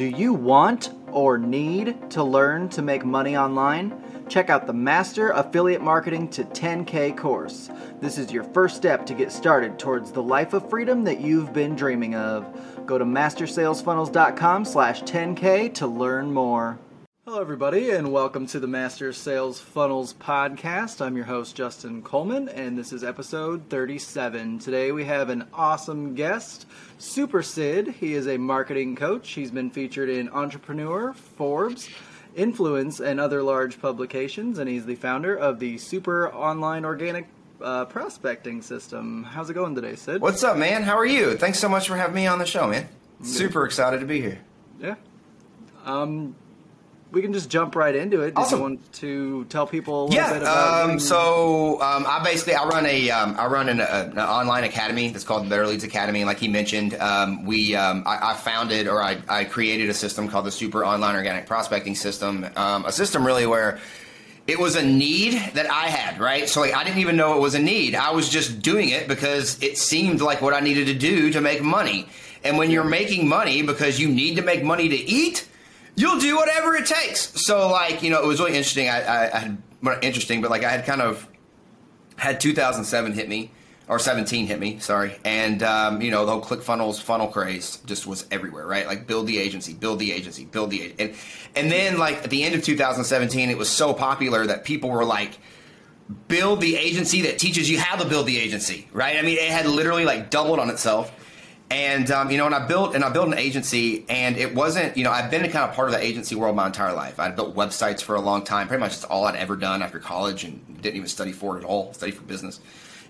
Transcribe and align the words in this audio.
Do 0.00 0.06
you 0.06 0.32
want 0.32 0.94
or 1.12 1.36
need 1.36 2.10
to 2.12 2.24
learn 2.24 2.70
to 2.70 2.80
make 2.80 3.04
money 3.04 3.36
online? 3.36 4.02
Check 4.30 4.48
out 4.48 4.66
the 4.66 4.72
Master 4.72 5.28
Affiliate 5.32 5.82
Marketing 5.82 6.26
to 6.28 6.42
10K 6.44 7.14
course. 7.18 7.68
This 8.00 8.16
is 8.16 8.32
your 8.32 8.44
first 8.44 8.76
step 8.76 9.04
to 9.04 9.12
get 9.12 9.30
started 9.30 9.78
towards 9.78 10.10
the 10.10 10.22
life 10.22 10.54
of 10.54 10.70
freedom 10.70 11.04
that 11.04 11.20
you've 11.20 11.52
been 11.52 11.76
dreaming 11.76 12.14
of. 12.14 12.46
Go 12.86 12.96
to 12.96 13.04
mastersalesfunnels.com 13.04 14.64
slash 14.64 15.02
10K 15.02 15.74
to 15.74 15.86
learn 15.86 16.32
more. 16.32 16.78
Hello, 17.26 17.38
everybody, 17.38 17.90
and 17.90 18.10
welcome 18.10 18.46
to 18.46 18.58
the 18.58 18.66
Master 18.66 19.12
Sales 19.12 19.60
Funnels 19.60 20.14
podcast. 20.14 21.04
I'm 21.04 21.16
your 21.16 21.26
host, 21.26 21.54
Justin 21.54 22.00
Coleman, 22.00 22.48
and 22.48 22.78
this 22.78 22.94
is 22.94 23.04
episode 23.04 23.68
37. 23.68 24.58
Today 24.58 24.90
we 24.90 25.04
have 25.04 25.28
an 25.28 25.46
awesome 25.52 26.14
guest, 26.14 26.66
Super 26.96 27.42
Sid. 27.42 27.88
He 27.88 28.14
is 28.14 28.26
a 28.26 28.38
marketing 28.38 28.96
coach. 28.96 29.32
He's 29.32 29.50
been 29.50 29.70
featured 29.70 30.08
in 30.08 30.30
Entrepreneur, 30.30 31.12
Forbes, 31.12 31.90
Influence, 32.34 33.00
and 33.00 33.20
other 33.20 33.42
large 33.42 33.80
publications, 33.82 34.58
and 34.58 34.68
he's 34.68 34.86
the 34.86 34.94
founder 34.96 35.36
of 35.36 35.58
the 35.58 35.76
Super 35.76 36.32
Online 36.32 36.86
Organic 36.86 37.28
uh, 37.60 37.84
Prospecting 37.84 38.62
System. 38.62 39.24
How's 39.24 39.50
it 39.50 39.54
going 39.54 39.74
today, 39.74 39.94
Sid? 39.94 40.22
What's 40.22 40.42
up, 40.42 40.56
man? 40.56 40.82
How 40.84 40.96
are 40.96 41.06
you? 41.06 41.36
Thanks 41.36 41.58
so 41.58 41.68
much 41.68 41.86
for 41.86 41.96
having 41.96 42.14
me 42.16 42.26
on 42.26 42.38
the 42.38 42.46
show, 42.46 42.66
man. 42.66 42.88
Super 43.22 43.66
excited 43.66 44.00
to 44.00 44.06
be 44.06 44.22
here. 44.22 44.40
Yeah. 44.80 44.94
Um, 45.84 46.34
we 47.12 47.22
can 47.22 47.32
just 47.32 47.50
jump 47.50 47.74
right 47.74 47.94
into 47.94 48.20
it. 48.22 48.34
Did 48.34 48.38
Awesome. 48.38 48.58
you 48.58 48.62
want 48.62 48.92
to 48.94 49.44
tell 49.46 49.66
people 49.66 50.02
a 50.02 50.04
little 50.04 50.16
Yeah. 50.16 50.32
bit 50.32 50.42
about 50.42 50.90
Um, 50.90 51.00
so 51.00 51.80
um, 51.82 52.04
I 52.08 52.22
basically 52.22 52.54
I 52.54 52.64
run 52.64 52.86
a 52.86 53.10
um, 53.10 53.34
I 53.38 53.46
run 53.46 53.68
an, 53.68 53.80
uh, 53.80 54.08
an 54.12 54.18
online 54.18 54.64
academy 54.64 55.08
that's 55.10 55.24
called 55.24 55.48
Better 55.48 55.66
Leads 55.66 55.84
Academy. 55.84 56.24
Like 56.24 56.38
he 56.38 56.48
mentioned, 56.48 56.94
um, 56.94 57.44
we 57.44 57.74
um, 57.74 58.02
I, 58.06 58.30
I 58.30 58.34
founded 58.34 58.86
or 58.88 59.02
I, 59.02 59.18
I 59.28 59.44
created 59.44 59.90
a 59.90 59.94
system 59.94 60.28
called 60.28 60.46
the 60.46 60.50
Super 60.52 60.84
Online 60.84 61.16
Organic 61.16 61.46
Prospecting 61.46 61.94
System. 61.96 62.46
Um, 62.56 62.84
a 62.84 62.92
system 62.92 63.26
really 63.26 63.46
where 63.46 63.78
it 64.46 64.58
was 64.58 64.74
a 64.74 64.82
need 64.84 65.34
that 65.54 65.70
I 65.70 65.86
had, 65.88 66.18
right? 66.20 66.48
So 66.48 66.60
like, 66.60 66.74
I 66.74 66.82
didn't 66.82 66.98
even 66.98 67.16
know 67.16 67.36
it 67.36 67.40
was 67.40 67.54
a 67.54 67.58
need. 67.60 67.94
I 67.94 68.10
was 68.10 68.28
just 68.28 68.62
doing 68.62 68.88
it 68.88 69.06
because 69.06 69.62
it 69.62 69.78
seemed 69.78 70.20
like 70.20 70.40
what 70.42 70.54
I 70.54 70.60
needed 70.60 70.86
to 70.86 70.94
do 70.94 71.30
to 71.32 71.40
make 71.40 71.62
money. 71.62 72.08
And 72.42 72.56
when 72.56 72.70
you're 72.70 72.84
making 72.84 73.28
money 73.28 73.62
because 73.62 74.00
you 74.00 74.08
need 74.08 74.36
to 74.36 74.42
make 74.42 74.64
money 74.64 74.88
to 74.88 74.96
eat, 74.96 75.46
you'll 76.00 76.18
do 76.18 76.36
whatever 76.36 76.74
it 76.74 76.86
takes. 76.86 77.40
So 77.42 77.68
like, 77.68 78.02
you 78.02 78.10
know, 78.10 78.22
it 78.22 78.26
was 78.26 78.40
really 78.40 78.52
interesting. 78.52 78.88
I, 78.88 79.02
I, 79.02 79.36
I 79.36 79.38
had 79.38 79.62
interesting, 80.02 80.40
but 80.40 80.50
like 80.50 80.64
I 80.64 80.70
had 80.70 80.86
kind 80.86 81.02
of 81.02 81.28
had 82.16 82.40
2007 82.40 83.12
hit 83.12 83.28
me 83.28 83.50
or 83.86 83.98
17 83.98 84.46
hit 84.46 84.60
me, 84.60 84.78
sorry. 84.78 85.16
And 85.24 85.62
um, 85.62 86.00
you 86.00 86.10
know, 86.10 86.24
the 86.24 86.32
whole 86.32 86.42
ClickFunnels 86.42 87.02
funnel 87.02 87.28
craze 87.28 87.78
just 87.86 88.06
was 88.06 88.26
everywhere, 88.30 88.66
right? 88.66 88.86
Like 88.86 89.06
build 89.06 89.26
the 89.26 89.38
agency, 89.38 89.74
build 89.74 89.98
the 89.98 90.12
agency, 90.12 90.44
build 90.44 90.70
the 90.70 90.94
and 90.98 91.14
and 91.54 91.70
then 91.70 91.98
like 91.98 92.24
at 92.24 92.30
the 92.30 92.44
end 92.44 92.54
of 92.54 92.62
2017 92.62 93.50
it 93.50 93.58
was 93.58 93.68
so 93.68 93.92
popular 93.92 94.46
that 94.46 94.64
people 94.64 94.90
were 94.90 95.04
like 95.04 95.38
build 96.28 96.60
the 96.60 96.76
agency 96.76 97.22
that 97.22 97.38
teaches 97.38 97.70
you 97.70 97.78
how 97.78 97.96
to 97.96 98.08
build 98.08 98.26
the 98.26 98.38
agency, 98.38 98.88
right? 98.92 99.16
I 99.16 99.22
mean, 99.22 99.38
it 99.38 99.50
had 99.50 99.66
literally 99.66 100.04
like 100.04 100.30
doubled 100.30 100.58
on 100.58 100.70
itself. 100.70 101.12
And 101.70 102.10
um, 102.10 102.30
you 102.32 102.36
know, 102.36 102.46
and 102.46 102.54
I 102.54 102.66
built 102.66 102.96
and 102.96 103.04
I 103.04 103.10
built 103.10 103.28
an 103.28 103.38
agency, 103.38 104.04
and 104.08 104.36
it 104.36 104.54
wasn't, 104.54 104.96
you 104.96 105.04
know, 105.04 105.12
I've 105.12 105.30
been 105.30 105.42
kind 105.42 105.70
of 105.70 105.74
part 105.74 105.88
of 105.88 105.94
the 105.94 106.04
agency 106.04 106.34
world 106.34 106.56
my 106.56 106.66
entire 106.66 106.92
life. 106.92 107.20
I'd 107.20 107.36
built 107.36 107.54
websites 107.54 108.02
for 108.02 108.16
a 108.16 108.20
long 108.20 108.44
time, 108.44 108.66
pretty 108.66 108.80
much 108.80 108.94
it's 108.94 109.04
all 109.04 109.24
I'd 109.24 109.36
ever 109.36 109.54
done 109.54 109.80
after 109.80 110.00
college, 110.00 110.42
and 110.42 110.82
didn't 110.82 110.96
even 110.96 111.08
study 111.08 111.30
for 111.30 111.56
it 111.56 111.60
at 111.60 111.64
all. 111.64 111.92
Study 111.92 112.10
for 112.10 112.22
business, 112.22 112.58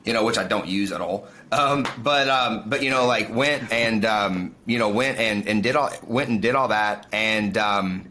you 0.05 0.12
know, 0.12 0.27
which 0.27 0.36
I 0.36 0.44
don't 0.44 0.67
use 0.67 0.92
at 0.92 1.00
all. 1.00 1.27
Um, 1.50 1.86
but 2.02 2.28
um, 2.28 2.64
but 2.69 2.83
you 2.83 2.91
know, 2.91 3.06
like 3.06 3.34
went 3.34 3.72
and 3.72 4.05
um, 4.05 4.55
you 4.67 4.78
know 4.78 4.91
went 4.91 5.19
and 5.19 5.48
and 5.48 5.62
did 5.62 5.74
all 5.74 5.91
went 6.06 6.28
and 6.28 6.42
did 6.42 6.55
all 6.55 6.69
that, 6.69 7.06
and 7.12 7.56
um, 7.56 8.11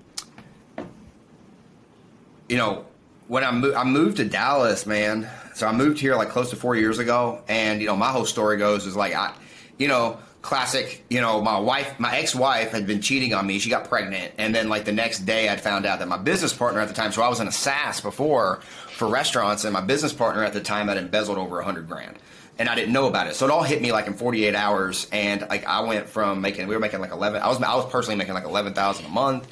you 2.50 2.58
know, 2.58 2.86
when 3.28 3.44
I, 3.44 3.52
mo- 3.52 3.76
I 3.76 3.84
moved 3.84 4.18
to 4.18 4.26
Dallas, 4.26 4.88
man, 4.88 5.30
so 5.54 5.68
I 5.68 5.72
moved 5.72 6.00
here 6.00 6.16
like 6.16 6.30
close 6.30 6.50
to 6.50 6.56
four 6.56 6.76
years 6.76 6.98
ago, 6.98 7.44
and 7.48 7.80
you 7.80 7.86
know, 7.86 7.96
my 7.96 8.12
whole 8.12 8.26
story 8.26 8.58
goes 8.58 8.88
is 8.88 8.96
like 8.96 9.14
I, 9.14 9.32
you 9.78 9.88
know, 9.88 10.18
classic, 10.42 11.04
you 11.10 11.22
know, 11.22 11.42
my 11.42 11.60
wife, 11.60 12.00
my 12.00 12.18
ex-wife 12.18 12.72
had 12.72 12.88
been 12.88 13.02
cheating 13.02 13.34
on 13.34 13.46
me. 13.46 13.60
She 13.60 13.70
got 13.70 13.90
pregnant, 13.90 14.34
and 14.38 14.54
then 14.54 14.70
like 14.70 14.86
the 14.86 14.92
next 14.92 15.20
day, 15.20 15.50
I'd 15.50 15.62
found 15.62 15.86
out 15.86 16.00
that 16.00 16.08
my 16.08 16.18
business 16.18 16.54
partner 16.54 16.80
at 16.80 16.88
the 16.88 16.94
time, 16.94 17.12
so 17.12 17.22
I 17.22 17.30
was 17.30 17.40
in 17.40 17.48
a 17.48 17.52
SaaS 17.52 18.02
before 18.02 18.62
for 18.92 19.08
restaurants, 19.08 19.64
and 19.64 19.74
my 19.74 19.82
business 19.82 20.14
partner 20.14 20.44
at 20.44 20.54
the 20.54 20.62
time 20.62 20.88
had 20.88 20.98
embezzled 20.98 21.38
over 21.38 21.60
a 21.60 21.66
hundred 21.66 21.88
grand. 21.88 22.18
And 22.58 22.68
I 22.68 22.76
didn't 22.76 22.92
know 22.92 23.08
about 23.08 23.28
it, 23.28 23.36
so 23.36 23.46
it 23.46 23.52
all 23.52 23.64
hit 23.64 23.82
me 23.82 23.94
like 23.94 24.08
in 24.08 24.14
48 24.14 24.54
hours. 24.54 25.08
And 25.14 25.42
like 25.50 25.66
I 25.66 25.80
went 25.82 26.10
from 26.10 26.42
making, 26.42 26.68
we 26.68 26.76
were 26.76 26.82
making 26.82 27.00
like 27.00 27.12
11. 27.12 27.42
I 27.42 27.48
was, 27.48 27.62
I 27.62 27.76
was 27.76 27.90
personally 27.90 28.18
making 28.18 28.34
like 28.34 28.44
11,000 28.44 29.06
a 29.06 29.10
month, 29.10 29.48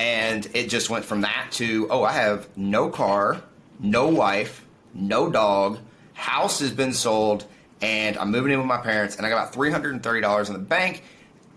and 0.00 0.48
it 0.54 0.70
just 0.70 0.88
went 0.88 1.04
from 1.04 1.20
that 1.20 1.48
to 1.50 1.86
oh 1.90 2.02
i 2.02 2.12
have 2.12 2.48
no 2.56 2.88
car 2.88 3.42
no 3.78 4.08
wife 4.08 4.64
no 4.94 5.30
dog 5.30 5.78
house 6.14 6.60
has 6.60 6.72
been 6.72 6.94
sold 6.94 7.44
and 7.82 8.16
i'm 8.18 8.30
moving 8.30 8.52
in 8.52 8.58
with 8.58 8.66
my 8.66 8.78
parents 8.78 9.16
and 9.16 9.26
i 9.26 9.28
got 9.28 9.36
about 9.36 9.54
$330 9.54 10.46
in 10.46 10.52
the 10.52 10.58
bank. 10.58 11.02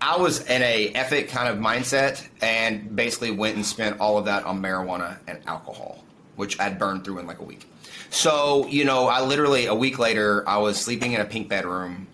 I 0.00 0.18
was 0.18 0.44
in 0.50 0.60
a 0.62 0.88
ethic 0.88 1.28
kind 1.28 1.48
of 1.48 1.58
mindset 1.58 2.26
and 2.42 2.94
basically 2.94 3.30
went 3.30 3.56
and 3.56 3.64
spent 3.64 4.00
all 4.00 4.18
of 4.18 4.26
that 4.26 4.44
on 4.44 4.60
marijuana 4.60 5.18
and 5.26 5.40
alcohol 5.46 6.04
which 6.36 6.58
i'd 6.60 6.78
burned 6.78 7.04
through 7.04 7.18
in 7.20 7.26
like 7.26 7.38
a 7.38 7.44
week. 7.44 7.66
So 8.10 8.66
you 8.66 8.84
know 8.84 9.06
i 9.08 9.22
literally 9.22 9.66
a 9.66 9.74
week 9.74 9.98
later 9.98 10.46
i 10.48 10.58
was 10.58 10.80
sleeping 10.80 11.12
in 11.12 11.20
a 11.20 11.24
pink 11.24 11.48
bedroom 11.48 12.08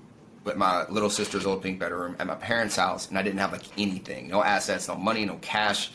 with 0.44 0.56
my 0.56 0.87
little 0.88 1.10
sister's 1.10 1.47
old 1.47 1.62
pink 1.62 1.78
bedroom 1.78 2.16
at 2.19 2.26
my 2.26 2.34
parents' 2.34 2.76
house, 2.76 3.09
and 3.09 3.19
I 3.19 3.22
didn't 3.22 3.38
have 3.38 3.53
like 3.53 3.65
anything, 3.78 4.28
no 4.28 4.43
assets, 4.43 4.88
no 4.88 4.97
money, 4.97 5.25
no 5.25 5.37
cash. 5.41 5.93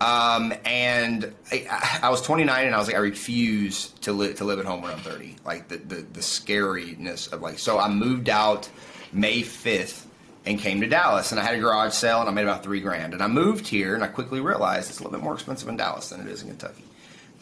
Um, 0.00 0.54
and 0.64 1.34
I, 1.50 2.00
I 2.04 2.10
was 2.10 2.22
29, 2.22 2.66
and 2.66 2.74
I 2.74 2.78
was 2.78 2.86
like, 2.86 2.96
I 2.96 3.00
refuse 3.00 3.88
to 4.02 4.12
live 4.12 4.36
to 4.36 4.44
live 4.44 4.58
at 4.58 4.64
home 4.64 4.82
when 4.82 4.92
I'm 4.92 5.00
30. 5.00 5.36
Like 5.44 5.68
the, 5.68 5.78
the 5.78 5.96
the 5.96 6.20
scariness 6.20 7.32
of 7.32 7.42
like, 7.42 7.58
so 7.58 7.78
I 7.78 7.88
moved 7.88 8.28
out 8.28 8.68
May 9.12 9.42
5th 9.42 10.04
and 10.46 10.58
came 10.58 10.80
to 10.80 10.86
Dallas, 10.86 11.32
and 11.32 11.40
I 11.40 11.44
had 11.44 11.56
a 11.56 11.58
garage 11.58 11.92
sale, 11.92 12.20
and 12.20 12.28
I 12.28 12.32
made 12.32 12.44
about 12.44 12.62
three 12.62 12.80
grand. 12.80 13.12
And 13.12 13.22
I 13.22 13.26
moved 13.26 13.66
here, 13.66 13.94
and 13.94 14.04
I 14.04 14.06
quickly 14.06 14.40
realized 14.40 14.88
it's 14.88 15.00
a 15.00 15.02
little 15.02 15.18
bit 15.18 15.24
more 15.24 15.34
expensive 15.34 15.68
in 15.68 15.76
Dallas 15.76 16.10
than 16.10 16.20
it 16.20 16.28
is 16.28 16.42
in 16.42 16.48
Kentucky 16.48 16.84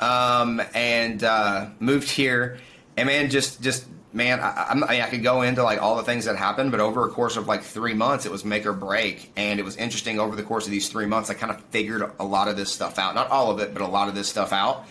um, 0.01 0.61
and 0.75 1.23
uh, 1.23 1.69
moved 1.81 2.11
here. 2.11 2.59
And 2.97 3.07
man, 3.07 3.31
just 3.31 3.61
just 3.61 3.87
man, 4.17 4.41
I, 4.41 4.81
I, 4.89 5.03
I 5.03 5.11
could 5.11 5.23
go 5.23 5.43
into 5.43 5.63
like 5.63 5.81
all 5.81 5.97
the 5.97 6.03
things 6.03 6.25
that 6.25 6.37
happened, 6.37 6.71
but 6.71 6.81
over 6.81 7.07
a 7.07 7.11
course 7.11 7.37
of 7.37 7.47
like 7.47 7.63
three 7.63 7.93
months, 7.93 8.25
it 8.25 8.33
was 8.33 8.45
make 8.45 8.65
or 8.65 8.73
break. 8.73 9.31
And 9.37 9.61
it 9.61 9.63
was 9.63 9.77
interesting 9.77 10.19
over 10.19 10.35
the 10.35 10.43
course 10.43 10.65
of 10.65 10.71
these 10.71 10.89
three 10.89 11.05
months, 11.05 11.29
I 11.29 11.35
kind 11.35 11.53
of 11.53 11.61
figured 11.67 12.11
a 12.19 12.25
lot 12.25 12.49
of 12.49 12.57
this 12.57 12.73
stuff 12.73 12.99
out. 12.99 13.15
Not 13.15 13.31
all 13.31 13.51
of 13.51 13.61
it, 13.61 13.75
but 13.75 13.83
a 13.83 13.87
lot 13.87 14.09
of 14.09 14.15
this 14.15 14.27
stuff 14.27 14.55
out. 14.55 14.87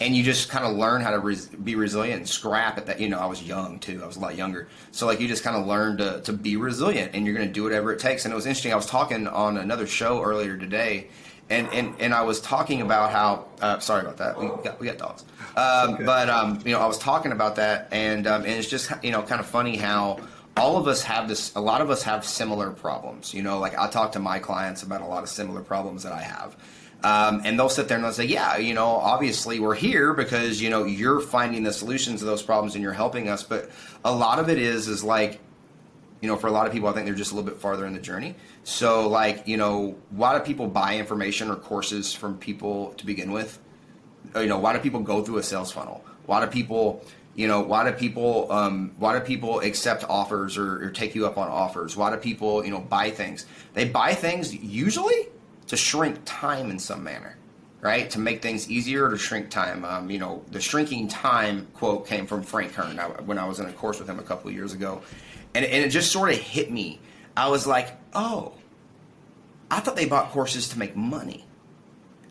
And 0.00 0.16
you 0.16 0.22
just 0.22 0.48
kind 0.48 0.64
of 0.64 0.76
learn 0.76 1.02
how 1.02 1.10
to 1.10 1.18
res- 1.18 1.46
be 1.46 1.74
resilient 1.74 2.20
and 2.20 2.28
scrap 2.28 2.78
at 2.78 2.86
that. 2.86 3.00
You 3.00 3.10
know, 3.10 3.18
I 3.18 3.26
was 3.26 3.42
young 3.42 3.78
too. 3.80 4.00
I 4.02 4.06
was 4.06 4.16
a 4.16 4.20
lot 4.20 4.34
younger. 4.34 4.66
So 4.92 5.04
like 5.04 5.20
you 5.20 5.28
just 5.28 5.44
kind 5.44 5.58
of 5.58 5.66
learn 5.66 5.98
to, 5.98 6.22
to 6.22 6.32
be 6.32 6.56
resilient 6.56 7.14
and 7.14 7.26
you're 7.26 7.34
going 7.34 7.46
to 7.46 7.52
do 7.52 7.62
whatever 7.62 7.92
it 7.92 7.98
takes. 7.98 8.24
And 8.24 8.32
it 8.32 8.34
was 8.34 8.46
interesting. 8.46 8.72
I 8.72 8.76
was 8.76 8.86
talking 8.86 9.28
on 9.28 9.58
another 9.58 9.86
show 9.86 10.22
earlier 10.22 10.56
today 10.56 11.08
and, 11.50 11.68
and, 11.72 11.94
and 11.98 12.14
I 12.14 12.22
was 12.22 12.40
talking 12.40 12.80
about 12.80 13.10
how 13.10 13.46
uh, 13.60 13.78
sorry 13.80 14.02
about 14.02 14.16
that. 14.18 14.38
We 14.38 14.46
got 14.62 14.80
we 14.80 14.86
got 14.86 14.98
dogs. 14.98 15.24
Um, 15.56 16.04
but 16.04 16.30
um, 16.30 16.60
you 16.64 16.72
know 16.72 16.80
I 16.80 16.86
was 16.86 16.98
talking 16.98 17.32
about 17.32 17.56
that 17.56 17.88
and 17.90 18.26
um, 18.26 18.42
and 18.42 18.52
it's 18.52 18.68
just 18.68 18.90
you 19.02 19.10
know 19.10 19.22
kind 19.22 19.40
of 19.40 19.46
funny 19.46 19.76
how 19.76 20.20
all 20.56 20.76
of 20.76 20.86
us 20.86 21.02
have 21.02 21.28
this 21.28 21.54
a 21.56 21.60
lot 21.60 21.80
of 21.80 21.90
us 21.90 22.02
have 22.04 22.24
similar 22.24 22.70
problems 22.70 23.34
you 23.34 23.42
know? 23.42 23.58
Like 23.58 23.76
I 23.76 23.88
talk 23.90 24.12
to 24.12 24.20
my 24.20 24.38
clients 24.38 24.82
about 24.82 25.00
a 25.02 25.06
lot 25.06 25.22
of 25.22 25.28
similar 25.28 25.60
problems 25.60 26.04
that 26.04 26.12
I 26.12 26.22
have. 26.22 26.56
Um, 27.02 27.40
and 27.46 27.58
they'll 27.58 27.70
sit 27.70 27.88
there 27.88 27.96
and 27.96 28.04
they'll 28.04 28.12
say 28.12 28.26
yeah 28.26 28.58
you 28.58 28.74
know 28.74 28.86
obviously 28.86 29.58
we're 29.58 29.74
here 29.74 30.14
because 30.14 30.62
you 30.62 30.70
know 30.70 30.84
you're 30.84 31.20
finding 31.20 31.64
the 31.64 31.72
solutions 31.72 32.20
to 32.20 32.26
those 32.26 32.42
problems 32.42 32.74
and 32.74 32.82
you're 32.82 32.92
helping 32.92 33.28
us. 33.28 33.42
But 33.42 33.70
a 34.04 34.14
lot 34.14 34.38
of 34.38 34.48
it 34.48 34.58
is 34.58 34.86
is 34.86 35.02
like 35.02 35.40
you 36.20 36.28
know, 36.28 36.36
for 36.36 36.48
a 36.48 36.50
lot 36.50 36.66
of 36.66 36.72
people, 36.72 36.88
I 36.88 36.92
think 36.92 37.06
they're 37.06 37.14
just 37.14 37.32
a 37.32 37.34
little 37.34 37.48
bit 37.48 37.60
farther 37.60 37.86
in 37.86 37.94
the 37.94 38.00
journey. 38.00 38.34
So, 38.64 39.08
like, 39.08 39.46
you 39.48 39.56
know, 39.56 39.96
why 40.10 40.36
do 40.36 40.44
people 40.44 40.66
buy 40.66 40.96
information 40.96 41.50
or 41.50 41.56
courses 41.56 42.12
from 42.12 42.36
people 42.38 42.92
to 42.94 43.06
begin 43.06 43.32
with? 43.32 43.58
You 44.34 44.46
know, 44.46 44.58
why 44.58 44.74
do 44.74 44.80
people 44.80 45.00
go 45.00 45.24
through 45.24 45.38
a 45.38 45.42
sales 45.42 45.72
funnel? 45.72 46.04
Why 46.26 46.44
do 46.44 46.50
people, 46.50 47.04
you 47.34 47.48
know, 47.48 47.60
why 47.60 47.90
do 47.90 47.96
people, 47.96 48.52
um, 48.52 48.92
why 48.98 49.18
do 49.18 49.24
people 49.24 49.60
accept 49.60 50.04
offers 50.04 50.58
or, 50.58 50.84
or 50.84 50.90
take 50.90 51.14
you 51.14 51.26
up 51.26 51.38
on 51.38 51.48
offers? 51.48 51.96
Why 51.96 52.10
do 52.10 52.16
people, 52.16 52.64
you 52.64 52.70
know, 52.70 52.80
buy 52.80 53.10
things? 53.10 53.46
They 53.72 53.88
buy 53.88 54.14
things 54.14 54.54
usually 54.54 55.28
to 55.68 55.76
shrink 55.76 56.18
time 56.24 56.70
in 56.70 56.78
some 56.78 57.02
manner 57.02 57.36
right? 57.80 58.10
To 58.10 58.18
make 58.18 58.42
things 58.42 58.70
easier 58.70 59.06
or 59.06 59.10
to 59.10 59.18
shrink 59.18 59.50
time. 59.50 59.84
Um, 59.84 60.10
you 60.10 60.18
know, 60.18 60.44
the 60.50 60.60
shrinking 60.60 61.08
time 61.08 61.66
quote 61.74 62.06
came 62.06 62.26
from 62.26 62.42
Frank 62.42 62.74
Kern 62.74 62.98
I, 62.98 63.06
when 63.22 63.38
I 63.38 63.46
was 63.46 63.58
in 63.60 63.66
a 63.66 63.72
course 63.72 63.98
with 63.98 64.08
him 64.08 64.18
a 64.18 64.22
couple 64.22 64.48
of 64.48 64.54
years 64.54 64.74
ago. 64.74 65.02
And, 65.54 65.64
and 65.64 65.84
it 65.84 65.88
just 65.88 66.12
sort 66.12 66.30
of 66.30 66.36
hit 66.36 66.70
me. 66.70 67.00
I 67.36 67.48
was 67.48 67.66
like, 67.66 67.96
oh, 68.14 68.54
I 69.70 69.80
thought 69.80 69.96
they 69.96 70.06
bought 70.06 70.30
courses 70.30 70.68
to 70.70 70.78
make 70.78 70.96
money. 70.96 71.46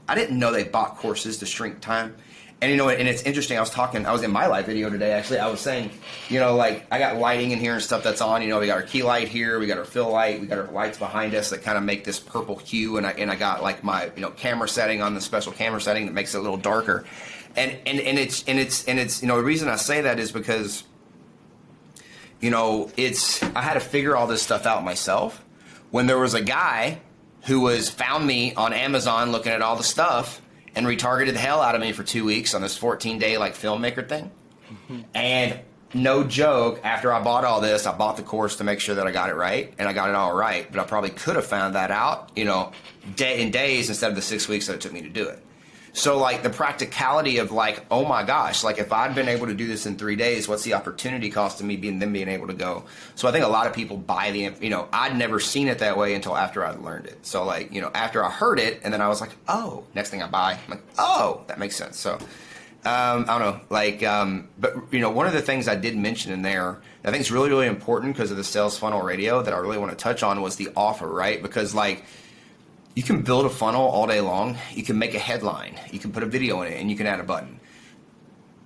I 0.08 0.16
didn't 0.16 0.40
know 0.40 0.52
they 0.52 0.64
bought 0.64 0.98
courses 0.98 1.38
to 1.38 1.46
shrink 1.46 1.82
time. 1.82 2.16
And 2.62 2.72
you 2.72 2.76
know, 2.76 2.90
and 2.90 3.08
it's 3.08 3.24
interesting. 3.24 3.58
I 3.58 3.62
was 3.62 3.70
talking. 3.70 4.06
I 4.06 4.12
was 4.12 4.22
in 4.22 4.32
my 4.32 4.48
live 4.48 4.66
video 4.66 4.90
today. 4.90 5.14
Actually, 5.14 5.40
I 5.40 5.48
was 5.48 5.62
saying, 5.62 5.92
you 6.28 6.42
know, 6.42 6.56
like 6.56 6.86
I 6.92 7.00
got 7.00 7.16
lighting 7.16 7.52
in 7.52 7.60
here 7.60 7.74
and 7.74 7.82
stuff 7.82 8.04
that's 8.04 8.20
on. 8.20 8.42
You 8.42 8.50
know, 8.50 8.60
we 8.60 8.68
got 8.68 8.76
our 8.76 8.84
key 8.84 9.02
light 9.02 9.30
here. 9.30 9.60
We 9.60 9.68
got 9.68 9.78
our 9.78 9.86
fill 9.86 10.12
light. 10.12 10.42
We 10.42 10.48
got 10.48 10.58
our 10.58 10.70
lights 10.72 10.98
behind 10.98 11.34
us 11.36 11.52
that 11.52 11.62
kind 11.62 11.78
of 11.78 11.86
make 11.86 12.04
this 12.04 12.20
purple 12.20 12.58
hue. 12.58 12.98
And 12.98 13.08
I 13.08 13.12
and 13.12 13.32
I 13.32 13.36
got 13.36 13.64
like 13.64 13.82
my 13.82 14.12
you 14.14 14.22
know 14.22 14.32
camera 14.32 14.68
setting 14.68 15.02
on 15.02 15.14
the 15.14 15.22
special 15.22 15.54
camera 15.54 15.80
setting 15.80 16.06
that 16.08 16.12
makes 16.12 16.36
it 16.36 16.40
a 16.40 16.42
little 16.42 16.58
darker. 16.58 17.06
And 17.56 17.78
and 17.86 18.02
and 18.02 18.20
it's 18.20 18.44
and 18.44 18.60
it's 18.60 18.86
and 18.90 19.00
it's 19.00 19.22
you 19.22 19.30
know 19.30 19.38
the 19.38 19.44
reason 19.44 19.70
I 19.70 19.78
say 19.78 20.02
that 20.02 20.20
is 20.20 20.34
because 20.34 20.84
you 22.42 22.50
know 22.50 22.92
it's 22.98 23.42
I 23.44 23.62
had 23.62 23.74
to 23.74 23.80
figure 23.80 24.16
all 24.16 24.28
this 24.28 24.42
stuff 24.42 24.66
out 24.66 24.84
myself. 24.84 25.44
When 25.92 26.06
there 26.08 26.20
was 26.20 26.34
a 26.36 26.42
guy 26.42 27.00
who 27.46 27.62
was 27.62 27.90
found 27.90 28.26
me 28.28 28.54
on 28.54 28.74
Amazon 28.74 29.32
looking 29.32 29.52
at 29.52 29.62
all 29.62 29.76
the 29.76 29.84
stuff 29.84 30.42
and 30.76 30.86
retargeted 30.86 31.34
the 31.34 31.40
hell 31.40 31.62
out 31.62 31.74
of 31.74 31.82
me 31.82 31.92
for 31.94 32.04
two 32.04 32.24
weeks 32.26 32.54
on 32.54 32.62
this 32.62 32.78
14 32.78 33.18
day 33.18 33.38
like 33.38 33.56
filmmaker 33.56 34.08
thing. 34.08 34.30
And 35.16 35.60
no 35.94 36.24
joke, 36.24 36.82
after 36.84 37.12
I 37.12 37.24
bought 37.24 37.46
all 37.46 37.62
this, 37.62 37.88
I 37.88 37.98
bought 37.98 38.18
the 38.18 38.24
course 38.24 38.58
to 38.58 38.64
make 38.64 38.80
sure 38.80 38.94
that 38.96 39.08
I 39.08 39.12
got 39.12 39.30
it 39.32 39.34
right, 39.34 39.74
and 39.80 39.90
I 39.90 39.94
got 39.94 40.10
it 40.10 40.16
all 40.16 40.36
right. 40.36 40.72
But 40.72 40.80
I 40.80 40.84
probably 40.84 41.10
could 41.10 41.36
have 41.36 41.46
found 41.48 41.74
that 41.74 41.90
out, 41.90 42.32
you 42.36 42.46
know, 42.46 42.72
day 43.16 43.42
in 43.42 43.50
days 43.50 43.90
instead 43.90 44.10
of 44.12 44.16
the 44.16 44.22
six 44.22 44.48
weeks 44.48 44.68
that 44.68 44.76
it 44.76 44.82
took 44.82 44.94
me 44.94 45.02
to 45.02 45.10
do 45.10 45.28
it. 45.28 45.44
So 45.94 46.18
like 46.18 46.44
the 46.44 46.50
practicality 46.50 47.38
of 47.38 47.52
like, 47.52 47.86
oh 47.90 48.06
my 48.06 48.24
gosh, 48.24 48.64
like 48.64 48.78
if 48.78 48.94
I'd 48.94 49.16
been 49.16 49.28
able 49.28 49.48
to 49.48 49.54
do 49.54 49.68
this 49.68 49.86
in 49.86 49.98
three 49.98 50.16
days, 50.16 50.48
what's 50.48 50.64
the 50.64 50.74
opportunity 50.76 51.30
cost 51.30 51.60
of 51.60 51.66
me 51.66 51.78
being 51.78 52.00
then 52.00 52.14
being 52.14 52.28
able 52.28 52.48
to 52.48 52.54
go? 52.54 52.86
So 53.16 53.28
I 53.28 53.32
think 53.32 53.46
a 53.46 53.50
lot 53.50 53.68
of 53.68 53.74
people 53.74 53.98
buy 53.98 54.32
the, 54.32 54.54
you 54.62 54.70
know, 54.70 54.88
I'd 54.94 55.18
never 55.18 55.40
seen 55.40 55.68
it 55.68 55.80
that 55.80 55.98
way 55.98 56.14
until 56.14 56.38
after 56.38 56.66
I'd 56.66 56.80
learned 56.80 57.08
it. 57.08 57.26
So 57.26 57.44
like, 57.44 57.74
you 57.74 57.82
know, 57.82 57.92
after 57.94 58.24
I 58.24 58.30
heard 58.30 58.60
it, 58.60 58.82
and 58.84 58.94
then 58.94 59.02
I 59.02 59.08
was 59.08 59.22
like, 59.22 59.32
oh, 59.48 59.84
next 59.96 60.10
thing 60.10 60.22
I 60.22 60.28
buy, 60.28 60.54
I'm 60.54 60.70
like, 60.70 60.84
oh, 60.98 61.44
that 61.48 61.60
makes 61.60 61.76
sense. 61.76 61.98
So 61.98 62.14
um, 62.86 63.26
I 63.28 63.38
don't 63.38 63.40
know, 63.40 63.60
like, 63.70 64.04
um, 64.04 64.48
but 64.58 64.74
you 64.92 65.00
know, 65.00 65.10
one 65.10 65.28
of 65.28 65.34
the 65.34 65.42
things 65.42 65.68
I 65.68 65.76
did 65.76 65.98
mention 65.98 66.32
in 66.32 66.44
there, 66.44 66.80
I 67.04 67.12
think 67.12 67.20
it's 67.22 67.32
really, 67.32 67.50
really 67.50 67.68
important 67.68 68.14
because 68.14 68.32
of 68.32 68.38
the 68.38 68.44
sales 68.44 68.78
funnel 68.78 69.02
radio 69.02 69.42
that 69.42 69.54
I 69.54 69.58
really 69.58 69.78
want 69.78 69.92
to 69.92 69.98
touch 69.98 70.24
on 70.24 70.42
was 70.42 70.56
the 70.56 70.70
offer, 70.78 71.08
right? 71.08 71.42
Because 71.42 71.76
like 71.76 72.06
you 73.00 73.04
can 73.04 73.22
build 73.22 73.46
a 73.46 73.50
funnel 73.50 73.88
all 73.88 74.08
day 74.08 74.20
long. 74.20 74.58
You 74.74 74.84
can 74.84 75.00
make 75.00 75.16
a 75.16 75.20
headline. 75.20 75.80
You 75.90 76.00
can 76.00 76.12
put 76.12 76.22
a 76.22 76.26
video 76.26 76.62
in 76.64 76.74
it, 76.74 76.82
and 76.82 76.92
you 76.92 76.98
can 76.98 77.08
add 77.08 77.22
a 77.22 77.24
button. 77.24 77.62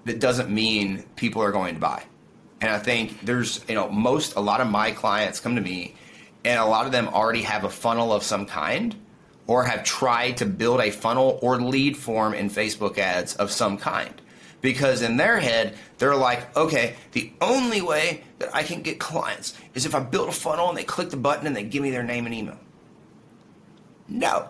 That 0.06 0.20
doesn't 0.20 0.50
mean 0.50 1.04
people 1.16 1.44
are 1.44 1.52
going 1.52 1.76
to 1.76 1.80
buy. 1.80 2.04
And 2.60 2.72
I 2.72 2.80
think 2.80 3.22
there's, 3.22 3.64
you 3.70 3.76
know, 3.76 3.92
most, 3.92 4.36
a 4.36 4.40
lot 4.40 4.60
of 4.60 4.68
my 4.68 4.90
clients 4.90 5.40
come 5.40 5.56
to 5.56 5.62
me, 5.62 5.94
and 6.44 6.60
a 6.60 6.66
lot 6.66 6.88
of 6.88 6.92
them 6.92 7.10
already 7.10 7.44
have 7.44 7.64
a 7.64 7.70
funnel 7.70 8.12
of 8.12 8.24
some 8.24 8.48
kind, 8.48 8.96
or 9.46 9.66
have 9.66 9.84
tried 9.84 10.38
to 10.38 10.48
build 10.48 10.82
a 10.82 10.90
funnel 10.90 11.38
or 11.44 11.62
lead 11.62 11.96
form 11.96 12.34
in 12.34 12.50
Facebook 12.50 12.98
ads 12.98 13.36
of 13.36 13.52
some 13.52 13.78
kind. 13.78 14.20
Because 14.62 15.04
in 15.04 15.16
their 15.16 15.40
head, 15.40 15.78
they're 16.00 16.16
like, 16.16 16.58
okay, 16.58 16.96
the 17.12 17.32
only 17.40 17.84
way 17.84 18.24
that 18.40 18.50
I 18.56 18.64
can 18.64 18.82
get 18.82 19.00
clients 19.00 19.56
is 19.76 19.86
if 19.86 19.94
I 19.94 20.00
build 20.00 20.30
a 20.30 20.32
funnel 20.32 20.70
and 20.70 20.78
they 20.78 20.86
click 20.86 21.12
the 21.12 21.18
button 21.18 21.46
and 21.46 21.56
they 21.56 21.62
give 21.62 21.84
me 21.84 21.92
their 21.92 22.02
name 22.02 22.26
and 22.26 22.34
email. 22.34 22.58
No. 24.08 24.50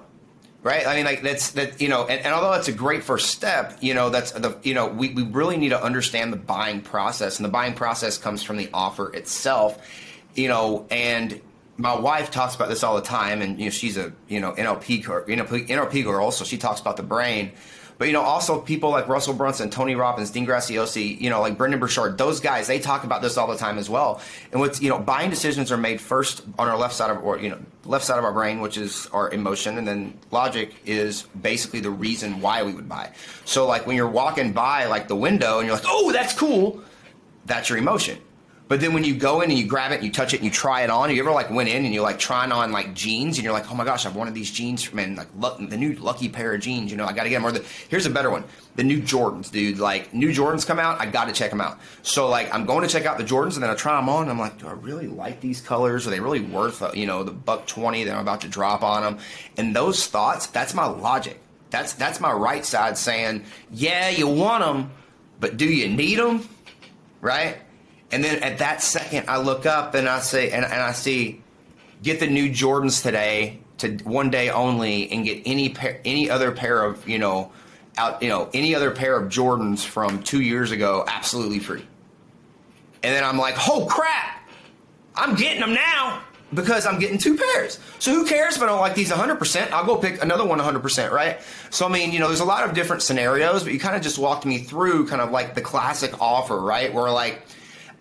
Right? 0.62 0.88
I 0.88 0.96
mean, 0.96 1.04
like 1.04 1.22
that's 1.22 1.52
that, 1.52 1.82
you 1.82 1.90
know, 1.90 2.08
and, 2.08 2.22
and 2.22 2.34
although 2.34 2.52
that's 2.52 2.70
a 2.70 2.74
great 2.74 3.04
first 3.04 3.32
step, 3.32 3.78
you 3.82 3.94
know, 3.94 4.10
that's 4.10 4.32
the, 4.32 4.58
you 4.64 4.74
know, 4.74 4.88
we, 4.88 5.10
we 5.10 5.24
really 5.24 5.58
need 5.58 5.70
to 5.70 5.84
understand 5.84 6.32
the 6.32 6.38
buying 6.38 6.80
process. 6.80 7.38
And 7.38 7.46
the 7.46 7.50
buying 7.50 7.74
process 7.74 8.18
comes 8.18 8.44
from 8.44 8.56
the 8.56 8.70
offer 8.74 9.14
itself, 9.14 9.78
you 10.36 10.48
know, 10.48 10.88
and 10.90 11.42
my 11.76 12.00
wife 12.00 12.32
talks 12.32 12.56
about 12.56 12.70
this 12.70 12.82
all 12.82 12.96
the 12.96 13.02
time. 13.02 13.42
And, 13.42 13.60
you 13.60 13.66
know, 13.66 13.72
she's 13.72 13.98
a, 13.98 14.14
you 14.30 14.40
know, 14.40 14.54
NLP, 14.54 15.28
you 15.28 15.36
know, 15.36 15.44
NLP 15.44 16.04
girl. 16.06 16.32
So 16.32 16.46
she 16.46 16.58
talks 16.58 16.80
about 16.80 16.96
the 16.96 17.04
brain 17.04 17.52
but 17.98 18.08
you 18.08 18.14
know, 18.14 18.22
also 18.22 18.60
people 18.60 18.90
like 18.90 19.08
Russell 19.08 19.34
Brunson, 19.34 19.70
Tony 19.70 19.96
Robbins, 19.96 20.32
Dean 20.32 20.46
Graziosi, 20.46 21.20
you 21.20 21.30
know, 21.30 21.42
like 21.42 21.58
Brendon 21.58 21.80
Burchard, 21.80 22.18
those 22.18 22.40
guys, 22.40 22.68
they 22.68 22.80
talk 22.80 23.04
about 23.04 23.22
this 23.22 23.38
all 23.38 23.48
the 23.48 23.58
time 23.58 23.78
as 23.78 23.90
well. 23.90 24.22
And 24.52 24.60
what's 24.60 24.82
you 24.82 24.90
know, 24.90 25.00
buying 25.00 25.30
decisions 25.30 25.72
are 25.72 25.78
made 25.78 26.02
first 26.02 26.44
on 26.58 26.68
our 26.68 26.78
left 26.78 26.94
side 26.94 27.12
of 27.12 27.24
or 27.24 27.40
you 27.40 27.50
know, 27.50 27.60
left 27.86 28.06
side 28.06 28.18
of 28.18 28.26
our 28.26 28.34
brain, 28.34 28.62
which 28.62 28.78
is 28.78 29.08
our 29.14 29.32
emotion, 29.32 29.78
and 29.78 29.88
then 29.88 30.18
logic 30.32 30.74
is 30.86 31.24
basically 31.42 31.80
the 31.80 31.90
reason 31.90 32.42
why 32.42 32.64
we 32.64 32.74
would 32.74 32.90
buy. 32.90 33.12
So 33.46 33.68
like 33.68 33.88
when 33.88 33.96
you're 33.96 34.08
walking 34.08 34.54
by 34.54 34.86
like 34.86 35.08
the 35.08 35.16
window 35.16 35.60
and 35.60 35.68
you're 35.68 35.76
like, 35.76 35.86
oh, 35.88 36.12
that's 36.12 36.34
cool, 36.34 36.82
that's 37.46 37.70
your 37.70 37.78
emotion. 37.78 38.20
But 38.70 38.80
then 38.80 38.94
when 38.94 39.04
you 39.04 39.14
go 39.14 39.42
in 39.42 39.50
and 39.50 39.60
you 39.60 39.68
grab 39.68 39.92
it 39.92 39.96
and 39.96 40.06
you 40.06 40.12
touch 40.12 40.34
it 40.34 40.38
and 40.38 40.46
you 40.46 40.52
try 40.52 40.82
it 40.82 40.90
on, 40.90 41.14
you 41.14 41.22
ever 41.22 41.32
like 41.32 41.50
went 41.52 41.70
in 41.70 41.84
and 41.84 41.94
you're 41.94 42.04
like 42.04 42.18
trying 42.18 42.52
on 42.52 42.72
like 42.72 42.94
jeans 42.94 43.38
and 43.38 43.44
you're 43.44 43.54
like, 43.54 43.70
oh 43.70 43.76
my 43.76 43.84
gosh, 43.84 44.06
I've 44.06 44.16
wanted 44.16 44.34
these 44.34 44.50
jeans, 44.50 44.92
man, 44.94 45.16
like 45.16 45.28
luck, 45.38 45.58
the 45.60 45.78
new 45.78 45.94
lucky 45.96 46.30
pair 46.30 46.54
of 46.54 46.62
jeans, 46.62 46.90
you 46.90 46.98
know, 46.98 47.06
I 47.06 47.12
got 47.12 47.24
to 47.24 47.30
get 47.30 47.36
them. 47.36 47.46
Or 47.46 47.52
the, 47.52 47.66
here's 47.90 48.06
a 48.06 48.10
better 48.10 48.32
one, 48.32 48.46
the 48.76 48.84
new 48.84 49.02
Jordans, 49.02 49.52
dude. 49.52 49.80
Like 49.80 50.14
new 50.14 50.30
Jordans 50.30 50.66
come 50.66 50.80
out, 50.80 51.00
I 51.02 51.06
got 51.08 51.26
to 51.26 51.34
check 51.34 51.50
them 51.50 51.60
out. 51.60 51.78
So 52.04 52.30
like 52.30 52.54
I'm 52.54 52.66
going 52.66 52.82
to 52.82 52.88
check 52.88 53.06
out 53.06 53.18
the 53.18 53.26
Jordans 53.26 53.56
and 53.56 53.64
then 53.64 53.70
I 53.70 53.76
try 53.76 53.98
them 53.98 54.08
on. 54.08 54.30
I'm 54.30 54.40
like, 54.40 54.58
do 54.60 54.68
I 54.68 54.74
really 54.74 55.08
like 55.08 55.42
these 55.42 55.60
colors? 55.60 56.08
Are 56.08 56.10
they 56.10 56.22
really 56.22 56.42
worth 56.42 56.82
uh, 56.82 56.92
you 56.94 57.06
know 57.06 57.24
the 57.24 57.32
buck 57.32 57.68
twenty 57.68 58.06
that 58.06 58.16
I'm 58.16 58.22
about 58.22 58.42
to 58.42 58.48
drop 58.48 58.82
on 58.82 59.04
them? 59.04 59.18
And 59.58 59.76
those 59.76 60.08
thoughts, 60.08 60.48
that's 60.48 60.74
my 60.74 60.86
logic. 60.86 61.40
That's 61.70 61.94
that's 61.94 62.20
my 62.20 62.32
right 62.32 62.66
side 62.66 62.98
saying, 62.98 63.44
yeah, 63.72 64.10
you 64.10 64.28
want 64.28 64.64
them, 64.64 64.92
but 65.40 65.58
do 65.58 65.66
you 65.66 65.90
need 65.90 66.18
them? 66.18 66.48
Right? 67.20 67.58
And 68.14 68.24
then 68.24 68.44
at 68.44 68.60
that 68.60 68.84
second, 68.84 69.28
I 69.28 69.38
look 69.38 69.66
up 69.66 69.96
and 69.96 70.08
I 70.08 70.20
say, 70.20 70.52
and, 70.52 70.64
and 70.64 70.74
I 70.76 70.92
see, 70.92 71.42
get 72.04 72.20
the 72.20 72.28
new 72.28 72.48
Jordans 72.48 73.02
today 73.02 73.60
to 73.80 73.98
one 74.04 74.30
day 74.30 74.52
only, 74.52 75.12
and 75.12 75.26
get 75.26 75.42
any 75.48 75.70
pair, 75.70 76.00
any 76.06 76.30
other 76.30 76.52
pair 76.52 76.84
of 76.84 77.10
you 77.10 77.18
know, 77.18 77.52
out 77.98 78.22
you 78.22 78.30
know 78.30 78.50
any 78.54 78.76
other 78.76 78.92
pair 78.92 79.18
of 79.18 79.32
Jordans 79.32 79.84
from 79.84 80.22
two 80.22 80.42
years 80.42 80.70
ago 80.70 81.04
absolutely 81.08 81.58
free. 81.58 81.86
And 83.02 83.16
then 83.16 83.24
I'm 83.24 83.40
like, 83.40 83.56
oh 83.68 83.88
crap, 83.88 84.48
I'm 85.16 85.36
getting 85.36 85.60
them 85.60 85.74
now 85.74 86.22
because 86.54 86.86
I'm 86.86 87.00
getting 87.00 87.18
two 87.18 87.36
pairs. 87.36 87.80
So 87.98 88.14
who 88.14 88.26
cares 88.28 88.56
if 88.56 88.62
I 88.62 88.68
don't 88.68 88.80
like 88.80 88.94
these 88.94 89.12
100%? 89.12 89.72
I'll 89.72 89.86
go 89.86 89.98
pick 89.98 90.22
another 90.22 90.46
one 90.46 90.60
100%, 90.60 91.10
right? 91.10 91.42
So 91.72 91.88
I 91.88 91.90
mean, 91.90 92.12
you 92.12 92.20
know, 92.20 92.28
there's 92.28 92.42
a 92.42 92.46
lot 92.46 92.70
of 92.70 92.76
different 92.76 93.02
scenarios, 93.02 93.64
but 93.64 93.74
you 93.74 93.80
kind 93.80 93.96
of 93.96 94.04
just 94.04 94.20
walked 94.20 94.46
me 94.46 94.60
through 94.60 95.08
kind 95.08 95.20
of 95.20 95.32
like 95.32 95.56
the 95.56 95.62
classic 95.62 96.22
offer, 96.22 96.60
right? 96.60 96.94
Where 96.94 97.10
like 97.10 97.42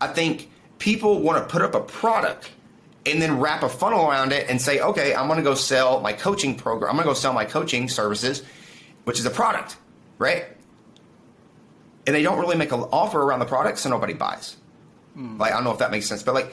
I 0.03 0.09
think 0.09 0.51
people 0.79 1.21
want 1.21 1.43
to 1.43 1.51
put 1.51 1.63
up 1.63 1.77
a 1.77 1.81
product 1.81 2.51
and 3.07 3.23
then 3.23 3.39
wrap 3.39 3.63
a 3.63 3.69
funnel 3.69 4.09
around 4.09 4.33
it 4.33 4.51
and 4.51 4.61
say, 4.61 4.81
okay, 4.81 5.15
I'm 5.15 5.29
going 5.29 5.37
to 5.37 5.45
go 5.45 5.55
sell 5.55 6.01
my 6.01 6.13
coaching 6.13 6.57
program. 6.57 6.91
I'm 6.91 6.97
going 6.97 7.07
to 7.07 7.11
go 7.11 7.15
sell 7.15 7.33
my 7.33 7.45
coaching 7.45 7.89
services, 7.89 8.43
which 9.05 9.21
is 9.21 9.27
a 9.27 9.31
product, 9.31 9.77
right? 10.19 10.47
And 12.05 12.17
they 12.17 12.23
don't 12.23 12.41
really 12.41 12.57
make 12.57 12.73
an 12.73 12.81
offer 12.81 13.23
around 13.23 13.39
the 13.39 13.47
product, 13.47 13.79
so 13.79 13.91
nobody 13.91 14.13
buys. 14.13 14.57
Mm. 15.17 15.39
Like, 15.39 15.53
I 15.53 15.55
don't 15.55 15.65
know 15.65 15.71
if 15.71 15.79
that 15.79 15.93
makes 15.93 16.07
sense, 16.07 16.25
but 16.25 16.35
like, 16.35 16.53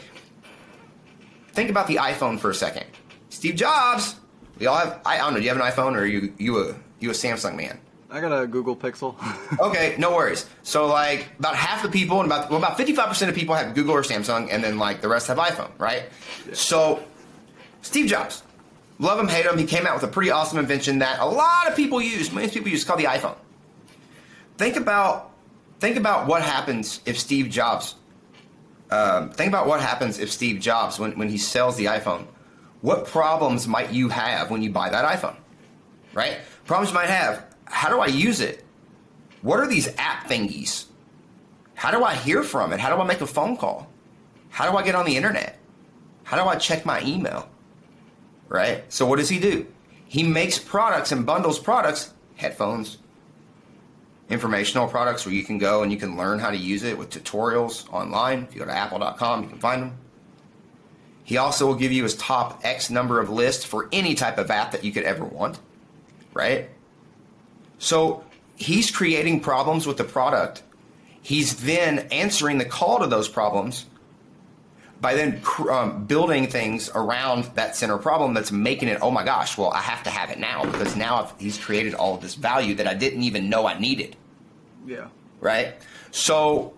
think 1.54 1.72
about 1.72 1.88
the 1.88 1.96
iPhone 1.96 2.40
for 2.40 2.52
a 2.52 2.56
second. 2.56 2.86
Steve 3.30 3.56
Jobs, 3.56 4.16
we 4.60 4.68
all 4.68 4.78
have. 4.78 5.02
I, 5.06 5.16
I 5.16 5.18
don't 5.18 5.34
know. 5.34 5.40
Do 5.40 5.46
you 5.46 5.50
have 5.50 5.58
an 5.58 5.64
iPhone, 5.64 5.96
or 5.96 6.02
are 6.02 6.06
you 6.06 6.34
you 6.38 6.60
a 6.62 6.76
you 7.00 7.10
a 7.10 7.14
Samsung 7.14 7.56
man? 7.56 7.80
I 8.12 8.22
got 8.22 8.32
a 8.32 8.48
Google 8.48 8.76
Pixel. 8.76 9.16
okay, 9.60 9.96
no 10.00 10.16
worries. 10.16 10.48
So 10.64 10.88
like 10.88 11.30
about 11.38 11.56
half 11.56 11.84
the 11.84 11.90
people 11.90 12.20
and 12.20 12.26
about 12.26 12.50
well, 12.50 12.58
about 12.58 12.78
fifty 12.78 12.94
five 12.94 13.08
percent 13.08 13.30
of 13.30 13.36
people 13.36 13.56
have 13.56 13.76
Google 13.76 13.96
or 13.96 14.02
Samsung, 14.02 14.50
and 14.52 14.64
then 14.64 14.80
like 14.80 15.02
the 15.02 15.08
rest 15.08 15.28
have 15.28 15.38
iPhone, 15.38 15.72
right? 15.78 16.04
Yeah. 16.48 16.54
So 16.54 17.04
Steve 17.82 18.08
Jobs, 18.08 18.44
love 18.98 19.20
him, 19.20 19.28
hate 19.28 19.46
him, 19.46 19.58
he 19.58 19.66
came 19.66 19.86
out 19.86 19.94
with 19.94 20.04
a 20.04 20.08
pretty 20.08 20.32
awesome 20.32 20.58
invention 20.58 21.00
that 21.00 21.20
a 21.20 21.26
lot 21.26 21.68
of 21.68 21.76
people 21.76 22.02
use. 22.02 22.32
Most 22.32 22.54
people 22.54 22.70
use 22.70 22.84
called 22.84 23.00
the 23.00 23.06
iPhone. 23.06 23.38
Think 24.58 24.76
about 24.76 25.32
think 25.80 25.96
about 25.96 26.28
what 26.28 26.42
happens 26.42 27.02
if 27.06 27.20
Steve 27.20 27.50
Jobs. 27.50 27.96
Um, 28.92 29.30
think 29.30 29.50
about 29.50 29.68
what 29.68 29.82
happens 29.82 30.18
if 30.18 30.32
Steve 30.32 30.60
Jobs, 30.60 30.98
when, 30.98 31.12
when 31.12 31.30
he 31.30 31.38
sells 31.38 31.78
the 31.78 31.86
iPhone, 31.86 32.26
what 32.82 33.06
problems 33.06 33.68
might 33.68 33.92
you 33.92 34.10
have 34.10 34.50
when 34.50 34.64
you 34.64 34.72
buy 34.72 34.90
that 34.90 35.06
iPhone? 35.06 35.36
Right? 36.12 36.40
Problems 36.66 36.90
you 36.90 36.96
might 36.96 37.10
have 37.10 37.49
how 37.70 37.90
do 37.90 38.00
I 38.00 38.08
use 38.08 38.42
it? 38.42 38.66
What 39.42 39.60
are 39.60 39.68
these 39.68 39.88
app 39.98 40.28
thingies? 40.28 40.86
How 41.76 41.92
do 41.92 42.04
I 42.04 42.14
hear 42.14 42.44
from 42.44 42.74
it? 42.74 42.80
How 42.80 42.94
do 42.94 43.02
I 43.02 43.06
make 43.06 43.22
a 43.22 43.28
phone 43.28 43.56
call? 43.56 43.88
How 44.50 44.70
do 44.70 44.78
I 44.78 44.84
get 44.84 44.96
on 44.96 45.06
the 45.06 45.16
internet? 45.16 45.58
How 46.24 46.42
do 46.42 46.48
I 46.48 46.56
check 46.56 46.86
my 46.86 47.02
email? 47.04 47.48
Right? 48.50 48.84
So 48.92 49.06
what 49.06 49.18
does 49.20 49.30
he 49.30 49.40
do? 49.40 49.66
He 50.08 50.24
makes 50.24 50.58
products 50.60 51.12
and 51.12 51.26
bundles 51.26 51.60
products, 51.60 52.14
headphones, 52.36 52.98
informational 54.30 54.88
products 54.88 55.26
where 55.26 55.36
you 55.36 55.44
can 55.44 55.58
go 55.58 55.84
and 55.84 55.92
you 55.92 55.98
can 55.98 56.18
learn 56.18 56.40
how 56.40 56.50
to 56.50 56.58
use 56.58 56.84
it 56.84 56.98
with 56.98 57.10
tutorials 57.12 57.88
online. 57.94 58.44
If 58.44 58.56
you 58.56 58.60
go 58.60 58.66
to 58.66 58.76
apple.com, 58.76 59.44
you 59.44 59.50
can 59.50 59.60
find 59.60 59.84
them. 59.84 59.98
He 61.24 61.38
also 61.38 61.68
will 61.68 61.76
give 61.76 61.92
you 61.92 62.04
his 62.04 62.16
top 62.16 62.60
X 62.64 62.90
number 62.90 63.20
of 63.20 63.30
lists 63.30 63.64
for 63.64 63.88
any 63.92 64.16
type 64.16 64.40
of 64.40 64.50
app 64.50 64.72
that 64.72 64.84
you 64.84 64.92
could 64.92 65.04
ever 65.04 65.24
want, 65.24 65.60
right? 66.34 66.70
So 67.80 68.24
he's 68.56 68.92
creating 68.92 69.40
problems 69.40 69.88
with 69.88 69.98
the 69.98 70.04
product. 70.04 70.62
He's 71.22 71.62
then 71.64 72.00
answering 72.12 72.58
the 72.60 72.66
call 72.66 73.00
to 73.00 73.08
those 73.08 73.28
problems 73.28 73.86
by 75.02 75.14
then 75.16 75.42
cr- 75.42 75.72
um, 75.72 76.06
building 76.06 76.48
things 76.48 76.90
around 76.94 77.46
that 77.56 77.76
center 77.76 77.98
problem 77.98 78.34
that's 78.34 78.52
making 78.52 78.90
it 78.90 79.00
oh 79.02 79.10
my 79.12 79.24
gosh 79.24 79.58
well 79.58 79.72
i 79.72 79.80
have 79.80 80.04
to 80.04 80.10
have 80.10 80.30
it 80.30 80.40
now 80.40 80.66
because 80.66 80.98
now 80.98 81.24
I've, 81.24 81.34
he's 81.40 81.58
created 81.58 81.94
all 81.94 82.16
of 82.16 82.22
this 82.22 82.36
value 82.36 82.76
that 82.76 82.86
i 82.88 82.94
didn't 82.94 83.24
even 83.24 83.50
know 83.50 83.66
i 83.66 83.80
needed 83.80 84.18
Yeah. 84.86 85.08
right 85.40 85.76
so 86.12 86.74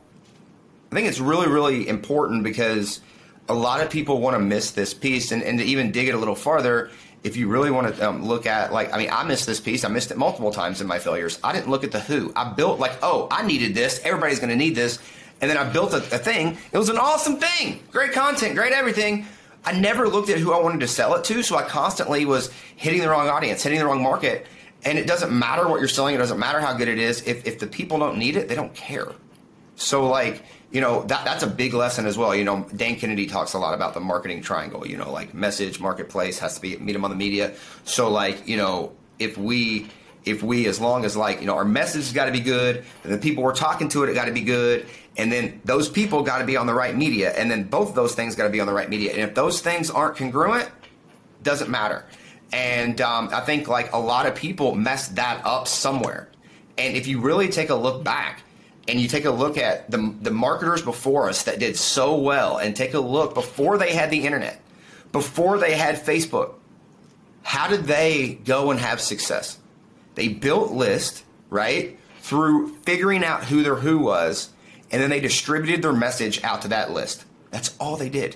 i 0.91 0.96
think 0.96 1.08
it's 1.08 1.20
really 1.20 1.48
really 1.48 1.88
important 1.88 2.43
because 2.43 3.01
a 3.50 3.55
lot 3.55 3.81
of 3.81 3.89
people 3.89 4.22
want 4.22 4.36
to 4.36 4.39
miss 4.39 4.70
this 4.70 4.93
piece 4.93 5.31
and, 5.31 5.41
and 5.41 5.58
to 5.58 5.65
even 5.65 5.91
dig 5.91 6.08
it 6.08 6.13
a 6.13 6.17
little 6.20 6.36
farther 6.36 6.91
if 7.23 7.37
you 7.37 7.47
really 7.47 7.71
want 7.71 7.95
to 7.95 8.09
um, 8.09 8.23
look 8.23 8.45
at 8.45 8.73
like 8.73 8.93
i 8.93 8.97
mean 8.97 9.09
i 9.11 9.23
missed 9.23 9.45
this 9.45 9.59
piece 9.59 9.83
i 9.83 9.87
missed 9.87 10.11
it 10.11 10.17
multiple 10.17 10.51
times 10.51 10.81
in 10.81 10.87
my 10.87 10.99
failures. 10.99 11.39
I 11.43 11.53
didn't 11.53 11.69
look 11.69 11.83
at 11.83 11.91
the 11.91 11.99
who. 11.99 12.31
I 12.35 12.51
built 12.53 12.79
like 12.79 12.93
oh 13.01 13.27
i 13.31 13.45
needed 13.45 13.75
this 13.75 14.01
everybody's 14.03 14.39
going 14.39 14.49
to 14.49 14.55
need 14.55 14.75
this 14.75 14.99
and 15.39 15.49
then 15.49 15.57
i 15.57 15.69
built 15.69 15.93
a, 15.93 15.97
a 15.97 16.17
thing. 16.17 16.57
It 16.71 16.77
was 16.77 16.89
an 16.89 16.97
awesome 16.97 17.37
thing! 17.37 17.81
Great 17.91 18.11
content 18.13 18.55
great 18.55 18.73
everything. 18.73 19.25
I 19.63 19.73
never 19.73 20.07
looked 20.07 20.29
at 20.29 20.39
who 20.39 20.53
i 20.53 20.59
wanted 20.59 20.79
to 20.81 20.87
sell 20.87 21.15
it 21.15 21.23
to 21.25 21.43
so 21.43 21.55
i 21.55 21.63
constantly 21.63 22.25
was 22.25 22.51
hitting 22.75 23.01
the 23.01 23.09
wrong 23.09 23.29
audience 23.29 23.63
hitting 23.63 23.79
the 23.79 23.85
wrong 23.85 24.01
market 24.01 24.47
and 24.83 24.97
it 24.97 25.05
doesn't 25.05 25.37
matter 25.37 25.67
what 25.67 25.79
you're 25.79 25.87
selling 25.87 26.15
it 26.15 26.17
doesn't 26.17 26.39
matter 26.39 26.59
how 26.59 26.73
good 26.73 26.87
it 26.87 26.97
is. 26.97 27.21
If, 27.23 27.45
if 27.45 27.59
the 27.59 27.67
people 27.67 27.99
don't 27.99 28.17
need 28.17 28.35
it 28.35 28.47
they 28.47 28.55
don't 28.55 28.73
care. 28.73 29.07
So 29.75 30.07
like, 30.07 30.43
you 30.71 30.79
know, 30.79 31.03
that 31.03 31.25
that's 31.25 31.43
a 31.43 31.47
big 31.47 31.73
lesson 31.73 32.05
as 32.05 32.17
well. 32.17 32.33
You 32.33 32.45
know, 32.45 32.65
Dan 32.75 32.95
Kennedy 32.95 33.25
talks 33.27 33.53
a 33.53 33.59
lot 33.59 33.73
about 33.73 33.93
the 33.93 33.99
marketing 33.99 34.41
triangle, 34.41 34.87
you 34.87 34.97
know, 34.97 35.11
like 35.11 35.33
message, 35.33 35.79
marketplace 35.79 36.39
has 36.39 36.55
to 36.55 36.61
be 36.61 36.77
meet 36.77 36.93
them 36.93 37.03
on 37.03 37.11
the 37.11 37.17
media. 37.17 37.53
So 37.83 38.09
like, 38.09 38.47
you 38.47 38.57
know, 38.57 38.93
if 39.19 39.37
we 39.37 39.87
if 40.23 40.43
we 40.43 40.67
as 40.67 40.79
long 40.79 41.03
as 41.03 41.17
like, 41.17 41.41
you 41.41 41.47
know, 41.47 41.55
our 41.55 41.65
message 41.65 42.03
has 42.03 42.13
got 42.13 42.25
to 42.25 42.31
be 42.31 42.39
good, 42.39 42.85
and 43.03 43.11
the 43.11 43.17
people 43.17 43.43
we're 43.43 43.55
talking 43.55 43.89
to 43.89 44.03
it, 44.03 44.09
it 44.09 44.13
got 44.13 44.25
to 44.25 44.31
be 44.31 44.41
good, 44.41 44.85
and 45.17 45.31
then 45.31 45.61
those 45.65 45.89
people 45.89 46.23
got 46.23 46.37
to 46.37 46.45
be 46.45 46.55
on 46.55 46.67
the 46.67 46.73
right 46.73 46.95
media, 46.95 47.31
and 47.31 47.51
then 47.51 47.63
both 47.63 47.93
those 47.93 48.15
things 48.15 48.35
got 48.35 48.45
to 48.45 48.49
be 48.49 48.61
on 48.61 48.67
the 48.67 48.73
right 48.73 48.89
media. 48.89 49.11
And 49.11 49.21
if 49.21 49.35
those 49.35 49.61
things 49.61 49.89
aren't 49.89 50.15
congruent, 50.15 50.69
doesn't 51.43 51.69
matter. 51.69 52.05
And 52.53 52.99
um, 53.01 53.29
I 53.31 53.41
think 53.41 53.67
like 53.67 53.93
a 53.93 53.97
lot 53.97 54.25
of 54.25 54.35
people 54.35 54.75
mess 54.75 55.09
that 55.09 55.45
up 55.45 55.67
somewhere. 55.67 56.29
And 56.77 56.95
if 56.95 57.07
you 57.07 57.19
really 57.19 57.49
take 57.49 57.69
a 57.69 57.75
look 57.75 58.03
back 58.03 58.43
and 58.91 59.00
you 59.00 59.07
take 59.07 59.24
a 59.24 59.31
look 59.31 59.57
at 59.57 59.89
the, 59.89 60.13
the 60.21 60.31
marketers 60.31 60.81
before 60.81 61.29
us 61.29 61.43
that 61.43 61.60
did 61.60 61.77
so 61.77 62.17
well, 62.17 62.57
and 62.57 62.75
take 62.75 62.93
a 62.93 63.00
look 63.00 63.33
before 63.33 63.77
they 63.77 63.93
had 63.93 64.12
the 64.12 64.25
internet, 64.25 64.62
before 65.13 65.57
they 65.57 65.75
had 65.75 65.95
Facebook, 65.95 66.55
how 67.41 67.69
did 67.69 67.86
they 67.86 68.38
go 68.43 68.69
and 68.69 68.79
have 68.81 69.00
success? 69.00 69.57
They 70.15 70.27
built 70.27 70.71
list, 70.71 71.24
right? 71.50 71.98
Through 72.19 72.75
figuring 72.79 73.24
out 73.24 73.45
who 73.45 73.63
their 73.63 73.75
who 73.75 74.00
was, 74.00 74.50
and 74.91 75.01
then 75.01 75.10
they 75.10 75.21
distributed 75.21 75.81
their 75.81 75.93
message 75.93 76.43
out 76.43 76.63
to 76.63 76.67
that 76.67 76.91
list. 76.91 77.24
That's 77.50 77.74
all 77.79 77.95
they 77.95 78.10
did. 78.10 78.36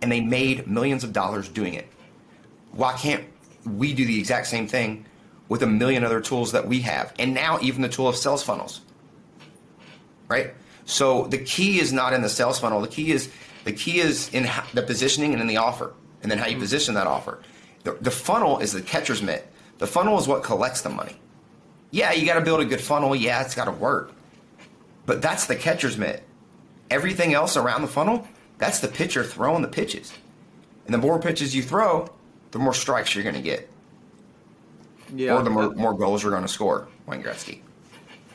And 0.00 0.10
they 0.10 0.22
made 0.22 0.66
millions 0.66 1.04
of 1.04 1.12
dollars 1.12 1.46
doing 1.46 1.74
it. 1.74 1.86
Why 2.72 2.94
can't 2.94 3.24
we 3.66 3.92
do 3.92 4.06
the 4.06 4.18
exact 4.18 4.46
same 4.46 4.66
thing 4.66 5.04
with 5.50 5.62
a 5.62 5.66
million 5.66 6.04
other 6.04 6.22
tools 6.22 6.52
that 6.52 6.66
we 6.66 6.80
have? 6.80 7.12
And 7.18 7.34
now 7.34 7.58
even 7.60 7.82
the 7.82 7.88
tool 7.90 8.08
of 8.08 8.16
sales 8.16 8.42
funnels. 8.42 8.80
Right? 10.34 10.54
So 10.84 11.26
the 11.28 11.38
key 11.38 11.78
is 11.78 11.92
not 11.92 12.12
in 12.12 12.22
the 12.22 12.28
sales 12.28 12.58
funnel. 12.58 12.80
The 12.80 12.88
key 12.88 13.12
is 13.12 13.30
the 13.64 13.72
key 13.72 13.98
is 14.00 14.28
in 14.34 14.48
the 14.74 14.82
positioning 14.82 15.32
and 15.32 15.40
in 15.40 15.46
the 15.46 15.58
offer, 15.58 15.94
and 16.22 16.30
then 16.30 16.38
how 16.38 16.46
you 16.46 16.56
mm. 16.56 16.60
position 16.60 16.94
that 16.94 17.06
offer. 17.06 17.40
The, 17.84 17.92
the 18.00 18.10
funnel 18.10 18.58
is 18.58 18.72
the 18.72 18.82
catcher's 18.82 19.22
mitt. 19.22 19.46
The 19.78 19.86
funnel 19.86 20.18
is 20.18 20.26
what 20.26 20.42
collects 20.42 20.82
the 20.82 20.88
money. 20.90 21.16
Yeah, 21.90 22.12
you 22.12 22.26
got 22.26 22.34
to 22.34 22.40
build 22.40 22.60
a 22.60 22.64
good 22.64 22.80
funnel. 22.80 23.14
Yeah, 23.14 23.42
it's 23.42 23.54
got 23.54 23.66
to 23.66 23.70
work. 23.70 24.12
But 25.06 25.22
that's 25.22 25.46
the 25.46 25.56
catcher's 25.56 25.96
mitt. 25.96 26.24
Everything 26.90 27.34
else 27.34 27.56
around 27.56 27.82
the 27.82 27.88
funnel, 27.88 28.26
that's 28.58 28.80
the 28.80 28.88
pitcher 28.88 29.22
throwing 29.22 29.62
the 29.62 29.68
pitches. 29.68 30.12
And 30.86 30.94
the 30.94 30.98
more 30.98 31.18
pitches 31.20 31.54
you 31.54 31.62
throw, 31.62 32.10
the 32.50 32.58
more 32.58 32.74
strikes 32.74 33.14
you're 33.14 33.24
going 33.24 33.36
to 33.36 33.42
get, 33.42 33.70
Yeah. 35.14 35.34
or 35.34 35.42
the 35.42 35.50
more, 35.50 35.70
more 35.74 35.94
goals 35.94 36.22
you're 36.22 36.32
going 36.32 36.42
to 36.42 36.48
score. 36.48 36.88
Wayne 37.06 37.22
Gretzky. 37.22 37.60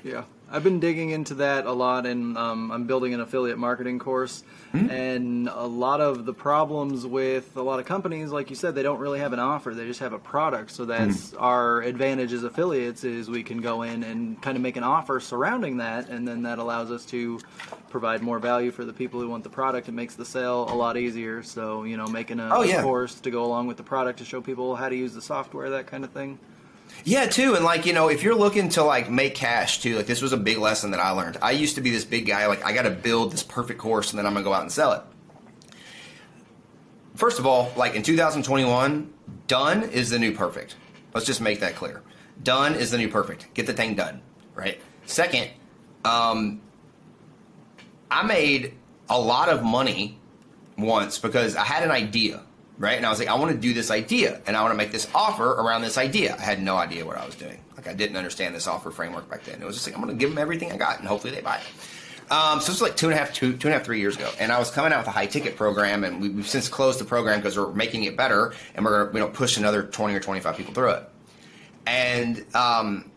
Yeah, 0.04 0.24
I've 0.52 0.64
been 0.64 0.80
digging 0.80 1.12
into 1.12 1.36
that 1.36 1.66
a 1.66 1.72
lot, 1.72 2.06
and 2.06 2.38
um, 2.38 2.72
I'm 2.72 2.86
building 2.86 3.14
an 3.14 3.22
affiliate 3.22 3.58
marketing 3.58 4.00
course. 4.00 4.44
And 4.72 5.48
a 5.48 5.66
lot 5.66 6.00
of 6.00 6.26
the 6.26 6.34
problems 6.34 7.04
with 7.06 7.58
a 7.58 7.62
lot 7.62 7.80
of 7.80 7.86
companies, 7.88 8.30
like 8.30 8.52
you 8.52 8.56
said, 8.56 8.76
they 8.76 8.84
don't 8.84 9.00
really 9.00 9.20
have 9.20 9.34
an 9.34 9.40
offer; 9.40 9.74
they 9.74 9.86
just 9.88 10.00
have 10.00 10.14
a 10.14 10.20
product. 10.20 10.70
So 10.72 10.86
that's 10.86 11.34
our 11.34 11.82
advantage 11.82 12.34
as 12.34 12.44
affiliates 12.44 13.04
is 13.04 13.30
we 13.30 13.42
can 13.42 13.62
go 13.62 13.82
in 13.82 14.04
and 14.04 14.40
kind 14.42 14.56
of 14.56 14.62
make 14.62 14.76
an 14.78 14.84
offer 14.84 15.20
surrounding 15.20 15.78
that, 15.78 16.10
and 16.10 16.28
then 16.28 16.44
that 16.44 16.60
allows 16.60 16.92
us 16.92 17.04
to 17.08 17.40
provide 17.90 18.22
more 18.22 18.38
value 18.38 18.70
for 18.72 18.86
the 18.86 18.94
people 18.94 19.20
who 19.20 19.28
want 19.28 19.44
the 19.44 19.50
product. 19.50 19.88
It 19.90 19.94
makes 19.94 20.16
the 20.16 20.26
sale 20.26 20.72
a 20.72 20.76
lot 20.76 20.98
easier. 20.98 21.42
So 21.42 21.84
you 21.84 21.98
know, 21.98 22.06
making 22.08 22.40
a, 22.40 22.50
Oh, 22.56 22.62
yeah. 22.62 22.84
course 22.84 23.20
to 23.22 23.32
go 23.32 23.44
along 23.46 23.68
with 23.68 23.78
the 23.78 23.84
product 23.84 24.20
to 24.20 24.26
show 24.26 24.40
people 24.42 24.76
how 24.76 24.90
to 24.90 24.96
use 24.96 25.14
the 25.16 25.22
software, 25.22 25.72
that 25.72 25.88
kind 25.88 26.04
of 26.04 26.12
thing. 26.12 26.38
Yeah, 27.06 27.28
too, 27.28 27.56
and 27.56 27.64
like 27.64 27.86
you 27.86 27.94
know, 27.94 28.10
if 28.10 28.24
you're 28.24 28.36
looking 28.36 28.70
to 28.70 28.84
like 28.84 29.10
make 29.10 29.36
cash 29.36 29.82
too, 29.82 29.96
like 29.96 30.06
this 30.06 30.22
was 30.22 30.34
a 30.34 30.38
big 30.38 30.58
lesson 30.58 30.92
that 30.92 31.00
I 31.00 31.12
learned. 31.12 31.38
I 31.42 31.52
used 31.52 31.76
to 31.76 31.82
be 31.82 31.92
this 31.92 32.06
big 32.06 32.26
guy, 32.26 32.46
like 32.48 32.64
I 32.64 32.74
got 32.74 32.84
to 32.84 32.92
build 32.92 33.32
this 33.32 33.44
perfect 33.44 33.80
course, 33.80 34.12
and 34.12 34.20
then 34.20 34.26
I'm 34.26 34.34
gonna 34.34 34.44
go 34.44 34.54
out 34.54 34.62
and 34.62 34.72
sell 34.72 34.94
it. 34.94 35.02
First 37.16 37.40
of 37.40 37.46
all, 37.46 37.72
like 37.76 37.96
in 37.96 38.04
2021, 38.04 39.14
done 39.48 39.84
is 39.84 40.10
the 40.10 40.20
new 40.20 40.34
perfect. 40.34 40.76
Let's 41.14 41.26
just 41.26 41.42
make 41.42 41.60
that 41.60 41.76
clear. 41.76 42.02
Done 42.44 42.76
is 42.76 42.92
the 42.92 42.98
new 42.98 43.10
perfect. 43.10 43.54
Get 43.54 43.66
the 43.66 43.74
thing 43.74 43.96
done, 43.96 44.22
right? 44.56 44.80
Second, 45.06 45.50
um, 46.06 46.62
I 48.10 48.24
made 48.24 48.74
a 49.10 49.20
lot 49.20 49.50
of 49.50 49.64
money 49.64 50.18
once 50.78 51.18
because 51.20 51.56
I 51.56 51.64
had 51.64 51.84
an 51.84 51.92
idea, 51.92 52.42
right? 52.80 52.98
And 52.98 53.06
I 53.06 53.10
was 53.10 53.20
like, 53.20 53.28
I 53.28 53.36
want 53.36 53.52
to 53.52 53.58
do 53.58 53.74
this 53.74 53.92
idea 53.92 54.42
and 54.48 54.58
I 54.58 54.62
want 54.62 54.74
to 54.74 54.78
make 54.78 54.92
this 54.92 55.08
offer 55.14 55.52
around 55.52 55.82
this 55.82 55.98
idea. 55.98 56.36
I 56.38 56.42
had 56.42 56.62
no 56.62 56.78
idea 56.78 57.06
what 57.06 57.18
I 57.18 57.26
was 57.26 57.36
doing. 57.36 57.60
Like, 57.78 57.88
I 57.88 57.94
didn't 57.94 58.16
understand 58.18 58.56
this 58.56 58.68
offer 58.68 58.90
framework 58.90 59.30
back 59.30 59.44
then. 59.44 59.62
It 59.62 59.66
was 59.66 59.76
just 59.76 59.86
like, 59.86 59.96
I'm 59.96 60.02
going 60.02 60.16
to 60.16 60.20
give 60.20 60.30
them 60.30 60.40
everything 60.40 60.72
I 60.72 60.78
got 60.78 61.00
and 61.00 61.08
hopefully 61.08 61.36
they 61.36 61.42
buy 61.42 61.58
it. 61.58 61.64
Um, 62.32 62.62
so 62.62 62.72
it's 62.72 62.82
like 62.82 62.96
two 62.96 63.08
and 63.08 63.16
a 63.16 63.18
half, 63.18 63.34
two, 63.34 63.58
two 63.58 63.68
and 63.68 63.74
a 63.74 63.78
half, 63.78 63.86
three 63.86 64.00
years 64.00 64.16
ago, 64.16 64.30
and 64.40 64.52
I 64.52 64.60
was 64.60 64.70
coming 64.70 64.94
out 64.94 65.00
with 65.00 65.08
a 65.08 65.12
high 65.12 65.26
ticket 65.26 65.56
program, 65.56 66.04
and 66.04 66.22
we, 66.22 66.30
we've 66.30 66.48
since 66.48 66.70
closed 66.70 67.00
the 67.00 67.06
program 67.06 67.40
because 67.40 67.58
we're 67.58 67.72
making 67.74 68.04
it 68.04 68.16
better, 68.16 68.54
and 68.76 68.86
we're 68.86 69.06
gonna 69.06 69.18
you 69.18 69.26
know 69.26 69.32
push 69.34 69.58
another 69.58 69.82
twenty 69.82 70.14
or 70.14 70.20
twenty 70.20 70.40
five 70.40 70.56
people 70.56 70.72
through 70.72 70.92
it. 70.92 71.10
And 71.88 72.46
um, 72.56 73.10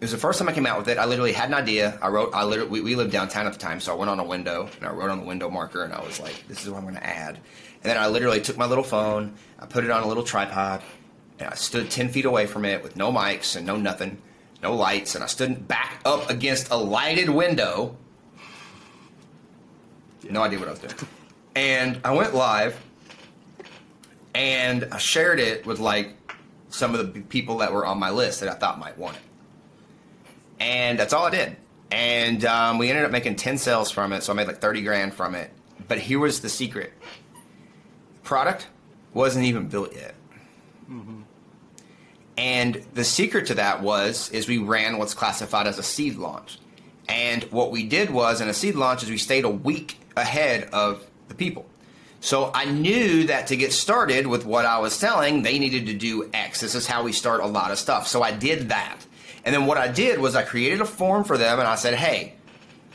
it 0.00 0.04
was 0.04 0.12
the 0.12 0.16
first 0.16 0.38
time 0.38 0.48
I 0.48 0.52
came 0.52 0.64
out 0.64 0.78
with 0.78 0.88
it. 0.88 0.96
I 0.96 1.04
literally 1.04 1.32
had 1.32 1.48
an 1.50 1.54
idea. 1.54 1.98
I 2.00 2.08
wrote. 2.08 2.30
I 2.32 2.44
literally 2.44 2.70
we, 2.70 2.80
we 2.80 2.94
lived 2.94 3.12
downtown 3.12 3.46
at 3.46 3.52
the 3.52 3.58
time, 3.58 3.78
so 3.78 3.92
I 3.92 3.96
went 3.96 4.10
on 4.10 4.18
a 4.18 4.24
window 4.24 4.70
and 4.78 4.88
I 4.88 4.92
wrote 4.92 5.10
on 5.10 5.20
the 5.20 5.26
window 5.26 5.50
marker, 5.50 5.84
and 5.84 5.92
I 5.92 6.02
was 6.02 6.18
like, 6.18 6.42
"This 6.48 6.64
is 6.64 6.70
what 6.70 6.78
I'm 6.78 6.84
going 6.84 6.94
to 6.94 7.06
add." 7.06 7.38
And 7.82 7.90
then 7.90 7.96
I 7.96 8.08
literally 8.08 8.40
took 8.40 8.56
my 8.56 8.66
little 8.66 8.84
phone, 8.84 9.34
I 9.58 9.66
put 9.66 9.84
it 9.84 9.90
on 9.90 10.02
a 10.02 10.06
little 10.06 10.22
tripod, 10.22 10.82
and 11.38 11.48
I 11.48 11.54
stood 11.54 11.90
ten 11.90 12.08
feet 12.08 12.24
away 12.24 12.46
from 12.46 12.64
it 12.64 12.82
with 12.82 12.96
no 12.96 13.10
mics 13.10 13.56
and 13.56 13.66
no 13.66 13.76
nothing, 13.76 14.18
no 14.62 14.74
lights, 14.74 15.14
and 15.14 15.24
I 15.24 15.26
stood 15.26 15.66
back 15.66 16.00
up 16.04 16.28
against 16.28 16.70
a 16.70 16.76
lighted 16.76 17.30
window. 17.30 17.96
No 20.28 20.42
idea 20.42 20.58
what 20.58 20.68
I 20.68 20.72
was 20.72 20.80
doing. 20.80 20.94
And 21.56 22.00
I 22.04 22.12
went 22.12 22.34
live, 22.34 22.78
and 24.34 24.86
I 24.92 24.98
shared 24.98 25.40
it 25.40 25.66
with 25.66 25.78
like 25.78 26.16
some 26.68 26.94
of 26.94 27.12
the 27.12 27.20
people 27.22 27.58
that 27.58 27.72
were 27.72 27.86
on 27.86 27.98
my 27.98 28.10
list 28.10 28.40
that 28.40 28.48
I 28.48 28.54
thought 28.54 28.78
might 28.78 28.96
want 28.96 29.16
it 29.16 29.22
and 30.60 30.98
that's 30.98 31.12
all 31.12 31.24
I 31.26 31.30
did. 31.30 31.56
And 31.90 32.44
um, 32.44 32.78
we 32.78 32.88
ended 32.88 33.04
up 33.04 33.10
making 33.10 33.36
ten 33.36 33.58
sales 33.58 33.90
from 33.90 34.12
it, 34.12 34.22
so 34.22 34.32
I 34.32 34.36
made 34.36 34.46
like 34.46 34.60
thirty 34.60 34.82
grand 34.82 35.12
from 35.12 35.34
it. 35.34 35.50
But 35.88 35.98
here 35.98 36.20
was 36.20 36.40
the 36.40 36.48
secret: 36.48 36.92
product 38.30 38.68
wasn't 39.12 39.44
even 39.44 39.66
built 39.68 39.92
yet. 39.92 40.14
And 42.38 42.86
the 42.94 43.02
secret 43.02 43.46
to 43.48 43.54
that 43.54 43.82
was 43.82 44.30
is 44.30 44.46
we 44.46 44.58
ran 44.58 44.98
what's 44.98 45.14
classified 45.14 45.66
as 45.66 45.78
a 45.78 45.82
seed 45.82 46.16
launch. 46.16 46.60
And 47.08 47.42
what 47.50 47.72
we 47.72 47.82
did 47.82 48.08
was 48.08 48.40
in 48.40 48.48
a 48.48 48.54
seed 48.54 48.76
launch 48.76 49.02
is 49.02 49.10
we 49.10 49.18
stayed 49.18 49.44
a 49.44 49.50
week 49.50 49.98
ahead 50.16 50.68
of 50.72 51.04
the 51.26 51.34
people. 51.34 51.66
So 52.20 52.52
I 52.54 52.66
knew 52.66 53.24
that 53.24 53.48
to 53.48 53.56
get 53.56 53.72
started 53.72 54.28
with 54.28 54.46
what 54.46 54.64
I 54.64 54.78
was 54.78 54.92
selling, 54.92 55.42
they 55.42 55.58
needed 55.58 55.86
to 55.86 55.94
do 55.94 56.30
X. 56.32 56.60
This 56.60 56.76
is 56.76 56.86
how 56.86 57.02
we 57.02 57.12
start 57.12 57.40
a 57.40 57.46
lot 57.46 57.72
of 57.72 57.78
stuff. 57.78 58.06
So 58.06 58.22
I 58.22 58.30
did 58.30 58.68
that. 58.68 59.04
And 59.44 59.52
then 59.52 59.66
what 59.66 59.76
I 59.76 59.88
did 59.88 60.20
was 60.20 60.36
I 60.36 60.44
created 60.44 60.80
a 60.80 60.84
form 60.84 61.24
for 61.24 61.36
them 61.36 61.58
and 61.58 61.66
I 61.66 61.74
said, 61.74 61.94
hey, 61.94 62.34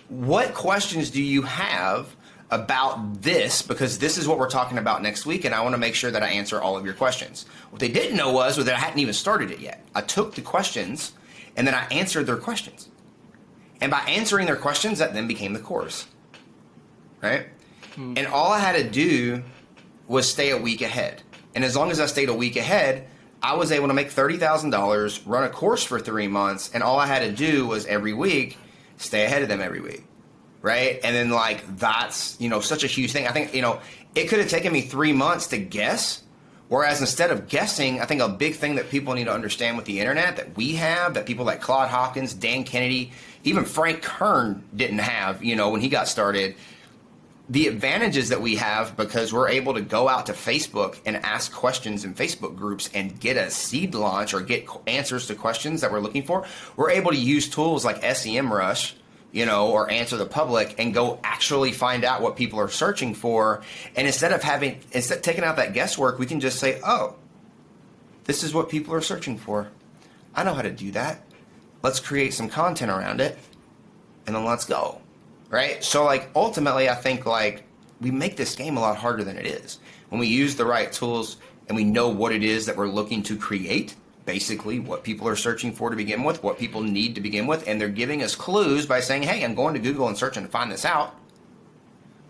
what 0.08 0.54
questions 0.54 1.10
do 1.10 1.22
you 1.22 1.42
have 1.42 2.15
about 2.52 3.22
this? 3.22 3.62
Because 3.62 4.00
this 4.00 4.18
is 4.18 4.28
what 4.28 4.38
we're 4.38 4.50
talking 4.50 4.78
about 4.78 5.02
next 5.02 5.26
week, 5.26 5.46
and 5.46 5.54
I 5.54 5.62
want 5.62 5.74
to 5.74 5.80
make 5.80 5.96
sure 5.96 6.12
that 6.12 6.24
I 6.24 6.30
answer 6.30 6.62
all 6.62 6.78
of 6.78 6.86
your 6.86 6.94
questions. 6.94 7.46
What 7.70 7.80
they 7.80 7.90
didn't 7.90 8.18
know 8.18 8.32
was, 8.32 8.58
was 8.58 8.66
that 8.68 8.76
I 8.76 8.80
hadn't 8.80 9.00
even 9.00 9.14
started 9.14 9.52
it 9.52 9.60
yet. 9.60 9.84
I 9.94 10.02
took 10.02 10.36
the 10.36 10.42
questions 10.42 11.14
and 11.56 11.66
then 11.66 11.74
I 11.74 11.86
answered 11.92 12.26
their 12.26 12.38
questions. 12.38 12.90
And 13.82 13.92
by 13.92 14.00
answering 14.02 14.46
their 14.46 14.56
questions, 14.56 15.00
that 15.00 15.14
then 15.14 15.28
became 15.28 15.54
the 15.54 15.60
course. 15.60 16.08
Right? 17.22 17.48
Hmm. 17.96 18.14
And 18.18 18.28
all 18.28 18.52
I 18.52 18.60
had 18.60 18.76
to 18.76 18.90
do 18.90 19.44
was 20.08 20.30
stay 20.30 20.52
a 20.52 20.58
week 20.58 20.82
ahead. 20.82 21.24
And 21.56 21.64
as 21.64 21.76
long 21.76 21.92
as 21.92 22.00
I 22.00 22.06
stayed 22.06 22.30
a 22.30 22.34
week 22.34 22.58
ahead, 22.58 23.08
I 23.42 23.56
was 23.56 23.72
able 23.72 23.88
to 23.88 23.94
make 23.94 24.10
$30,000, 24.10 25.22
run 25.26 25.44
a 25.44 25.50
course 25.50 25.84
for 25.84 26.00
three 26.00 26.28
months, 26.28 26.72
and 26.74 26.84
all 26.84 27.00
I 27.00 27.06
had 27.06 27.20
to 27.20 27.32
do 27.32 27.68
was 27.68 27.86
every 27.86 28.14
week 28.14 28.58
stay 28.98 29.26
ahead 29.26 29.42
of 29.42 29.50
them 29.50 29.62
every 29.62 29.82
week. 29.82 30.04
Right? 30.66 31.00
And 31.04 31.16
then 31.16 31.30
like 31.30 31.78
that's 31.78 32.36
you 32.42 32.50
know 32.50 32.60
such 32.60 32.84
a 32.84 32.88
huge 32.88 33.12
thing. 33.12 33.28
I 33.28 33.32
think 33.32 33.54
you 33.54 33.62
know 33.62 33.80
it 34.16 34.26
could 34.26 34.40
have 34.40 34.50
taken 34.50 34.74
me 34.74 34.82
three 34.82 35.14
months 35.14 35.48
to 35.48 35.58
guess. 35.60 36.24
Whereas 36.68 37.00
instead 37.00 37.30
of 37.30 37.48
guessing, 37.48 38.02
I 38.02 38.06
think 38.06 38.22
a 38.22 38.28
big 38.28 38.56
thing 38.56 38.76
that 38.76 38.90
people 38.90 39.14
need 39.14 39.26
to 39.26 39.32
understand 39.32 39.78
with 39.78 39.86
the 39.86 40.00
internet 40.00 40.38
that 40.38 40.58
we 40.58 40.74
have, 40.78 41.14
that 41.14 41.28
people 41.28 41.46
like 41.46 41.62
Claude 41.62 41.90
Hopkins, 41.90 42.34
Dan 42.34 42.64
Kennedy, 42.64 43.12
even 43.44 43.66
Frank 43.66 44.02
Kern 44.02 44.64
didn't 44.76 44.98
have, 44.98 45.44
you 45.44 45.56
know, 45.56 45.70
when 45.70 45.82
he 45.82 45.90
got 45.90 46.08
started, 46.08 46.56
the 47.50 47.68
advantages 47.68 48.30
that 48.30 48.42
we 48.42 48.56
have 48.56 48.98
because 48.98 49.32
we're 49.32 49.50
able 49.50 49.76
to 49.76 49.82
go 49.82 50.10
out 50.10 50.26
to 50.26 50.34
Facebook 50.34 50.98
and 51.06 51.18
ask 51.18 51.54
questions 51.54 52.04
in 52.04 52.16
Facebook 52.16 52.56
groups 52.56 52.90
and 52.96 53.20
get 53.20 53.38
a 53.38 53.52
seed 53.52 53.94
launch 53.94 54.34
or 54.34 54.42
get 54.42 54.68
answers 54.88 55.28
to 55.28 55.36
questions 55.36 55.82
that 55.82 55.92
we're 55.92 56.00
looking 56.00 56.24
for. 56.24 56.48
We're 56.76 56.90
able 56.90 57.12
to 57.12 57.18
use 57.18 57.48
tools 57.48 57.86
like 57.86 58.02
SEMrush, 58.02 58.94
you 59.36 59.46
know, 59.46 59.70
or 59.70 59.92
answer 59.92 60.18
the 60.18 60.26
public 60.26 60.76
and 60.80 60.94
go 60.94 61.20
actually 61.24 61.72
find 61.72 62.04
out 62.04 62.22
what 62.22 62.36
people 62.36 62.60
are 62.60 62.70
searching 62.70 63.14
for. 63.14 63.62
And 63.96 64.08
instead 64.08 64.32
of 64.32 64.42
having 64.42 64.80
instead 64.92 65.18
of 65.18 65.24
taking 65.24 65.44
out 65.44 65.58
that 65.58 65.74
guesswork, 65.74 66.18
we 66.18 66.26
can 66.26 66.40
just 66.40 66.58
say, 66.58 66.80
"Oh, 66.84 67.16
this 68.24 68.44
is 68.44 68.54
what 68.54 68.70
people 68.70 68.94
are 68.94 69.02
searching 69.02 69.38
for. 69.38 69.68
I 70.34 70.44
know 70.44 70.54
how 70.54 70.64
to 70.64 70.72
do 70.72 70.92
that. 70.92 71.22
Let's 71.84 72.00
create 72.00 72.34
some 72.34 72.50
content 72.50 72.90
around 72.90 73.22
it, 73.22 73.38
and 74.26 74.36
then 74.36 74.46
let's 74.46 74.66
go." 74.66 75.02
right? 75.50 75.84
So 75.84 76.04
like 76.04 76.30
ultimately, 76.36 76.90
I 76.90 76.96
think 76.96 77.26
like 77.26 77.64
we 78.02 78.12
make 78.12 78.36
this 78.36 78.56
game 78.56 78.78
a 78.78 78.82
lot 78.82 78.98
harder 78.98 79.24
than 79.24 79.38
it 79.38 79.46
is 79.46 79.80
when 80.10 80.20
we 80.20 80.28
use 80.28 80.56
the 80.56 80.66
right 80.66 80.92
tools 80.92 81.38
and 81.68 81.76
we 81.76 81.84
know 81.84 82.10
what 82.10 82.32
it 82.32 82.44
is 82.44 82.66
that 82.66 82.76
we're 82.76 82.90
looking 82.90 83.24
to 83.24 83.38
create. 83.38 83.96
Basically, 84.26 84.80
what 84.80 85.04
people 85.04 85.28
are 85.28 85.36
searching 85.36 85.72
for 85.72 85.92
to 85.92 85.96
begin 85.96 86.24
with, 86.24 86.42
what 86.42 86.58
people 86.58 86.82
need 86.82 87.14
to 87.16 87.22
begin 87.22 87.46
with, 87.46 87.68
and 87.68 87.80
they're 87.80 87.90
giving 87.90 88.24
us 88.24 88.36
clues 88.36 88.86
by 88.88 89.00
saying, 89.00 89.24
"Hey, 89.24 89.44
I'm 89.44 89.54
going 89.54 89.76
to 89.76 89.80
Google 89.80 90.08
and 90.08 90.18
searching 90.18 90.44
to 90.44 90.50
find 90.50 90.72
this 90.72 90.84
out." 90.84 91.16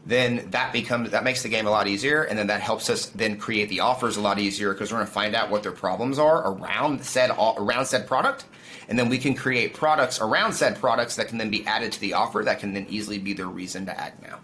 Then 0.05 0.49
that 0.51 0.71
becomes 0.71 1.11
that 1.11 1.23
makes 1.23 1.41
the 1.41 1.49
game 1.49 1.65
a 1.65 1.71
lot 1.71 1.87
easier, 1.87 2.23
and 2.23 2.37
then 2.37 2.47
that 2.47 2.61
helps 2.61 2.89
us 2.89 3.07
then 3.07 3.37
create 3.37 3.69
the 3.69 3.79
offers 3.79 4.17
a 4.17 4.21
lot 4.21 4.37
easier 4.37 4.71
because 4.71 4.91
we're 4.91 4.99
going 4.99 5.07
to 5.07 5.13
find 5.13 5.35
out 5.35 5.49
what 5.49 5.63
their 5.63 5.71
problems 5.71 6.19
are 6.19 6.51
around 6.51 7.03
said 7.03 7.31
around 7.31 7.85
said 7.87 8.05
product, 8.05 8.45
and 8.87 8.99
then 8.99 9.09
we 9.09 9.17
can 9.17 9.33
create 9.33 9.73
products 9.73 10.21
around 10.21 10.53
said 10.53 10.79
products 10.79 11.15
that 11.15 11.27
can 11.27 11.39
then 11.39 11.49
be 11.49 11.65
added 11.65 11.91
to 11.91 11.99
the 12.01 12.13
offer 12.13 12.43
that 12.43 12.59
can 12.59 12.73
then 12.73 12.85
easily 12.87 13.17
be 13.17 13.33
their 13.33 13.47
reason 13.47 13.85
to 13.87 13.99
add 13.99 14.13
now. 14.21 14.37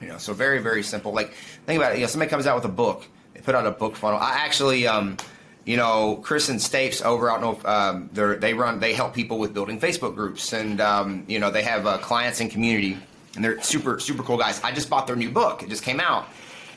You 0.00 0.08
know, 0.08 0.18
so 0.18 0.32
very 0.32 0.60
very 0.60 0.84
simple. 0.84 1.12
Like 1.12 1.32
think 1.66 1.80
about 1.80 1.92
it. 1.92 1.96
You 1.96 2.02
know, 2.02 2.08
somebody 2.08 2.30
comes 2.30 2.46
out 2.46 2.54
with 2.54 2.66
a 2.66 2.68
book, 2.68 3.04
they 3.34 3.40
put 3.40 3.56
out 3.56 3.66
a 3.66 3.72
book 3.72 3.96
funnel. 3.96 4.20
I 4.20 4.32
actually. 4.34 4.86
Um, 4.86 5.16
you 5.64 5.76
know, 5.76 6.20
Chris 6.22 6.48
and 6.48 6.58
Stapes 6.58 7.04
over, 7.04 7.30
I 7.30 7.34
don't 7.34 7.42
know 7.42 7.58
if 7.58 7.66
um, 7.66 8.10
they 8.40 8.54
run, 8.54 8.80
they 8.80 8.94
help 8.94 9.14
people 9.14 9.38
with 9.38 9.52
building 9.52 9.78
Facebook 9.78 10.14
groups, 10.14 10.52
and 10.52 10.80
um, 10.80 11.24
you 11.28 11.38
know, 11.38 11.50
they 11.50 11.62
have 11.62 11.86
uh, 11.86 11.98
clients 11.98 12.40
and 12.40 12.50
community, 12.50 12.98
and 13.36 13.44
they're 13.44 13.60
super 13.62 13.98
super 14.00 14.22
cool 14.22 14.38
guys. 14.38 14.60
I 14.62 14.72
just 14.72 14.88
bought 14.88 15.06
their 15.06 15.16
new 15.16 15.30
book; 15.30 15.62
it 15.62 15.68
just 15.68 15.82
came 15.82 16.00
out, 16.00 16.26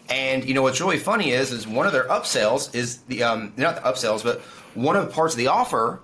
and 0.10 0.44
you 0.44 0.54
know 0.54 0.62
what's 0.62 0.82
really 0.82 1.00
funny 1.00 1.32
is 1.32 1.52
is 1.52 1.68
one 1.68 1.86
of 1.86 1.94
their 1.94 2.08
upsells 2.08 2.74
is 2.76 2.98
the 3.04 3.24
um, 3.24 3.54
not 3.58 3.76
the 3.76 3.82
upsells, 3.82 4.24
but 4.24 4.42
one 4.74 4.96
of 4.96 5.08
the 5.08 5.12
parts 5.12 5.34
of 5.34 5.38
the 5.38 5.48
offer 5.48 6.02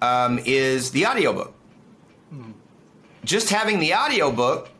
um, 0.00 0.40
is 0.44 0.90
the 0.92 1.06
audiobook. 1.06 1.52
Hmm. 2.30 2.52
Just 3.24 3.50
having 3.50 3.80
the 3.80 3.94
audiobook 3.94 4.70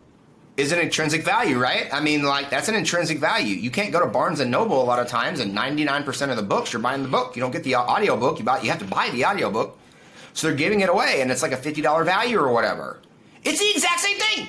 is 0.60 0.72
an 0.72 0.78
intrinsic 0.78 1.22
value, 1.24 1.58
right? 1.58 1.88
I 1.92 2.00
mean, 2.00 2.22
like 2.22 2.50
that's 2.50 2.68
an 2.68 2.74
intrinsic 2.74 3.18
value. 3.18 3.56
You 3.56 3.70
can't 3.70 3.92
go 3.92 4.00
to 4.00 4.06
Barnes 4.06 4.40
and 4.40 4.50
Noble 4.50 4.80
a 4.82 4.84
lot 4.84 4.98
of 4.98 5.08
times, 5.08 5.40
and 5.40 5.56
99% 5.56 6.30
of 6.30 6.36
the 6.36 6.42
books 6.42 6.72
you're 6.72 6.82
buying 6.82 7.02
the 7.02 7.08
book. 7.08 7.34
You 7.34 7.40
don't 7.40 7.50
get 7.50 7.64
the 7.64 7.76
audiobook. 7.76 8.38
You 8.38 8.44
buy, 8.44 8.60
you 8.60 8.70
have 8.70 8.78
to 8.80 8.84
buy 8.84 9.08
the 9.10 9.24
audiobook. 9.24 9.78
So 10.34 10.46
they're 10.46 10.56
giving 10.56 10.80
it 10.80 10.88
away, 10.88 11.22
and 11.22 11.30
it's 11.30 11.42
like 11.42 11.52
a 11.52 11.56
$50 11.56 12.04
value 12.04 12.38
or 12.38 12.52
whatever. 12.52 13.00
It's 13.42 13.58
the 13.58 13.70
exact 13.70 14.00
same 14.00 14.18
thing. 14.18 14.48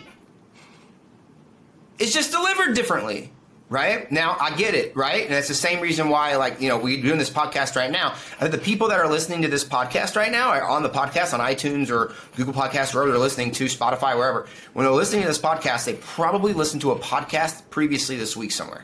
It's 1.97 2.13
just 2.13 2.31
delivered 2.31 2.75
differently 2.75 3.31
right? 3.71 4.11
Now 4.11 4.35
I 4.39 4.53
get 4.55 4.75
it, 4.75 4.93
right? 4.97 5.25
And 5.25 5.33
it's 5.33 5.47
the 5.47 5.53
same 5.53 5.79
reason 5.79 6.09
why, 6.09 6.35
like, 6.35 6.59
you 6.59 6.67
know, 6.67 6.77
we're 6.77 7.01
doing 7.01 7.17
this 7.17 7.29
podcast 7.29 7.77
right 7.77 7.89
now. 7.89 8.15
Uh, 8.39 8.49
the 8.49 8.57
people 8.57 8.89
that 8.89 8.99
are 8.99 9.07
listening 9.07 9.41
to 9.43 9.47
this 9.47 9.63
podcast 9.63 10.17
right 10.17 10.31
now 10.31 10.49
are 10.49 10.67
on 10.67 10.83
the 10.83 10.89
podcast 10.89 11.33
on 11.33 11.39
iTunes 11.39 11.89
or 11.89 12.13
Google 12.35 12.53
Podcasts, 12.53 12.93
wherever 12.93 13.11
they're 13.11 13.19
listening 13.19 13.51
to, 13.51 13.65
Spotify, 13.65 14.17
wherever. 14.17 14.45
When 14.73 14.85
they're 14.85 14.93
listening 14.93 15.21
to 15.21 15.27
this 15.29 15.39
podcast, 15.39 15.85
they 15.85 15.93
probably 15.93 16.51
listened 16.51 16.81
to 16.81 16.91
a 16.91 16.99
podcast 16.99 17.69
previously 17.69 18.17
this 18.17 18.35
week 18.35 18.51
somewhere, 18.51 18.83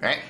right? 0.00 0.20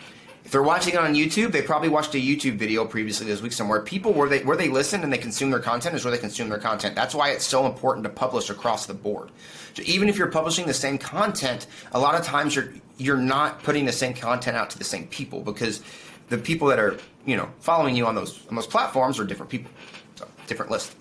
If 0.44 0.50
they're 0.50 0.62
watching 0.62 0.94
it 0.94 1.00
on 1.00 1.14
YouTube, 1.14 1.52
they 1.52 1.62
probably 1.62 1.88
watched 1.88 2.14
a 2.16 2.18
YouTube 2.18 2.56
video 2.56 2.85
previously 2.85 3.26
this 3.26 3.40
week 3.40 3.52
somewhere. 3.52 3.80
People 3.82 4.12
where 4.12 4.28
they 4.28 4.42
where 4.42 4.56
they 4.56 4.68
listen 4.68 5.04
and 5.04 5.12
they 5.12 5.18
consume 5.18 5.50
their 5.50 5.61
content 5.61 5.94
is 5.94 6.04
where 6.04 6.11
they 6.11 6.18
consume 6.18 6.49
their 6.49 6.58
content. 6.58 6.97
That's 6.97 7.14
why 7.14 7.30
it's 7.30 7.44
so 7.44 7.66
important 7.66 8.02
to 8.04 8.11
publish 8.11 8.50
across 8.50 8.86
the 8.86 8.95
board. 8.95 9.30
So 9.75 9.82
even 9.84 10.08
if 10.08 10.17
you're 10.17 10.30
publishing 10.30 10.67
the 10.67 10.75
same 10.75 10.99
content, 10.99 11.67
a 11.93 12.00
lot 12.00 12.17
of 12.17 12.25
times 12.25 12.56
you're 12.56 12.73
you're 12.99 13.17
not 13.17 13.63
putting 13.63 13.87
the 13.87 13.93
same 13.93 14.13
content 14.13 14.56
out 14.56 14.71
to 14.71 14.78
the 14.78 14.84
same 14.84 15.06
people 15.06 15.41
because 15.41 15.82
the 16.28 16.37
people 16.37 16.69
that 16.69 16.78
are 16.78 16.99
you 17.25 17.37
know 17.37 17.49
following 17.61 17.97
you 17.97 18.06
on 18.06 18.15
those 18.15 18.47
on 18.49 18.56
those 18.56 18.67
platforms 18.67 19.19
are 19.19 19.25
different 19.25 19.50
people, 19.50 19.71
so 20.17 20.28
different 20.47 20.71
list. 20.71 20.95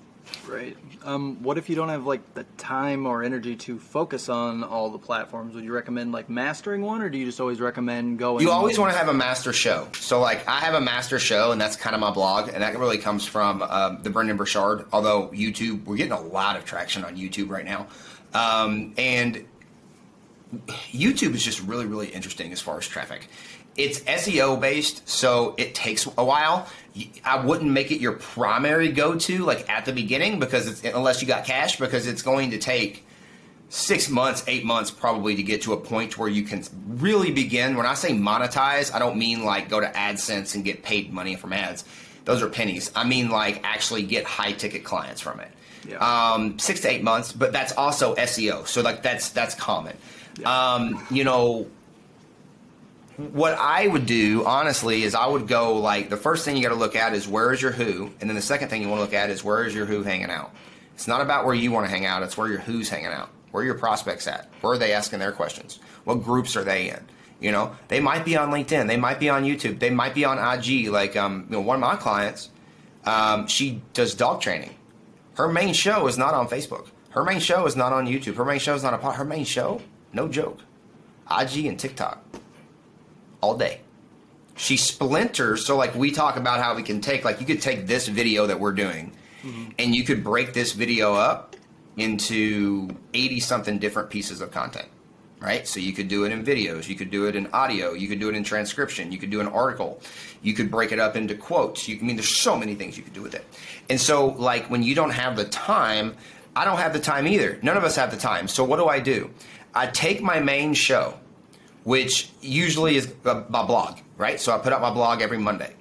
Right. 0.47 0.77
Um, 1.03 1.41
what 1.41 1.57
if 1.57 1.69
you 1.69 1.75
don't 1.75 1.89
have 1.89 2.05
like 2.05 2.33
the 2.33 2.43
time 2.57 3.05
or 3.05 3.23
energy 3.23 3.55
to 3.57 3.79
focus 3.79 4.29
on 4.29 4.63
all 4.63 4.89
the 4.89 4.97
platforms? 4.97 5.55
Would 5.55 5.63
you 5.63 5.73
recommend 5.73 6.11
like 6.11 6.29
mastering 6.29 6.81
one, 6.81 7.01
or 7.01 7.09
do 7.09 7.17
you 7.17 7.25
just 7.25 7.39
always 7.39 7.59
recommend 7.59 8.19
going? 8.19 8.43
You 8.43 8.51
always 8.51 8.79
want 8.79 8.91
to 8.91 8.97
have 8.97 9.09
a 9.09 9.13
master 9.13 9.53
show. 9.53 9.87
So 9.93 10.19
like 10.19 10.47
I 10.47 10.59
have 10.59 10.73
a 10.73 10.81
master 10.81 11.19
show, 11.19 11.51
and 11.51 11.59
that's 11.59 11.75
kind 11.75 11.95
of 11.95 11.99
my 12.01 12.11
blog, 12.11 12.49
and 12.49 12.61
that 12.61 12.77
really 12.77 12.97
comes 12.97 13.25
from 13.25 13.61
um, 13.63 13.99
the 14.03 14.09
Brendon 14.09 14.37
Burchard. 14.37 14.85
Although 14.91 15.29
YouTube, 15.29 15.85
we're 15.85 15.97
getting 15.97 16.13
a 16.13 16.21
lot 16.21 16.55
of 16.55 16.65
traction 16.65 17.03
on 17.03 17.15
YouTube 17.15 17.49
right 17.49 17.65
now, 17.65 17.87
um, 18.33 18.93
and 18.97 19.45
YouTube 20.67 21.35
is 21.35 21.43
just 21.43 21.61
really 21.61 21.85
really 21.85 22.07
interesting 22.07 22.51
as 22.51 22.61
far 22.61 22.77
as 22.77 22.87
traffic 22.87 23.27
it's 23.77 23.99
SEO 24.01 24.59
based, 24.59 25.07
so 25.07 25.53
it 25.57 25.75
takes 25.75 26.07
a 26.17 26.23
while. 26.23 26.67
I 27.23 27.45
wouldn't 27.45 27.69
make 27.69 27.91
it 27.91 28.01
your 28.01 28.13
primary 28.13 28.91
go 28.91 29.15
to 29.15 29.45
like 29.45 29.69
at 29.69 29.85
the 29.85 29.93
beginning 29.93 30.39
because 30.39 30.67
it's 30.67 30.83
unless 30.83 31.21
you 31.21 31.27
got 31.27 31.45
cash 31.45 31.77
because 31.77 32.07
it's 32.07 32.23
going 32.23 32.51
to 32.51 32.57
take 32.57 33.05
six 33.69 34.09
months, 34.09 34.43
eight 34.47 34.65
months 34.65 34.89
probably 34.89 35.35
to 35.35 35.43
get 35.43 35.61
to 35.61 35.73
a 35.73 35.77
point 35.77 36.17
where 36.17 36.27
you 36.27 36.41
can 36.41 36.63
really 36.87 37.31
begin. 37.31 37.77
When 37.77 37.85
I 37.85 37.93
say 37.93 38.13
monetize, 38.13 38.91
I 38.91 38.97
don't 38.97 39.17
mean 39.17 39.45
like 39.45 39.69
go 39.69 39.79
to 39.79 39.87
AdSense 39.87 40.55
and 40.55 40.65
get 40.65 40.81
paid 40.81 41.13
money 41.13 41.35
from 41.35 41.53
ads. 41.53 41.85
Those 42.25 42.41
are 42.41 42.49
pennies. 42.49 42.91
I 42.95 43.07
mean 43.07 43.29
like 43.29 43.61
actually 43.63 44.01
get 44.01 44.25
high 44.25 44.53
ticket 44.53 44.83
clients 44.83 45.21
from 45.21 45.39
it. 45.39 45.51
Yeah. 45.87 45.97
Um, 45.97 46.57
six 46.57 46.81
to 46.81 46.89
eight 46.89 47.03
months, 47.03 47.31
but 47.31 47.53
that's 47.53 47.73
also 47.73 48.15
SEO. 48.15 48.65
So 48.65 48.81
like 48.81 49.03
that's 49.03 49.29
that's 49.29 49.53
common. 49.53 49.95
Um, 50.45 51.05
you 51.09 51.23
know, 51.23 51.67
what 53.17 53.53
I 53.53 53.87
would 53.87 54.05
do, 54.05 54.45
honestly, 54.45 55.03
is 55.03 55.15
I 55.15 55.25
would 55.25 55.47
go 55.47 55.77
like 55.77 56.09
the 56.09 56.17
first 56.17 56.45
thing 56.45 56.55
you 56.55 56.63
got 56.63 56.69
to 56.69 56.75
look 56.75 56.95
at 56.95 57.13
is 57.13 57.27
where 57.27 57.51
is 57.51 57.61
your 57.61 57.71
who, 57.71 58.11
and 58.21 58.29
then 58.29 58.35
the 58.35 58.41
second 58.41 58.69
thing 58.69 58.81
you 58.81 58.89
want 58.89 58.99
to 58.99 59.03
look 59.03 59.13
at 59.13 59.29
is 59.29 59.43
where 59.43 59.65
is 59.65 59.73
your 59.73 59.85
who 59.85 60.03
hanging 60.03 60.29
out. 60.29 60.53
It's 60.93 61.07
not 61.07 61.21
about 61.21 61.45
where 61.45 61.55
you 61.55 61.71
want 61.71 61.85
to 61.85 61.89
hang 61.89 62.05
out; 62.05 62.23
it's 62.23 62.37
where 62.37 62.47
your 62.47 62.59
who's 62.59 62.89
hanging 62.89 63.07
out. 63.07 63.29
Where 63.51 63.63
are 63.63 63.65
your 63.65 63.75
prospects 63.75 64.27
at? 64.27 64.49
Where 64.61 64.73
are 64.73 64.77
they 64.77 64.93
asking 64.93 65.19
their 65.19 65.31
questions? 65.31 65.79
What 66.03 66.23
groups 66.23 66.55
are 66.55 66.63
they 66.63 66.89
in? 66.89 66.99
You 67.39 67.51
know, 67.51 67.75
they 67.87 67.99
might 67.99 68.25
be 68.25 68.35
on 68.35 68.49
LinkedIn, 68.49 68.87
they 68.87 68.97
might 68.97 69.19
be 69.19 69.29
on 69.29 69.43
YouTube, 69.43 69.79
they 69.79 69.89
might 69.89 70.13
be 70.13 70.25
on 70.25 70.37
IG. 70.37 70.89
Like, 70.89 71.15
um, 71.15 71.45
you 71.49 71.55
know, 71.55 71.61
one 71.61 71.75
of 71.75 71.81
my 71.81 71.95
clients, 71.95 72.49
um, 73.05 73.47
she 73.47 73.81
does 73.93 74.15
dog 74.15 74.41
training. 74.41 74.75
Her 75.35 75.47
main 75.47 75.73
show 75.73 76.07
is 76.07 76.17
not 76.17 76.33
on 76.33 76.47
Facebook. 76.47 76.87
Her 77.11 77.23
main 77.23 77.39
show 77.39 77.65
is 77.65 77.75
not 77.75 77.93
on 77.93 78.07
YouTube. 78.07 78.35
Her 78.35 78.45
main 78.45 78.59
show 78.59 78.75
is 78.75 78.83
not 78.83 78.93
a 78.93 78.97
Her 78.97 79.25
main 79.25 79.45
show, 79.45 79.81
no 80.13 80.27
joke, 80.27 80.59
IG 81.29 81.65
and 81.65 81.79
TikTok 81.79 82.23
all 83.41 83.57
day. 83.57 83.81
She 84.55 84.77
splinters. 84.77 85.65
So, 85.65 85.77
like, 85.77 85.93
we 85.93 86.11
talk 86.11 86.35
about 86.35 86.61
how 86.61 86.75
we 86.75 86.83
can 86.83 86.99
take, 86.99 87.23
like, 87.23 87.39
you 87.39 87.45
could 87.45 87.61
take 87.61 87.85
this 87.85 88.07
video 88.07 88.47
that 88.47 88.59
we're 88.59 88.71
doing 88.71 89.15
mm-hmm. 89.43 89.69
and 89.77 89.95
you 89.95 90.03
could 90.03 90.23
break 90.23 90.53
this 90.53 90.73
video 90.73 91.13
up 91.13 91.55
into 91.95 92.89
80 93.13 93.39
something 93.39 93.77
different 93.77 94.09
pieces 94.09 94.41
of 94.41 94.49
content, 94.49 94.87
right? 95.39 95.67
So, 95.67 95.79
you 95.79 95.93
could 95.93 96.07
do 96.07 96.23
it 96.23 96.31
in 96.31 96.43
videos, 96.43 96.87
you 96.87 96.95
could 96.95 97.11
do 97.11 97.27
it 97.27 97.35
in 97.35 97.47
audio, 97.53 97.93
you 97.93 98.07
could 98.07 98.19
do 98.19 98.29
it 98.29 98.35
in 98.35 98.43
transcription, 98.43 99.11
you 99.11 99.19
could 99.19 99.29
do 99.29 99.39
an 99.41 99.47
article, 99.47 100.01
you 100.41 100.53
could 100.53 100.71
break 100.71 100.91
it 100.91 100.99
up 100.99 101.15
into 101.15 101.35
quotes. 101.35 101.87
You, 101.87 101.99
I 102.01 102.03
mean, 102.03 102.15
there's 102.15 102.35
so 102.35 102.57
many 102.57 102.73
things 102.73 102.97
you 102.97 103.03
could 103.03 103.13
do 103.13 103.21
with 103.21 103.35
it. 103.35 103.45
And 103.91 104.01
so, 104.01 104.25
like, 104.25 104.71
when 104.71 104.81
you 104.81 104.95
don't 104.95 105.11
have 105.11 105.35
the 105.35 105.45
time, 105.45 106.15
I 106.55 106.65
don't 106.65 106.79
have 106.79 106.93
the 106.93 106.99
time 106.99 107.27
either. 107.27 107.59
None 107.61 107.77
of 107.77 107.83
us 107.83 107.95
have 107.95 108.09
the 108.09 108.17
time. 108.17 108.47
So, 108.47 108.63
what 108.63 108.77
do 108.77 108.87
I 108.87 108.99
do? 108.99 109.29
I 109.77 109.87
take 109.87 110.21
my 110.21 110.39
main 110.39 110.73
show 110.73 111.13
which 111.87 112.29
usually 112.41 112.97
is 112.97 113.13
my 113.23 113.63
blog, 113.63 113.99
right? 114.17 114.41
So 114.41 114.53
I 114.53 114.57
put 114.57 114.73
out 114.73 114.81
my 114.81 114.91
blog 114.91 115.21
every 115.21 115.37
Monday. 115.37 115.73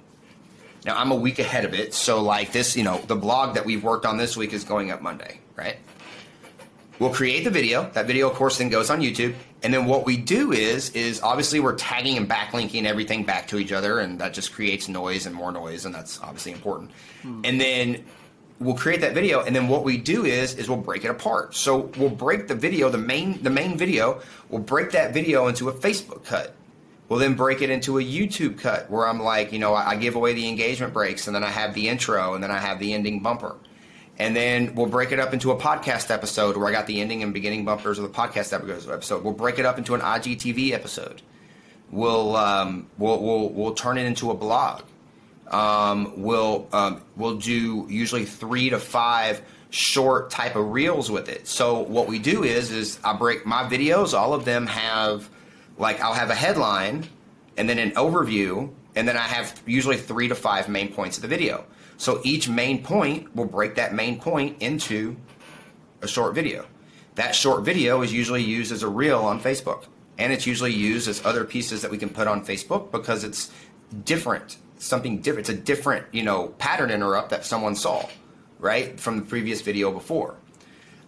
Now 0.85 0.97
I'm 0.97 1.11
a 1.11 1.15
week 1.15 1.37
ahead 1.37 1.65
of 1.65 1.73
it, 1.73 1.93
so 1.93 2.21
like 2.21 2.53
this, 2.53 2.77
you 2.77 2.85
know, 2.85 3.01
the 3.07 3.15
blog 3.17 3.55
that 3.55 3.65
we've 3.65 3.83
worked 3.83 4.05
on 4.05 4.15
this 4.15 4.37
week 4.37 4.53
is 4.53 4.63
going 4.63 4.89
up 4.89 5.01
Monday, 5.01 5.41
right? 5.57 5.75
We'll 6.99 7.13
create 7.13 7.43
the 7.43 7.49
video. 7.49 7.89
That 7.91 8.07
video, 8.07 8.29
of 8.29 8.37
course, 8.37 8.57
then 8.57 8.69
goes 8.69 8.89
on 8.89 9.01
YouTube. 9.01 9.35
And 9.63 9.73
then 9.73 9.85
what 9.85 10.05
we 10.05 10.15
do 10.15 10.53
is, 10.53 10.91
is 10.91 11.19
obviously 11.21 11.59
we're 11.59 11.75
tagging 11.75 12.15
and 12.15 12.27
backlinking 12.29 12.85
everything 12.85 13.25
back 13.25 13.45
to 13.49 13.59
each 13.59 13.73
other, 13.73 13.99
and 13.99 14.17
that 14.19 14.33
just 14.33 14.53
creates 14.53 14.87
noise 14.87 15.25
and 15.25 15.35
more 15.35 15.51
noise, 15.51 15.83
and 15.83 15.93
that's 15.93 16.21
obviously 16.21 16.53
important. 16.53 16.91
Hmm. 17.21 17.41
And 17.43 17.59
then 17.59 18.05
we'll 18.59 18.75
create 18.75 19.01
that 19.01 19.13
video 19.13 19.43
and 19.43 19.55
then 19.55 19.67
what 19.67 19.83
we 19.83 19.97
do 19.97 20.25
is 20.25 20.55
is 20.55 20.69
we'll 20.69 20.77
break 20.79 21.05
it 21.05 21.09
apart. 21.09 21.55
So 21.55 21.91
we'll 21.97 22.09
break 22.09 22.47
the 22.47 22.55
video 22.55 22.89
the 22.89 22.97
main 22.97 23.41
the 23.43 23.49
main 23.49 23.77
video 23.77 24.21
we'll 24.49 24.61
break 24.61 24.91
that 24.91 25.13
video 25.13 25.47
into 25.47 25.69
a 25.69 25.73
facebook 25.73 26.25
cut. 26.25 26.55
We'll 27.09 27.19
then 27.19 27.35
break 27.35 27.61
it 27.61 27.69
into 27.69 27.99
a 27.99 28.03
youtube 28.03 28.59
cut 28.59 28.89
where 28.89 29.07
i'm 29.07 29.21
like 29.21 29.53
you 29.53 29.59
know 29.59 29.73
i, 29.73 29.91
I 29.91 29.95
give 29.95 30.15
away 30.15 30.33
the 30.33 30.47
engagement 30.47 30.93
breaks 30.93 31.27
and 31.27 31.35
then 31.35 31.43
i 31.43 31.49
have 31.49 31.73
the 31.73 31.87
intro 31.87 32.33
and 32.33 32.43
then 32.43 32.51
i 32.51 32.57
have 32.57 32.79
the 32.79 32.93
ending 32.93 33.21
bumper. 33.21 33.55
And 34.19 34.35
then 34.35 34.73
we'll 34.73 34.87
break 34.87 35.11
it 35.11 35.19
up 35.19 35.31
into 35.31 35.51
a 35.51 35.57
podcast 35.57 36.09
episode 36.09 36.57
where 36.57 36.67
i 36.67 36.71
got 36.71 36.87
the 36.87 36.99
ending 37.01 37.21
and 37.21 37.33
beginning 37.33 37.65
bumpers 37.65 37.99
of 37.99 38.03
the 38.03 38.17
podcast 38.17 38.51
episode. 38.51 39.23
We'll 39.23 39.33
break 39.33 39.59
it 39.59 39.65
up 39.65 39.77
into 39.77 39.93
an 39.93 40.01
igtv 40.01 40.71
episode. 40.71 41.21
We'll 41.91 42.35
um, 42.35 42.89
we'll, 42.97 43.21
we'll 43.21 43.49
we'll 43.49 43.73
turn 43.73 43.97
it 43.97 44.05
into 44.05 44.31
a 44.31 44.33
blog 44.33 44.81
um, 45.51 46.13
we'll 46.17 46.67
um, 46.73 47.01
we'll 47.15 47.37
do 47.37 47.85
usually 47.89 48.25
three 48.25 48.69
to 48.69 48.79
five 48.79 49.41
short 49.69 50.29
type 50.29 50.55
of 50.55 50.71
reels 50.71 51.11
with 51.11 51.29
it. 51.29 51.47
So 51.47 51.79
what 51.79 52.07
we 52.07 52.19
do 52.19 52.43
is 52.43 52.71
is 52.71 52.99
I 53.03 53.13
break 53.13 53.45
my 53.45 53.63
videos. 53.63 54.17
All 54.17 54.33
of 54.33 54.45
them 54.45 54.67
have 54.67 55.29
like 55.77 56.01
I'll 56.01 56.13
have 56.13 56.29
a 56.29 56.35
headline 56.35 57.07
and 57.55 57.67
then 57.69 57.79
an 57.79 57.91
overview, 57.91 58.71
and 58.95 59.07
then 59.07 59.17
I 59.17 59.21
have 59.21 59.61
usually 59.65 59.97
three 59.97 60.27
to 60.27 60.35
five 60.35 60.69
main 60.69 60.93
points 60.93 61.17
of 61.17 61.21
the 61.21 61.27
video. 61.27 61.65
So 61.97 62.21
each 62.23 62.47
main 62.47 62.83
point 62.83 63.35
will 63.35 63.45
break 63.45 63.75
that 63.75 63.93
main 63.93 64.19
point 64.19 64.61
into 64.61 65.15
a 66.01 66.07
short 66.07 66.35
video. 66.35 66.65
That 67.15 67.33
short 67.33 67.63
video 67.63 68.03
is 68.03 68.13
usually 68.13 68.43
used 68.43 68.71
as 68.71 68.83
a 68.83 68.87
reel 68.87 69.21
on 69.21 69.41
Facebook, 69.41 69.85
and 70.19 70.31
it's 70.31 70.45
usually 70.45 70.73
used 70.73 71.07
as 71.07 71.25
other 71.25 71.43
pieces 71.43 71.81
that 71.81 71.89
we 71.89 71.97
can 71.97 72.09
put 72.09 72.27
on 72.27 72.45
Facebook 72.45 72.91
because 72.91 73.23
it's 73.23 73.49
different 74.03 74.57
something 74.77 75.19
different. 75.19 75.49
It's 75.49 75.57
a 75.57 75.61
different, 75.61 76.05
you 76.11 76.23
know, 76.23 76.49
pattern 76.57 76.91
interrupt 76.91 77.29
that 77.31 77.45
someone 77.45 77.75
saw, 77.75 78.07
right, 78.59 78.99
from 78.99 79.17
the 79.17 79.23
previous 79.23 79.61
video 79.61 79.91
before. 79.91 80.35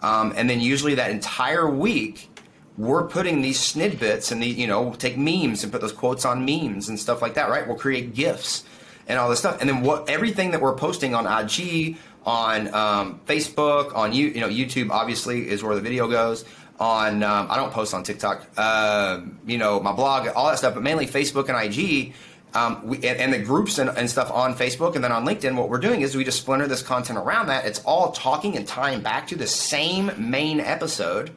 Um, 0.02 0.34
and 0.36 0.50
then 0.50 0.62
usually 0.62 0.96
that 0.96 1.12
entire 1.12 1.70
week, 1.70 2.30
we're 2.78 3.08
putting 3.08 3.42
these 3.42 3.60
snippets 3.60 4.32
and 4.32 4.42
the, 4.42 4.48
you 4.48 4.66
know, 4.66 4.82
we'll 4.84 4.94
take 4.94 5.18
memes 5.18 5.64
and 5.64 5.72
put 5.72 5.82
those 5.82 5.92
quotes 5.92 6.24
on 6.24 6.46
memes 6.46 6.88
and 6.88 6.98
stuff 6.98 7.22
like 7.22 7.34
that, 7.34 7.50
right? 7.50 7.68
We'll 7.68 7.78
create 7.78 8.14
gifs 8.14 8.64
and 9.08 9.20
all 9.20 9.30
this 9.30 9.40
stuff. 9.40 9.60
And 9.60 9.70
then 9.70 9.82
what 9.82 10.10
everything 10.10 10.52
that 10.52 10.62
we're 10.62 10.76
posting 10.76 11.14
on 11.14 11.26
IG, 11.26 11.98
on 12.26 12.74
um, 12.74 13.20
Facebook, 13.26 13.94
on 13.96 14.14
you, 14.14 14.28
you 14.28 14.40
know, 14.40 14.48
YouTube 14.48 14.92
obviously 14.92 15.50
is 15.50 15.62
where 15.64 15.76
the 15.76 15.82
video 15.82 16.08
goes. 16.08 16.46
On 16.80 17.24
um, 17.24 17.48
I 17.50 17.58
don't 17.58 17.74
post 17.74 17.94
on 17.94 18.04
TikTok, 18.04 18.48
uh, 18.56 19.20
you 19.46 19.58
know, 19.58 19.82
my 19.82 19.92
blog, 19.92 20.30
all 20.30 20.48
that 20.48 20.60
stuff, 20.60 20.76
but 20.76 20.82
mainly 20.82 21.06
Facebook 21.06 21.50
and 21.50 21.58
IG 21.58 22.14
um, 22.54 22.88
we, 22.88 22.98
and, 22.98 23.20
and, 23.20 23.34
the 23.34 23.40
groups 23.40 23.78
and, 23.78 23.90
and, 23.92 24.10
stuff 24.10 24.32
on 24.32 24.56
Facebook 24.56 24.96
and 24.96 25.04
then 25.04 25.12
on 25.12 25.26
LinkedIn, 25.26 25.56
what 25.56 25.70
we're 25.70 25.78
doing 25.78 26.02
is 26.02 26.16
we 26.16 26.24
just 26.24 26.40
splinter 26.40 26.68
this 26.68 26.82
content 26.82 27.20
around 27.20 27.48
that. 27.48 27.66
It's 27.66 27.80
all 27.84 28.12
talking 28.12 28.56
and 28.56 28.68
tying 28.68 29.02
back 29.02 29.28
to 29.28 29.36
the 29.36 29.46
same 29.46 30.12
main 30.18 30.60
episode, 30.60 31.32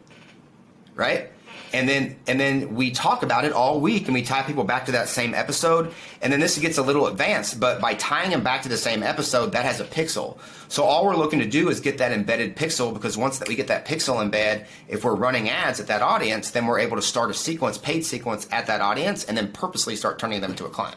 right? 0.94 1.31
And 1.72 1.88
then 1.88 2.16
and 2.26 2.38
then 2.38 2.74
we 2.74 2.90
talk 2.90 3.22
about 3.22 3.44
it 3.44 3.52
all 3.52 3.80
week, 3.80 4.06
and 4.06 4.14
we 4.14 4.22
tie 4.22 4.42
people 4.42 4.64
back 4.64 4.86
to 4.86 4.92
that 4.92 5.08
same 5.08 5.34
episode. 5.34 5.92
And 6.20 6.32
then 6.32 6.40
this 6.40 6.58
gets 6.58 6.78
a 6.78 6.82
little 6.82 7.06
advanced, 7.06 7.58
but 7.60 7.80
by 7.80 7.94
tying 7.94 8.30
them 8.30 8.42
back 8.42 8.62
to 8.62 8.68
the 8.68 8.76
same 8.76 9.02
episode, 9.02 9.52
that 9.52 9.64
has 9.64 9.80
a 9.80 9.84
pixel. 9.84 10.38
So 10.68 10.84
all 10.84 11.06
we're 11.06 11.16
looking 11.16 11.38
to 11.38 11.46
do 11.46 11.68
is 11.68 11.80
get 11.80 11.98
that 11.98 12.12
embedded 12.12 12.56
pixel 12.56 12.92
because 12.92 13.16
once 13.16 13.38
that 13.38 13.48
we 13.48 13.54
get 13.54 13.68
that 13.68 13.86
pixel 13.86 14.16
embed, 14.16 14.66
if 14.88 15.04
we're 15.04 15.14
running 15.14 15.48
ads 15.48 15.80
at 15.80 15.86
that 15.86 16.02
audience, 16.02 16.50
then 16.50 16.66
we're 16.66 16.78
able 16.78 16.96
to 16.96 17.02
start 17.02 17.30
a 17.30 17.34
sequence, 17.34 17.78
paid 17.78 18.04
sequence 18.04 18.46
at 18.50 18.66
that 18.66 18.80
audience, 18.80 19.24
and 19.24 19.36
then 19.36 19.50
purposely 19.52 19.96
start 19.96 20.18
turning 20.18 20.40
them 20.40 20.50
into 20.50 20.64
a 20.66 20.70
client. 20.70 20.96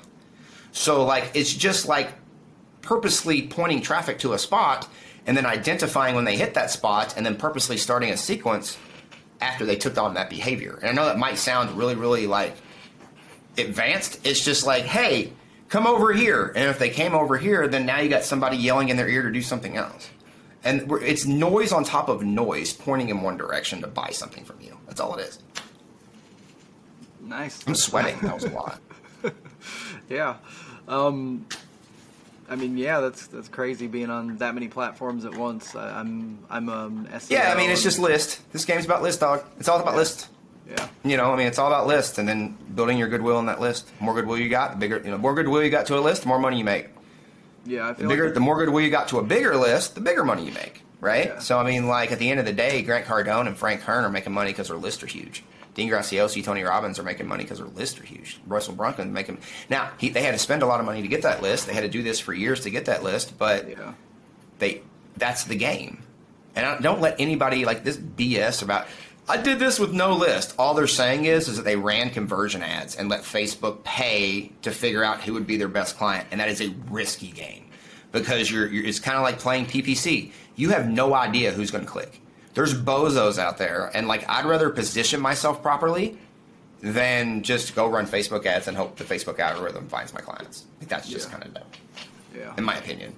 So 0.71 1.05
like 1.05 1.31
it's 1.33 1.53
just 1.53 1.87
like 1.87 2.11
purposely 2.81 3.47
pointing 3.47 3.81
traffic 3.81 4.19
to 4.19 4.33
a 4.33 4.37
spot 4.37 4.87
and 5.25 5.35
then 5.35 5.45
identifying 5.45 6.15
when 6.15 6.25
they 6.25 6.37
hit 6.37 6.53
that 6.53 6.69
spot 6.69 7.15
and 7.17 7.25
then 7.25 7.35
purposely 7.35 7.77
starting 7.77 8.11
a 8.11 8.17
sequence 8.17 8.77
after 9.41 9.65
they 9.65 9.75
took 9.75 9.97
on 9.97 10.13
that 10.15 10.29
behavior. 10.29 10.79
And 10.81 10.89
I 10.89 10.93
know 10.93 11.05
that 11.05 11.17
might 11.17 11.37
sound 11.37 11.77
really, 11.77 11.95
really 11.95 12.27
like 12.27 12.55
advanced. 13.57 14.25
It's 14.25 14.43
just 14.43 14.65
like, 14.65 14.83
hey, 14.83 15.33
come 15.69 15.87
over 15.87 16.13
here. 16.13 16.51
And 16.55 16.69
if 16.69 16.79
they 16.79 16.89
came 16.89 17.13
over 17.13 17.37
here, 17.37 17.67
then 17.67 17.85
now 17.85 17.99
you 17.99 18.09
got 18.09 18.23
somebody 18.23 18.57
yelling 18.57 18.89
in 18.89 18.97
their 18.97 19.09
ear 19.09 19.23
to 19.23 19.31
do 19.31 19.41
something 19.41 19.77
else. 19.77 20.09
And 20.63 20.91
it's 21.03 21.25
noise 21.25 21.71
on 21.71 21.83
top 21.83 22.09
of 22.09 22.23
noise 22.23 22.73
pointing 22.73 23.09
in 23.09 23.21
one 23.21 23.37
direction 23.37 23.81
to 23.81 23.87
buy 23.87 24.09
something 24.09 24.43
from 24.43 24.59
you. 24.61 24.77
That's 24.87 24.99
all 24.99 25.15
it 25.15 25.27
is. 25.27 25.39
Nice. 27.21 27.63
I'm 27.67 27.75
sweating. 27.75 28.19
That 28.21 28.33
was 28.33 28.43
a 28.45 28.49
lot. 28.49 28.81
yeah. 30.09 30.37
Um, 30.87 31.45
I 32.49 32.55
mean, 32.55 32.77
yeah, 32.77 32.99
that's 32.99 33.27
that's 33.27 33.47
crazy 33.47 33.87
being 33.87 34.09
on 34.09 34.37
that 34.37 34.53
many 34.53 34.67
platforms 34.67 35.25
at 35.25 35.35
once. 35.35 35.75
I, 35.75 35.99
am 35.99 36.45
I'm, 36.49 36.69
I'm 36.69 36.69
um 36.69 37.07
SEO 37.07 37.31
Yeah, 37.31 37.51
I 37.51 37.57
mean, 37.57 37.69
it's 37.69 37.83
just 37.83 37.99
list. 37.99 38.41
This 38.51 38.65
game's 38.65 38.85
about 38.85 39.01
list, 39.01 39.19
dog. 39.19 39.43
It's 39.59 39.67
all 39.67 39.79
about 39.79 39.93
yeah. 39.93 39.99
list. 39.99 40.29
Yeah. 40.69 40.87
You 41.03 41.17
know, 41.17 41.31
I 41.31 41.37
mean, 41.37 41.47
it's 41.47 41.59
all 41.59 41.67
about 41.67 41.87
list, 41.87 42.17
and 42.17 42.27
then 42.27 42.57
building 42.73 42.97
your 42.97 43.07
goodwill 43.07 43.37
on 43.37 43.47
that 43.47 43.59
list. 43.59 43.87
The 43.97 44.03
more 44.03 44.13
goodwill 44.13 44.37
you 44.37 44.49
got, 44.49 44.71
the 44.71 44.77
bigger. 44.77 44.97
You 45.03 45.11
know, 45.11 45.17
more 45.17 45.33
goodwill 45.33 45.63
you 45.63 45.69
got 45.69 45.87
to 45.87 45.97
a 45.97 46.01
list, 46.01 46.23
the 46.23 46.27
more 46.27 46.39
money 46.39 46.57
you 46.57 46.63
make. 46.63 46.89
Yeah, 47.65 47.89
I 47.89 47.93
feel 47.93 48.03
the 48.03 48.13
bigger, 48.13 48.25
like 48.25 48.33
the 48.35 48.39
more 48.39 48.57
goodwill 48.57 48.83
you 48.83 48.91
got 48.91 49.07
to 49.09 49.17
a 49.19 49.23
bigger 49.23 49.55
list, 49.55 49.95
the 49.95 50.01
bigger 50.01 50.23
money 50.23 50.45
you 50.45 50.53
make. 50.53 50.81
Right. 51.01 51.27
Yeah. 51.27 51.39
So 51.39 51.57
I 51.57 51.63
mean, 51.63 51.87
like 51.87 52.11
at 52.11 52.19
the 52.19 52.29
end 52.29 52.39
of 52.39 52.45
the 52.45 52.53
day, 52.53 52.81
Grant 52.83 53.05
Cardone 53.05 53.47
and 53.47 53.57
Frank 53.57 53.81
Kern 53.81 54.05
are 54.05 54.09
making 54.09 54.33
money 54.33 54.51
because 54.51 54.69
their 54.69 54.77
lists 54.77 55.03
are 55.03 55.07
huge. 55.07 55.43
Dean 55.75 55.89
Graziosi, 55.89 56.41
Tony 56.41 56.63
Robbins 56.63 56.97
are 56.99 57.03
making 57.03 57.27
money 57.27 57.43
because 57.43 57.59
their 57.59 57.67
lists 57.67 57.99
are 57.99 58.03
huge. 58.03 58.39
Russell 58.47 58.73
Brunson 58.73 59.11
making 59.11 59.39
now 59.69 59.91
he, 59.99 60.09
they 60.09 60.23
had 60.23 60.31
to 60.31 60.39
spend 60.39 60.63
a 60.63 60.65
lot 60.65 60.79
of 60.79 60.85
money 60.85 61.01
to 61.01 61.07
get 61.07 61.21
that 61.23 61.41
list. 61.41 61.67
They 61.67 61.73
had 61.73 61.81
to 61.81 61.89
do 61.89 62.01
this 62.01 62.19
for 62.19 62.33
years 62.33 62.61
to 62.61 62.69
get 62.69 62.85
that 62.85 63.03
list, 63.03 63.37
but 63.37 63.69
yeah. 63.69 63.93
they 64.57 64.81
that's 65.17 65.43
the 65.43 65.55
game. 65.55 66.01
And 66.55 66.65
I, 66.65 66.79
don't 66.79 67.01
let 67.01 67.19
anybody 67.19 67.65
like 67.65 67.83
this 67.83 67.97
BS 67.97 68.63
about. 68.63 68.87
I 69.27 69.37
did 69.37 69.59
this 69.59 69.77
with 69.77 69.91
no 69.91 70.13
list. 70.15 70.55
All 70.57 70.75
they're 70.75 70.87
saying 70.87 71.25
is 71.25 71.49
is 71.49 71.57
that 71.57 71.63
they 71.63 71.75
ran 71.75 72.09
conversion 72.09 72.63
ads 72.63 72.95
and 72.95 73.09
let 73.09 73.21
Facebook 73.21 73.83
pay 73.83 74.53
to 74.61 74.71
figure 74.71 75.03
out 75.03 75.21
who 75.21 75.33
would 75.33 75.45
be 75.45 75.57
their 75.57 75.67
best 75.67 75.97
client, 75.97 76.27
and 76.31 76.39
that 76.39 76.47
is 76.47 76.61
a 76.61 76.73
risky 76.89 77.31
game 77.31 77.65
because 78.13 78.49
you're, 78.49 78.67
you're 78.67 78.85
it's 78.85 79.01
kind 79.01 79.17
of 79.17 79.23
like 79.23 79.39
playing 79.39 79.65
PPC. 79.65 80.31
You 80.55 80.69
have 80.69 80.87
no 80.87 81.13
idea 81.13 81.51
who's 81.51 81.69
going 81.69 81.83
to 81.83 81.91
click 81.91 82.21
there's 82.55 82.73
bozos 82.73 83.37
out 83.37 83.57
there, 83.57 83.91
and 83.93 84.07
like 84.07 84.27
I'd 84.27 84.45
rather 84.45 84.69
position 84.69 85.21
myself 85.21 85.61
properly 85.61 86.17
than 86.81 87.43
just 87.43 87.75
go 87.75 87.87
run 87.87 88.07
Facebook 88.07 88.45
ads 88.45 88.67
and 88.67 88.75
hope 88.75 88.97
the 88.97 89.03
Facebook 89.03 89.39
algorithm 89.39 89.87
finds 89.87 90.13
my 90.13 90.21
clients. 90.21 90.65
Think 90.79 90.89
that's 90.89 91.07
just 91.07 91.27
yeah. 91.27 91.33
kind 91.33 91.45
of 91.45 91.53
dumb. 91.53 91.67
Yeah. 92.35 92.53
In 92.57 92.63
my 92.63 92.77
opinion. 92.77 93.13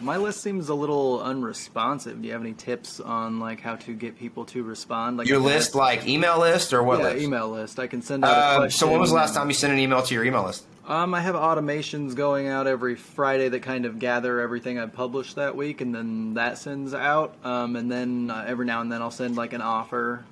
My 0.00 0.16
list 0.16 0.42
seems 0.42 0.68
a 0.68 0.74
little 0.74 1.20
unresponsive. 1.22 2.20
Do 2.20 2.26
you 2.26 2.32
have 2.32 2.42
any 2.42 2.54
tips 2.54 3.00
on 3.00 3.40
like 3.40 3.60
how 3.60 3.76
to 3.76 3.94
get 3.94 4.18
people 4.18 4.44
to 4.46 4.62
respond? 4.62 5.16
Like 5.18 5.28
your 5.28 5.38
list, 5.38 5.74
like 5.74 6.06
email 6.06 6.40
list 6.40 6.72
or 6.72 6.82
what? 6.82 6.98
Yeah, 6.98 7.10
list? 7.10 7.22
email 7.22 7.48
list. 7.48 7.78
I 7.78 7.86
can 7.86 8.02
send 8.02 8.24
out. 8.24 8.62
Um, 8.62 8.70
so 8.70 8.90
when 8.90 9.00
was 9.00 9.10
the 9.10 9.16
last 9.16 9.34
time 9.34 9.48
you 9.48 9.54
sent 9.54 9.72
an 9.72 9.78
email 9.78 10.02
to 10.02 10.14
your 10.14 10.24
email 10.24 10.44
list? 10.44 10.66
Um, 10.86 11.14
I 11.14 11.20
have 11.20 11.36
automations 11.36 12.16
going 12.16 12.48
out 12.48 12.66
every 12.66 12.96
Friday 12.96 13.48
that 13.48 13.62
kind 13.62 13.86
of 13.86 14.00
gather 14.00 14.40
everything 14.40 14.80
I 14.80 14.86
published 14.86 15.36
that 15.36 15.54
week, 15.54 15.80
and 15.80 15.94
then 15.94 16.34
that 16.34 16.58
sends 16.58 16.92
out. 16.92 17.36
Um, 17.44 17.76
and 17.76 17.90
then 17.90 18.30
uh, 18.30 18.44
every 18.46 18.66
now 18.66 18.80
and 18.80 18.90
then 18.90 19.00
I'll 19.00 19.12
send 19.12 19.36
like 19.36 19.52
an 19.52 19.62
offer. 19.62 20.24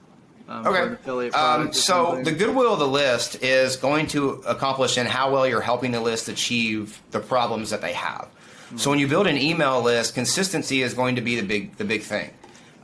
Um, 0.49 0.67
okay. 0.67 0.95
affiliate 0.95 1.33
um, 1.37 1.73
so 1.73 2.21
the 2.25 2.33
goodwill 2.33 2.73
of 2.73 2.81
the 2.81 2.89
list 2.89 3.41
is 3.41 3.77
going 3.77 4.09
to 4.09 4.43
accomplish 4.49 4.99
in 4.99 5.07
how 5.07 5.33
well 5.33 5.47
you're 5.47 5.61
helping 5.61 5.93
the 5.93 6.01
list 6.01 6.29
achieve 6.29 7.01
the 7.13 7.21
problems 7.21 7.71
that 7.71 7.81
they 7.81 7.93
have. 7.93 8.29
So 8.77 8.91
when 8.91 8.99
you 8.99 9.09
build 9.09 9.27
an 9.27 9.37
email 9.37 9.83
list, 9.83 10.15
consistency 10.15 10.83
is 10.83 10.95
going 10.95 11.17
to 11.17 11.21
be 11.21 11.41
the 11.41 11.47
big 11.47 11.77
the 11.77 11.85
big 11.85 12.03
thing. 12.03 12.31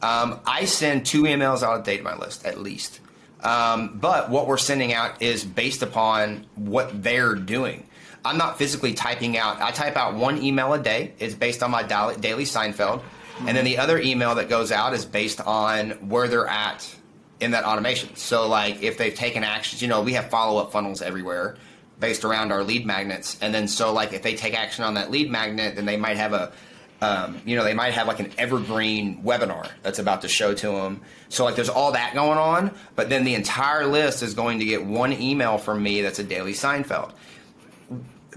Um, 0.03 0.41
I 0.47 0.65
send 0.65 1.07
two 1.07 1.23
emails 1.23 1.63
out 1.63 1.81
a 1.81 1.83
day 1.83 1.97
to 1.97 2.03
my 2.03 2.17
list 2.17 2.45
at 2.45 2.61
least. 2.61 3.01
Um, 3.43 3.99
but 3.99 4.31
what 4.31 4.47
we're 4.47 4.57
sending 4.57 4.93
out 4.93 5.23
is 5.23 5.45
based 5.45 5.83
upon 5.83 6.47
what 6.55 7.03
they're 7.03 7.35
doing. 7.35 7.87
I'm 8.25 8.39
not 8.39 8.59
physically 8.59 8.93
typing 8.93 9.39
out. 9.39 9.61
I 9.61 9.71
type 9.71 9.97
out 9.97 10.15
one 10.15 10.43
email 10.43 10.73
a 10.73 10.79
day. 10.79 11.13
It's 11.19 11.35
based 11.35 11.63
on 11.63 11.71
my 11.71 11.85
daily 11.85 12.45
Seinfeld, 12.45 13.01
mm-hmm. 13.01 13.49
and 13.49 13.57
then 13.57 13.65
the 13.65 13.79
other 13.79 13.99
email 13.99 14.35
that 14.35 14.49
goes 14.49 14.73
out 14.73 14.95
is 14.95 15.05
based 15.05 15.41
on 15.41 15.91
where 16.09 16.27
they're 16.27 16.49
at 16.49 16.93
in 17.39 17.53
that 17.53 17.65
automation. 17.65 18.17
So, 18.17 18.49
like 18.49 18.83
if 18.83 18.99
they've 18.99 19.15
taken 19.15 19.45
actions, 19.45 19.81
you 19.81 19.87
know, 19.87 20.03
we 20.03 20.15
have 20.15 20.29
follow 20.29 20.61
up 20.61 20.73
funnels 20.73 21.03
everywhere 21.03 21.57
based 21.99 22.25
around 22.25 22.53
our 22.53 22.63
lead 22.63 22.87
magnets, 22.87 23.39
and 23.41 23.55
then 23.55 23.69
so 23.69 23.93
like 23.93 24.13
if 24.13 24.23
they 24.23 24.35
take 24.35 24.55
action 24.55 24.85
on 24.85 24.95
that 24.95 25.11
lead 25.11 25.31
magnet, 25.31 25.77
then 25.77 25.87
they 25.87 25.97
might 25.97 26.17
have 26.17 26.33
a 26.33 26.53
um, 27.01 27.41
you 27.45 27.57
know, 27.57 27.65
they 27.65 27.75
might 27.75 27.93
have 27.93 28.07
like 28.07 28.21
an 28.21 28.33
evergreen 28.39 29.23
webinar 29.23 29.69
that's 29.83 29.99
about 29.99 30.23
to 30.23 30.29
show 30.29 30.55
to 30.55 30.69
them. 30.69 31.03
So 31.29 31.45
like 31.45 31.55
there's 31.55 31.69
all 31.69 31.93
that 31.93 32.15
going 32.15 32.39
on, 32.39 32.75
but 32.95 33.09
then 33.09 33.25
the 33.25 33.35
entire 33.35 33.87
list 33.87 34.23
is 34.23 34.35
going 34.35 34.61
to 34.61 34.65
get 34.65 34.85
one 34.85 35.13
email 35.13 35.59
from 35.59 35.83
me 35.83 36.01
that's 36.01 36.19
a 36.19 36.25
daily 36.25 36.53
Seinfeld. 36.53 37.13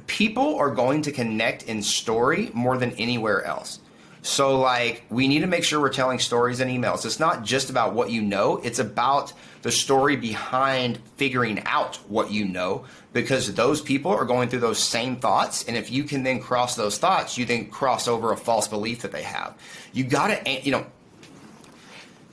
People 0.08 0.58
are 0.58 0.72
going 0.72 1.04
to 1.04 1.12
connect 1.12 1.64
in 1.64 1.82
story 1.82 2.52
more 2.54 2.78
than 2.78 2.92
anywhere 2.94 3.44
else. 3.46 3.80
So, 4.22 4.60
like, 4.60 5.04
we 5.10 5.30
need 5.30 5.40
to 5.40 5.48
make 5.48 5.64
sure 5.64 5.80
we're 5.80 5.94
telling 5.94 6.20
stories 6.20 6.60
in 6.60 6.68
emails. 6.68 7.06
It's 7.06 7.22
not 7.22 7.46
just 7.46 7.70
about 7.70 7.94
what 7.94 8.12
you 8.12 8.22
know, 8.22 8.58
it's 8.58 8.80
about 8.80 9.32
the 9.62 9.72
story 9.72 10.18
behind 10.18 11.00
figuring 11.16 11.62
out 11.66 11.98
what 12.10 12.30
you 12.30 12.44
know 12.46 12.86
because 13.14 13.54
those 13.54 13.82
people 13.82 14.12
are 14.12 14.26
going 14.26 14.50
through 14.50 14.60
those 14.60 14.80
same 14.80 15.16
thoughts. 15.16 15.66
And 15.66 15.76
if 15.76 15.92
you 15.92 16.04
can 16.04 16.24
then 16.24 16.40
cross 16.40 16.76
those 16.76 16.98
thoughts, 16.98 17.38
you 17.38 17.46
then 17.46 17.70
cross 17.70 18.08
over 18.08 18.32
a 18.32 18.38
false 18.38 18.68
belief 18.68 19.02
that 19.02 19.12
they 19.12 19.24
have. 19.24 19.58
You 19.94 20.04
got 20.04 20.28
to, 20.28 20.62
you 20.62 20.72
know, 20.72 20.86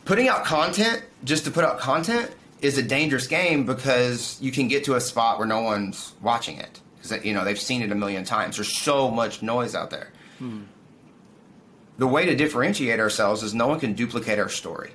putting 0.04 0.28
out 0.28 0.44
content 0.44 1.02
just 1.24 1.44
to 1.44 1.50
put 1.50 1.64
out 1.64 1.78
content 1.78 2.30
is 2.60 2.78
a 2.78 2.82
dangerous 2.82 3.26
game 3.26 3.64
because 3.64 4.38
you 4.40 4.50
can 4.50 4.68
get 4.68 4.84
to 4.84 4.94
a 4.94 5.00
spot 5.00 5.38
where 5.38 5.46
no 5.46 5.60
one's 5.60 6.14
watching 6.22 6.58
it 6.58 6.80
because 6.96 7.24
you 7.24 7.34
know 7.34 7.44
they've 7.44 7.60
seen 7.60 7.82
it 7.82 7.92
a 7.92 7.94
million 7.94 8.24
times. 8.24 8.56
There's 8.56 8.76
so 8.76 9.10
much 9.10 9.42
noise 9.42 9.74
out 9.74 9.90
there. 9.90 10.12
Hmm. 10.38 10.62
The 11.98 12.06
way 12.06 12.26
to 12.26 12.34
differentiate 12.34 13.00
ourselves 13.00 13.42
is 13.42 13.54
no 13.54 13.68
one 13.68 13.80
can 13.80 13.94
duplicate 13.94 14.38
our 14.38 14.48
story. 14.48 14.92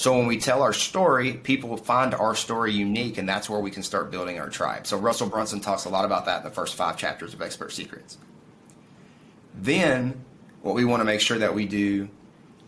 So 0.00 0.16
when 0.16 0.26
we 0.26 0.38
tell 0.38 0.62
our 0.62 0.72
story, 0.72 1.34
people 1.34 1.76
find 1.76 2.14
our 2.14 2.34
story 2.34 2.72
unique, 2.72 3.18
and 3.18 3.28
that's 3.28 3.50
where 3.50 3.60
we 3.60 3.70
can 3.70 3.82
start 3.82 4.10
building 4.10 4.40
our 4.40 4.48
tribe. 4.48 4.86
So 4.86 4.96
Russell 4.96 5.28
Brunson 5.28 5.60
talks 5.60 5.84
a 5.84 5.90
lot 5.90 6.06
about 6.06 6.24
that 6.24 6.38
in 6.38 6.44
the 6.44 6.50
first 6.50 6.74
five 6.74 6.96
chapters 6.96 7.34
of 7.34 7.42
Expert 7.42 7.70
Secrets. 7.70 8.16
Then, 9.54 10.24
what 10.62 10.74
we 10.74 10.86
want 10.86 11.02
to 11.02 11.04
make 11.04 11.20
sure 11.20 11.36
that 11.36 11.54
we 11.54 11.66
do 11.66 12.08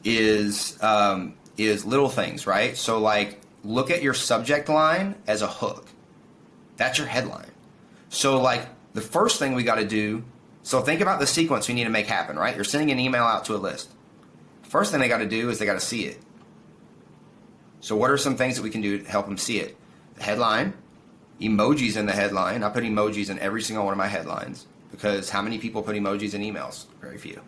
is 0.04 0.76
um, 0.82 1.32
is 1.56 1.86
little 1.86 2.10
things, 2.10 2.46
right? 2.46 2.76
So 2.76 2.98
like, 2.98 3.40
look 3.64 3.90
at 3.90 4.02
your 4.02 4.12
subject 4.12 4.68
line 4.68 5.14
as 5.26 5.40
a 5.40 5.48
hook. 5.48 5.86
That's 6.76 6.98
your 6.98 7.06
headline. 7.06 7.50
So 8.10 8.42
like, 8.42 8.68
the 8.92 9.00
first 9.00 9.38
thing 9.38 9.54
we 9.54 9.62
got 9.62 9.76
to 9.76 9.86
do. 9.86 10.22
So 10.64 10.82
think 10.82 11.00
about 11.00 11.18
the 11.18 11.26
sequence 11.26 11.66
we 11.66 11.72
need 11.72 11.84
to 11.84 11.90
make 11.90 12.08
happen, 12.08 12.38
right? 12.38 12.54
You're 12.54 12.64
sending 12.64 12.90
an 12.90 12.98
email 12.98 13.24
out 13.24 13.46
to 13.46 13.54
a 13.54 13.56
list. 13.56 13.88
First 14.64 14.90
thing 14.90 15.00
they 15.00 15.08
got 15.08 15.18
to 15.18 15.26
do 15.26 15.48
is 15.48 15.58
they 15.58 15.64
got 15.64 15.80
to 15.80 15.80
see 15.80 16.04
it. 16.04 16.18
So, 17.82 17.96
what 17.96 18.10
are 18.10 18.16
some 18.16 18.36
things 18.36 18.56
that 18.56 18.62
we 18.62 18.70
can 18.70 18.80
do 18.80 18.98
to 18.98 19.04
help 19.04 19.26
them 19.26 19.36
see 19.36 19.58
it? 19.58 19.76
The 20.14 20.22
headline, 20.22 20.72
emojis 21.40 21.96
in 21.96 22.06
the 22.06 22.12
headline. 22.12 22.62
I 22.62 22.70
put 22.70 22.84
emojis 22.84 23.28
in 23.28 23.40
every 23.40 23.60
single 23.60 23.84
one 23.84 23.92
of 23.92 23.98
my 23.98 24.06
headlines 24.06 24.66
because 24.92 25.28
how 25.28 25.42
many 25.42 25.58
people 25.58 25.82
put 25.82 25.96
emojis 25.96 26.32
in 26.32 26.42
emails? 26.42 26.86
Very 27.00 27.18
few. 27.18 27.40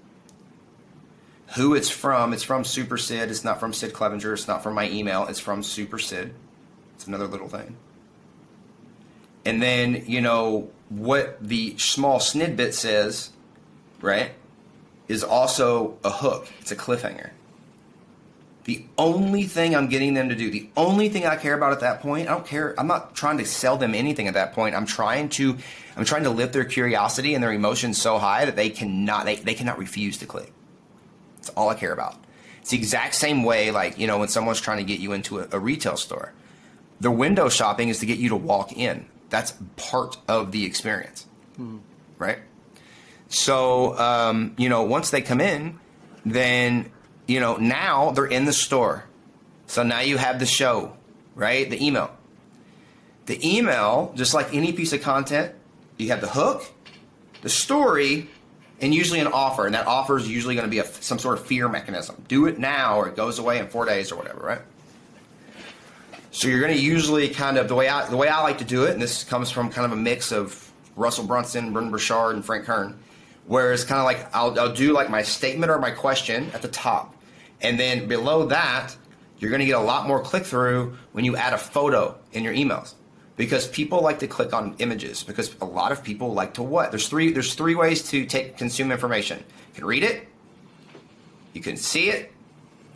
Who 1.54 1.74
it's 1.74 1.88
from? 1.88 2.32
It's 2.32 2.42
from 2.42 2.64
Super 2.64 2.98
Sid. 2.98 3.30
It's 3.30 3.44
not 3.44 3.60
from 3.60 3.72
Sid 3.72 3.92
Clevenger. 3.92 4.34
It's 4.34 4.48
not 4.48 4.64
from 4.64 4.74
my 4.74 4.90
email. 4.90 5.24
It's 5.26 5.38
from 5.38 5.62
Super 5.62 6.00
Sid. 6.00 6.34
It's 6.96 7.06
another 7.06 7.28
little 7.28 7.48
thing. 7.48 7.76
And 9.44 9.62
then, 9.62 10.02
you 10.06 10.20
know, 10.20 10.68
what 10.88 11.38
the 11.40 11.78
small 11.78 12.18
snidbit 12.18 12.72
says, 12.72 13.30
right, 14.00 14.32
is 15.06 15.22
also 15.22 15.96
a 16.02 16.10
hook. 16.10 16.48
It's 16.60 16.72
a 16.72 16.76
cliffhanger. 16.76 17.30
The 18.64 18.84
only 18.96 19.44
thing 19.44 19.76
I'm 19.76 19.88
getting 19.88 20.14
them 20.14 20.30
to 20.30 20.34
do, 20.34 20.50
the 20.50 20.68
only 20.76 21.10
thing 21.10 21.26
I 21.26 21.36
care 21.36 21.54
about 21.54 21.72
at 21.72 21.80
that 21.80 22.00
point, 22.00 22.28
I 22.28 22.32
don't 22.32 22.46
care. 22.46 22.74
I'm 22.78 22.86
not 22.86 23.14
trying 23.14 23.38
to 23.38 23.44
sell 23.44 23.76
them 23.76 23.94
anything 23.94 24.26
at 24.26 24.34
that 24.34 24.54
point. 24.54 24.74
I'm 24.74 24.86
trying 24.86 25.28
to, 25.30 25.58
I'm 25.96 26.06
trying 26.06 26.24
to 26.24 26.30
lift 26.30 26.54
their 26.54 26.64
curiosity 26.64 27.34
and 27.34 27.42
their 27.44 27.52
emotions 27.52 28.00
so 28.00 28.18
high 28.18 28.46
that 28.46 28.56
they 28.56 28.70
cannot, 28.70 29.26
they, 29.26 29.36
they 29.36 29.54
cannot 29.54 29.78
refuse 29.78 30.16
to 30.18 30.26
click. 30.26 30.50
That's 31.36 31.50
all 31.50 31.68
I 31.68 31.74
care 31.74 31.92
about. 31.92 32.16
It's 32.62 32.70
the 32.70 32.78
exact 32.78 33.14
same 33.14 33.42
way, 33.42 33.70
like 33.70 33.98
you 33.98 34.06
know, 34.06 34.18
when 34.18 34.28
someone's 34.28 34.62
trying 34.62 34.78
to 34.78 34.84
get 34.84 34.98
you 34.98 35.12
into 35.12 35.40
a, 35.40 35.48
a 35.52 35.58
retail 35.58 35.98
store, 35.98 36.32
the 36.98 37.10
window 37.10 37.50
shopping 37.50 37.90
is 37.90 37.98
to 37.98 38.06
get 38.06 38.18
you 38.18 38.30
to 38.30 38.36
walk 38.36 38.72
in. 38.72 39.04
That's 39.28 39.52
part 39.76 40.16
of 40.26 40.52
the 40.52 40.64
experience, 40.64 41.26
hmm. 41.56 41.78
right? 42.16 42.38
So, 43.28 43.98
um, 43.98 44.54
you 44.56 44.70
know, 44.70 44.84
once 44.84 45.10
they 45.10 45.20
come 45.20 45.42
in, 45.42 45.78
then 46.24 46.90
you 47.26 47.40
know, 47.40 47.56
now 47.56 48.10
they're 48.10 48.26
in 48.26 48.44
the 48.44 48.52
store. 48.52 49.04
So 49.66 49.82
now 49.82 50.00
you 50.00 50.18
have 50.18 50.38
the 50.38 50.46
show, 50.46 50.96
right? 51.34 51.68
The 51.68 51.84
email. 51.84 52.14
The 53.26 53.56
email, 53.56 54.12
just 54.16 54.34
like 54.34 54.54
any 54.54 54.72
piece 54.72 54.92
of 54.92 55.00
content, 55.00 55.54
you 55.96 56.08
have 56.08 56.20
the 56.20 56.28
hook, 56.28 56.64
the 57.40 57.48
story, 57.48 58.28
and 58.80 58.94
usually 58.94 59.20
an 59.20 59.28
offer. 59.28 59.66
And 59.66 59.74
that 59.74 59.86
offer 59.86 60.18
is 60.18 60.28
usually 60.28 60.54
going 60.54 60.66
to 60.66 60.70
be 60.70 60.80
a, 60.80 60.84
some 60.84 61.18
sort 61.18 61.38
of 61.38 61.46
fear 61.46 61.68
mechanism. 61.68 62.22
Do 62.28 62.46
it 62.46 62.58
now 62.58 62.98
or 62.98 63.08
it 63.08 63.16
goes 63.16 63.38
away 63.38 63.58
in 63.58 63.68
four 63.68 63.86
days 63.86 64.12
or 64.12 64.16
whatever, 64.16 64.40
right? 64.40 64.60
So 66.34 66.48
you're 66.48 66.60
going 66.60 66.74
to 66.74 66.82
usually 66.82 67.28
kind 67.28 67.56
of 67.56 67.68
the 67.68 67.76
way 67.76 67.88
I 67.88 68.08
the 68.10 68.16
way 68.16 68.26
I 68.26 68.42
like 68.42 68.58
to 68.58 68.64
do 68.64 68.84
it, 68.84 68.90
and 68.90 69.00
this 69.00 69.22
comes 69.22 69.52
from 69.52 69.70
kind 69.70 69.86
of 69.86 69.92
a 69.92 70.00
mix 70.00 70.32
of 70.32 70.72
Russell 70.96 71.24
Brunson, 71.24 71.72
Brendon 71.72 71.92
Burchard, 71.92 72.34
and 72.34 72.44
Frank 72.44 72.64
Kern, 72.64 72.98
where 73.46 73.72
it's 73.72 73.84
kind 73.84 73.98
of 73.98 74.04
like 74.04 74.34
I'll, 74.34 74.58
I'll 74.58 74.72
do 74.72 74.92
like 74.92 75.10
my 75.10 75.22
statement 75.22 75.70
or 75.70 75.78
my 75.78 75.90
question 75.90 76.50
at 76.52 76.62
the 76.62 76.68
top, 76.68 77.14
and 77.60 77.78
then 77.78 78.08
below 78.08 78.46
that, 78.46 78.96
you're 79.38 79.50
going 79.50 79.60
to 79.60 79.66
get 79.66 79.76
a 79.76 79.82
lot 79.82 80.06
more 80.06 80.20
click 80.20 80.44
through 80.44 80.96
when 81.12 81.24
you 81.24 81.36
add 81.36 81.52
a 81.52 81.58
photo 81.58 82.16
in 82.32 82.44
your 82.44 82.54
emails. 82.54 82.94
Because 83.36 83.66
people 83.66 84.00
like 84.00 84.20
to 84.20 84.28
click 84.28 84.54
on 84.54 84.76
images 84.78 85.24
because 85.24 85.56
a 85.60 85.64
lot 85.64 85.90
of 85.90 86.04
people 86.04 86.32
like 86.32 86.54
to 86.54 86.62
what? 86.62 86.92
There's 86.92 87.08
three 87.08 87.32
there's 87.32 87.54
three 87.54 87.74
ways 87.74 88.08
to 88.10 88.26
take 88.26 88.56
consume 88.56 88.92
information. 88.92 89.38
You 89.38 89.74
can 89.74 89.84
read 89.84 90.04
it 90.04 90.28
you 91.54 91.62
can 91.62 91.76
see 91.76 92.10
it 92.10 92.30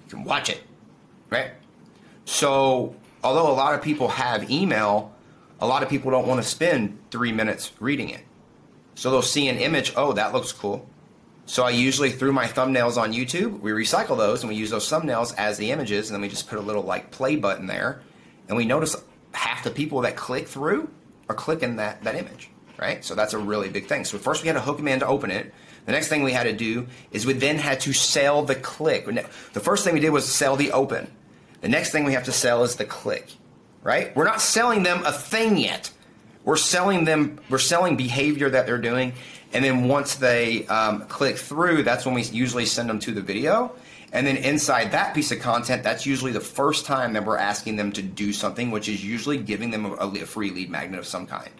you 0.04 0.10
can 0.10 0.24
watch 0.24 0.50
it 0.50 0.62
right? 1.30 1.52
So 2.26 2.94
although 3.24 3.50
a 3.50 3.54
lot 3.54 3.74
of 3.74 3.80
people 3.82 4.08
have 4.08 4.50
email 4.50 5.14
a 5.60 5.66
lot 5.66 5.82
of 5.82 5.88
people 5.88 6.10
don't 6.10 6.26
want 6.26 6.42
to 6.42 6.48
spend 6.48 6.98
three 7.10 7.32
minutes 7.32 7.72
reading 7.80 8.10
it 8.10 8.20
so 8.98 9.10
they'll 9.10 9.22
see 9.22 9.48
an 9.48 9.56
image 9.56 9.92
oh 9.96 10.12
that 10.12 10.32
looks 10.32 10.52
cool 10.52 10.88
so 11.48 11.64
I 11.64 11.70
usually 11.70 12.10
through 12.10 12.34
my 12.34 12.46
thumbnails 12.46 13.00
on 13.00 13.14
YouTube, 13.14 13.60
we 13.60 13.70
recycle 13.70 14.18
those 14.18 14.42
and 14.42 14.50
we 14.50 14.54
use 14.54 14.68
those 14.68 14.86
thumbnails 14.86 15.34
as 15.38 15.56
the 15.56 15.70
images, 15.70 16.10
and 16.10 16.14
then 16.14 16.20
we 16.20 16.28
just 16.28 16.46
put 16.46 16.58
a 16.58 16.60
little 16.60 16.82
like 16.82 17.10
play 17.10 17.36
button 17.36 17.66
there, 17.66 18.02
and 18.48 18.56
we 18.56 18.66
notice 18.66 18.94
half 19.32 19.64
the 19.64 19.70
people 19.70 20.02
that 20.02 20.14
click 20.14 20.46
through 20.46 20.90
are 21.26 21.34
clicking 21.34 21.76
that 21.76 22.02
that 22.04 22.16
image, 22.16 22.50
right? 22.76 23.02
So 23.02 23.14
that's 23.14 23.32
a 23.32 23.38
really 23.38 23.70
big 23.70 23.86
thing. 23.86 24.04
So 24.04 24.18
first 24.18 24.42
we 24.42 24.48
had 24.48 24.54
to 24.54 24.60
hook 24.60 24.76
them 24.76 24.88
in 24.88 25.00
to 25.00 25.06
open 25.06 25.30
it. 25.30 25.54
The 25.86 25.92
next 25.92 26.08
thing 26.08 26.22
we 26.22 26.32
had 26.32 26.42
to 26.42 26.52
do 26.52 26.86
is 27.12 27.24
we 27.24 27.32
then 27.32 27.56
had 27.56 27.80
to 27.80 27.94
sell 27.94 28.42
the 28.42 28.54
click. 28.54 29.06
The 29.06 29.60
first 29.60 29.84
thing 29.84 29.94
we 29.94 30.00
did 30.00 30.10
was 30.10 30.30
sell 30.30 30.54
the 30.54 30.72
open. 30.72 31.10
The 31.62 31.68
next 31.70 31.92
thing 31.92 32.04
we 32.04 32.12
have 32.12 32.24
to 32.24 32.32
sell 32.32 32.62
is 32.62 32.76
the 32.76 32.84
click, 32.84 33.32
right? 33.82 34.14
We're 34.14 34.24
not 34.24 34.42
selling 34.42 34.82
them 34.82 35.02
a 35.06 35.12
thing 35.12 35.56
yet. 35.56 35.90
We're 36.48 36.56
selling 36.56 37.04
them. 37.04 37.38
We're 37.50 37.58
selling 37.58 37.96
behavior 37.96 38.48
that 38.48 38.64
they're 38.66 38.78
doing 38.78 39.12
and 39.52 39.64
then 39.64 39.88
once 39.88 40.16
they 40.16 40.66
um, 40.66 41.02
click 41.06 41.38
through, 41.38 41.82
that's 41.82 42.04
when 42.04 42.14
we 42.14 42.22
usually 42.22 42.66
send 42.66 42.90
them 42.90 42.98
to 43.00 43.12
the 43.12 43.22
video. 43.22 43.74
And 44.12 44.26
then 44.26 44.36
inside 44.36 44.92
that 44.92 45.14
piece 45.14 45.32
of 45.32 45.40
content, 45.40 45.82
that's 45.82 46.06
usually 46.06 46.32
the 46.32 46.40
first 46.40 46.86
time 46.86 47.12
that 47.14 47.24
we're 47.24 47.38
asking 47.38 47.76
them 47.76 47.92
to 47.92 48.02
do 48.02 48.32
something, 48.32 48.70
which 48.70 48.88
is 48.88 49.04
usually 49.04 49.38
giving 49.38 49.70
them 49.70 49.86
a, 49.86 49.90
a 49.92 50.26
free 50.26 50.50
lead 50.50 50.70
magnet 50.70 50.98
of 50.98 51.06
some 51.06 51.26
kind, 51.26 51.50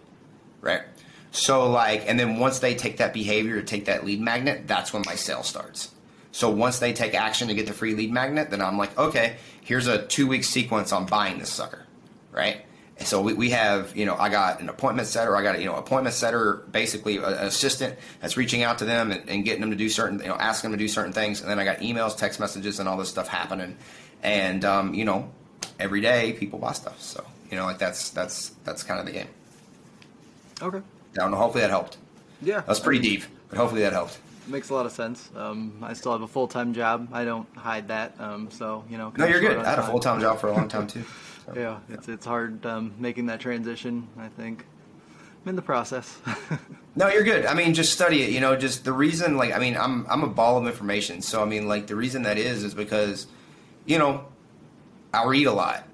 right? 0.60 0.82
So 1.30 1.70
like, 1.70 2.04
and 2.06 2.18
then 2.18 2.38
once 2.38 2.58
they 2.58 2.74
take 2.74 2.98
that 2.98 3.12
behavior 3.12 3.60
take 3.62 3.86
that 3.86 4.04
lead 4.04 4.20
magnet, 4.20 4.66
that's 4.66 4.92
when 4.92 5.02
my 5.06 5.14
sale 5.14 5.42
starts. 5.42 5.90
So 6.32 6.50
once 6.50 6.78
they 6.78 6.92
take 6.92 7.14
action 7.14 7.48
to 7.48 7.54
get 7.54 7.66
the 7.66 7.74
free 7.74 7.94
lead 7.94 8.12
magnet, 8.12 8.50
then 8.50 8.62
I'm 8.62 8.78
like, 8.78 8.96
okay, 8.98 9.36
here's 9.62 9.86
a 9.86 10.06
two 10.06 10.26
week 10.26 10.44
sequence 10.44 10.92
on 10.92 11.06
buying 11.06 11.38
this 11.38 11.50
sucker, 11.50 11.84
right? 12.32 12.64
So 13.00 13.20
we, 13.22 13.34
we 13.34 13.50
have, 13.50 13.96
you 13.96 14.04
know, 14.06 14.16
I 14.16 14.28
got 14.28 14.60
an 14.60 14.68
appointment 14.68 15.06
setter. 15.06 15.36
I 15.36 15.42
got 15.42 15.60
you 15.60 15.66
know, 15.66 15.76
appointment 15.76 16.14
setter, 16.14 16.64
basically 16.70 17.18
an 17.18 17.24
assistant 17.24 17.96
that's 18.20 18.36
reaching 18.36 18.62
out 18.62 18.78
to 18.78 18.84
them 18.84 19.12
and, 19.12 19.28
and, 19.28 19.44
getting 19.44 19.60
them 19.60 19.70
to 19.70 19.76
do 19.76 19.88
certain, 19.88 20.18
you 20.18 20.26
know, 20.26 20.34
asking 20.34 20.70
them 20.70 20.78
to 20.78 20.84
do 20.84 20.88
certain 20.88 21.12
things. 21.12 21.40
And 21.40 21.48
then 21.48 21.58
I 21.58 21.64
got 21.64 21.78
emails, 21.78 22.16
text 22.16 22.40
messages, 22.40 22.80
and 22.80 22.88
all 22.88 22.96
this 22.96 23.08
stuff 23.08 23.28
happening. 23.28 23.76
And, 24.22 24.64
um, 24.64 24.94
you 24.94 25.04
know, 25.04 25.30
every 25.78 26.00
day 26.00 26.32
people 26.32 26.58
buy 26.58 26.72
stuff. 26.72 27.00
So, 27.00 27.24
you 27.50 27.56
know, 27.56 27.64
like 27.64 27.78
that's, 27.78 28.10
that's, 28.10 28.50
that's 28.64 28.82
kind 28.82 28.98
of 28.98 29.06
the 29.06 29.12
game. 29.12 29.28
Okay. 30.60 30.78
I 30.78 30.82
don't 31.14 31.30
know. 31.30 31.36
Hopefully 31.36 31.62
that 31.62 31.70
helped. 31.70 31.98
Yeah. 32.42 32.62
That's 32.66 32.80
pretty 32.80 33.00
deep, 33.00 33.22
but 33.48 33.58
hopefully 33.58 33.82
that 33.82 33.92
helped. 33.92 34.18
Makes 34.48 34.70
a 34.70 34.74
lot 34.74 34.86
of 34.86 34.92
sense. 34.92 35.28
Um, 35.36 35.78
I 35.82 35.92
still 35.92 36.12
have 36.12 36.22
a 36.22 36.28
full 36.28 36.48
time 36.48 36.72
job. 36.72 37.08
I 37.12 37.24
don't 37.24 37.46
hide 37.54 37.88
that. 37.88 38.18
Um, 38.18 38.50
so, 38.50 38.84
you 38.90 38.98
know. 38.98 39.12
No, 39.16 39.26
you're 39.26 39.40
good. 39.40 39.58
I 39.58 39.70
had 39.70 39.78
a 39.78 39.82
full 39.82 40.00
time 40.00 40.20
job 40.20 40.40
for 40.40 40.48
a 40.48 40.52
long 40.52 40.68
time 40.68 40.86
too. 40.86 41.04
So, 41.54 41.60
yeah, 41.60 41.78
yeah, 41.88 41.94
it's 41.94 42.08
it's 42.08 42.26
hard 42.26 42.64
um, 42.66 42.94
making 42.98 43.26
that 43.26 43.40
transition. 43.40 44.08
I 44.18 44.28
think 44.28 44.66
I'm 45.44 45.50
in 45.50 45.56
the 45.56 45.62
process. 45.62 46.18
no, 46.96 47.08
you're 47.08 47.24
good. 47.24 47.46
I 47.46 47.54
mean, 47.54 47.74
just 47.74 47.92
study 47.92 48.22
it. 48.22 48.30
You 48.30 48.40
know, 48.40 48.56
just 48.56 48.84
the 48.84 48.92
reason. 48.92 49.36
Like, 49.36 49.54
I 49.54 49.58
mean, 49.58 49.76
I'm 49.76 50.06
I'm 50.08 50.22
a 50.22 50.28
ball 50.28 50.58
of 50.58 50.66
information. 50.66 51.22
So 51.22 51.42
I 51.42 51.46
mean, 51.46 51.66
like 51.68 51.86
the 51.86 51.96
reason 51.96 52.22
that 52.22 52.38
is 52.38 52.64
is 52.64 52.74
because, 52.74 53.26
you 53.86 53.98
know, 53.98 54.26
I 55.12 55.24
read 55.26 55.46
a 55.46 55.52
lot. 55.52 55.84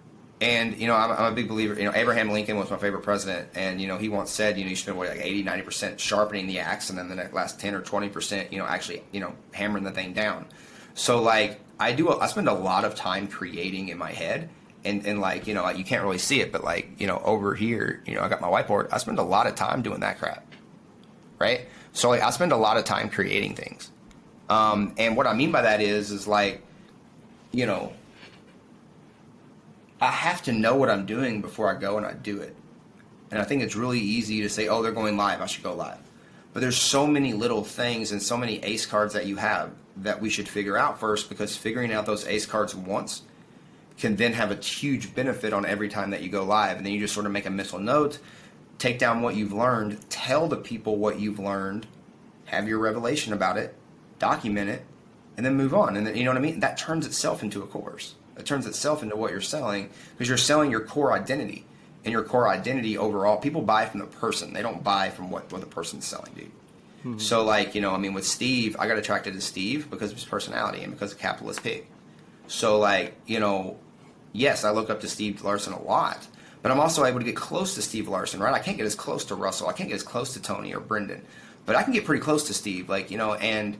And, 0.40 0.76
you 0.76 0.88
know, 0.88 0.96
I'm, 0.96 1.12
I'm, 1.12 1.32
a 1.32 1.34
big 1.34 1.48
believer, 1.48 1.74
you 1.74 1.84
know, 1.84 1.92
Abraham 1.94 2.28
Lincoln 2.30 2.58
was 2.58 2.68
my 2.68 2.76
favorite 2.76 3.02
president. 3.02 3.48
And, 3.54 3.80
you 3.80 3.86
know, 3.86 3.96
he 3.96 4.10
once 4.10 4.30
said, 4.30 4.58
you 4.58 4.64
know, 4.64 4.70
you 4.70 4.76
spend 4.76 4.98
what, 4.98 5.08
like 5.08 5.20
80, 5.20 5.44
90% 5.44 5.98
sharpening 5.98 6.48
the 6.48 6.58
axe 6.58 6.90
and 6.90 6.98
then 6.98 7.08
the 7.08 7.14
next 7.14 7.32
last 7.32 7.60
10 7.60 7.74
or 7.74 7.80
20%, 7.80 8.50
you 8.52 8.58
know, 8.58 8.66
actually, 8.66 9.04
you 9.12 9.20
know, 9.20 9.32
hammering 9.52 9.84
the 9.84 9.92
thing 9.92 10.12
down. 10.12 10.44
So, 10.94 11.22
like, 11.22 11.60
I 11.78 11.92
do, 11.92 12.10
I 12.18 12.26
spend 12.26 12.48
a 12.48 12.52
lot 12.52 12.84
of 12.84 12.94
time 12.94 13.28
creating 13.28 13.88
in 13.88 13.96
my 13.96 14.10
head 14.10 14.50
and, 14.84 15.06
and 15.06 15.20
like 15.20 15.46
you 15.46 15.54
know 15.54 15.62
like 15.62 15.78
you 15.78 15.84
can't 15.84 16.02
really 16.02 16.18
see 16.18 16.40
it 16.40 16.52
but 16.52 16.62
like 16.64 16.88
you 16.98 17.06
know 17.06 17.20
over 17.24 17.54
here 17.54 18.02
you 18.06 18.14
know 18.14 18.20
i 18.22 18.28
got 18.28 18.40
my 18.40 18.48
whiteboard 18.48 18.88
i 18.92 18.98
spend 18.98 19.18
a 19.18 19.22
lot 19.22 19.46
of 19.46 19.54
time 19.54 19.82
doing 19.82 20.00
that 20.00 20.18
crap 20.18 20.46
right 21.38 21.66
so 21.92 22.08
like 22.10 22.22
i 22.22 22.30
spend 22.30 22.52
a 22.52 22.56
lot 22.56 22.76
of 22.76 22.84
time 22.84 23.08
creating 23.08 23.54
things 23.54 23.90
Um, 24.48 24.94
and 24.98 25.16
what 25.16 25.26
I 25.26 25.32
mean 25.34 25.52
by 25.52 25.62
that 25.62 25.80
is, 25.80 26.10
is 26.10 26.26
like, 26.28 26.60
you 27.52 27.64
know, 27.66 27.92
I 30.00 30.10
have 30.10 30.42
to 30.42 30.52
know 30.52 30.76
what 30.76 30.90
I'm 30.90 31.06
doing 31.06 31.40
before 31.40 31.74
I 31.74 31.78
go 31.80 31.96
and 31.96 32.04
I 32.06 32.12
do 32.12 32.40
it. 32.40 32.54
And 33.30 33.40
I 33.40 33.44
think 33.44 33.62
it's 33.62 33.74
really 33.74 34.00
easy 34.00 34.42
to 34.42 34.48
say, 34.50 34.68
oh, 34.68 34.82
they're 34.82 34.92
going 34.92 35.16
live, 35.16 35.40
I 35.40 35.46
should 35.46 35.64
go 35.64 35.74
live. 35.74 35.98
But 36.52 36.60
there's 36.60 36.76
so 36.76 37.06
many 37.06 37.32
little 37.32 37.64
things 37.64 38.12
and 38.12 38.22
so 38.22 38.36
many 38.36 38.62
ace 38.62 38.86
cards 38.86 39.14
that 39.14 39.26
you 39.26 39.36
have 39.36 39.70
that 39.96 40.20
we 40.20 40.28
should 40.30 40.48
figure 40.48 40.76
out 40.76 41.00
first 41.00 41.28
because 41.30 41.56
figuring 41.56 41.92
out 41.92 42.06
those 42.06 42.26
ace 42.26 42.46
cards 42.46 42.74
once 42.74 43.22
can 43.98 44.16
then 44.16 44.32
have 44.32 44.50
a 44.50 44.56
huge 44.56 45.14
benefit 45.14 45.52
on 45.52 45.64
every 45.64 45.88
time 45.88 46.10
that 46.10 46.22
you 46.22 46.28
go 46.28 46.44
live. 46.44 46.76
And 46.76 46.86
then 46.86 46.92
you 46.92 47.00
just 47.00 47.14
sort 47.14 47.26
of 47.26 47.32
make 47.32 47.46
a 47.46 47.50
mental 47.50 47.78
note, 47.78 48.18
take 48.78 48.98
down 48.98 49.22
what 49.22 49.36
you've 49.36 49.52
learned, 49.52 50.08
tell 50.10 50.48
the 50.48 50.56
people 50.56 50.96
what 50.96 51.20
you've 51.20 51.38
learned, 51.38 51.86
have 52.46 52.68
your 52.68 52.78
revelation 52.78 53.32
about 53.32 53.56
it, 53.56 53.74
document 54.18 54.68
it, 54.68 54.84
and 55.36 55.44
then 55.46 55.54
move 55.54 55.74
on. 55.74 55.96
And 55.96 56.06
then, 56.06 56.16
you 56.16 56.24
know 56.24 56.30
what 56.30 56.38
I 56.38 56.40
mean? 56.40 56.60
That 56.60 56.76
turns 56.76 57.06
itself 57.06 57.42
into 57.42 57.62
a 57.62 57.66
course. 57.66 58.14
It 58.36 58.46
turns 58.46 58.66
itself 58.66 59.02
into 59.02 59.16
what 59.16 59.30
you're 59.30 59.40
selling 59.40 59.90
because 60.12 60.28
you're 60.28 60.36
selling 60.36 60.70
your 60.70 60.80
core 60.80 61.12
identity. 61.12 61.66
And 62.04 62.12
your 62.12 62.22
core 62.22 62.48
identity 62.48 62.98
overall, 62.98 63.38
people 63.38 63.62
buy 63.62 63.86
from 63.86 64.00
the 64.00 64.06
person. 64.06 64.52
They 64.52 64.60
don't 64.60 64.84
buy 64.84 65.08
from 65.08 65.30
what, 65.30 65.50
what 65.50 65.62
the 65.62 65.66
person's 65.66 66.04
selling, 66.04 66.32
dude. 66.34 66.50
Mm-hmm. 66.98 67.18
So, 67.18 67.42
like, 67.44 67.74
you 67.74 67.80
know, 67.80 67.92
I 67.92 67.98
mean, 67.98 68.12
with 68.12 68.26
Steve, 68.26 68.76
I 68.78 68.86
got 68.86 68.98
attracted 68.98 69.32
to 69.32 69.40
Steve 69.40 69.88
because 69.88 70.10
of 70.10 70.16
his 70.16 70.26
personality 70.26 70.82
and 70.82 70.92
because 70.92 71.12
of 71.12 71.18
Capitalist 71.18 71.62
Pig. 71.62 71.86
So, 72.46 72.78
like, 72.78 73.14
you 73.26 73.40
know, 73.40 73.78
yes, 74.34 74.64
I 74.64 74.70
look 74.70 74.90
up 74.90 75.00
to 75.00 75.08
Steve 75.08 75.42
Larsen 75.42 75.72
a 75.72 75.82
lot, 75.82 76.26
but 76.60 76.70
I'm 76.70 76.80
also 76.80 77.06
able 77.06 77.20
to 77.20 77.24
get 77.24 77.36
close 77.36 77.74
to 77.76 77.82
Steve 77.82 78.08
Larsen, 78.08 78.40
right? 78.40 78.52
I 78.52 78.58
can't 78.58 78.76
get 78.76 78.84
as 78.84 78.94
close 78.94 79.24
to 79.26 79.34
Russell. 79.34 79.68
I 79.68 79.72
can't 79.72 79.88
get 79.88 79.94
as 79.94 80.02
close 80.02 80.34
to 80.34 80.42
Tony 80.42 80.74
or 80.74 80.80
Brendon, 80.80 81.24
but 81.64 81.76
I 81.76 81.82
can 81.82 81.94
get 81.94 82.04
pretty 82.04 82.22
close 82.22 82.46
to 82.48 82.54
Steve, 82.54 82.90
like, 82.90 83.10
you 83.10 83.16
know, 83.16 83.32
and, 83.34 83.78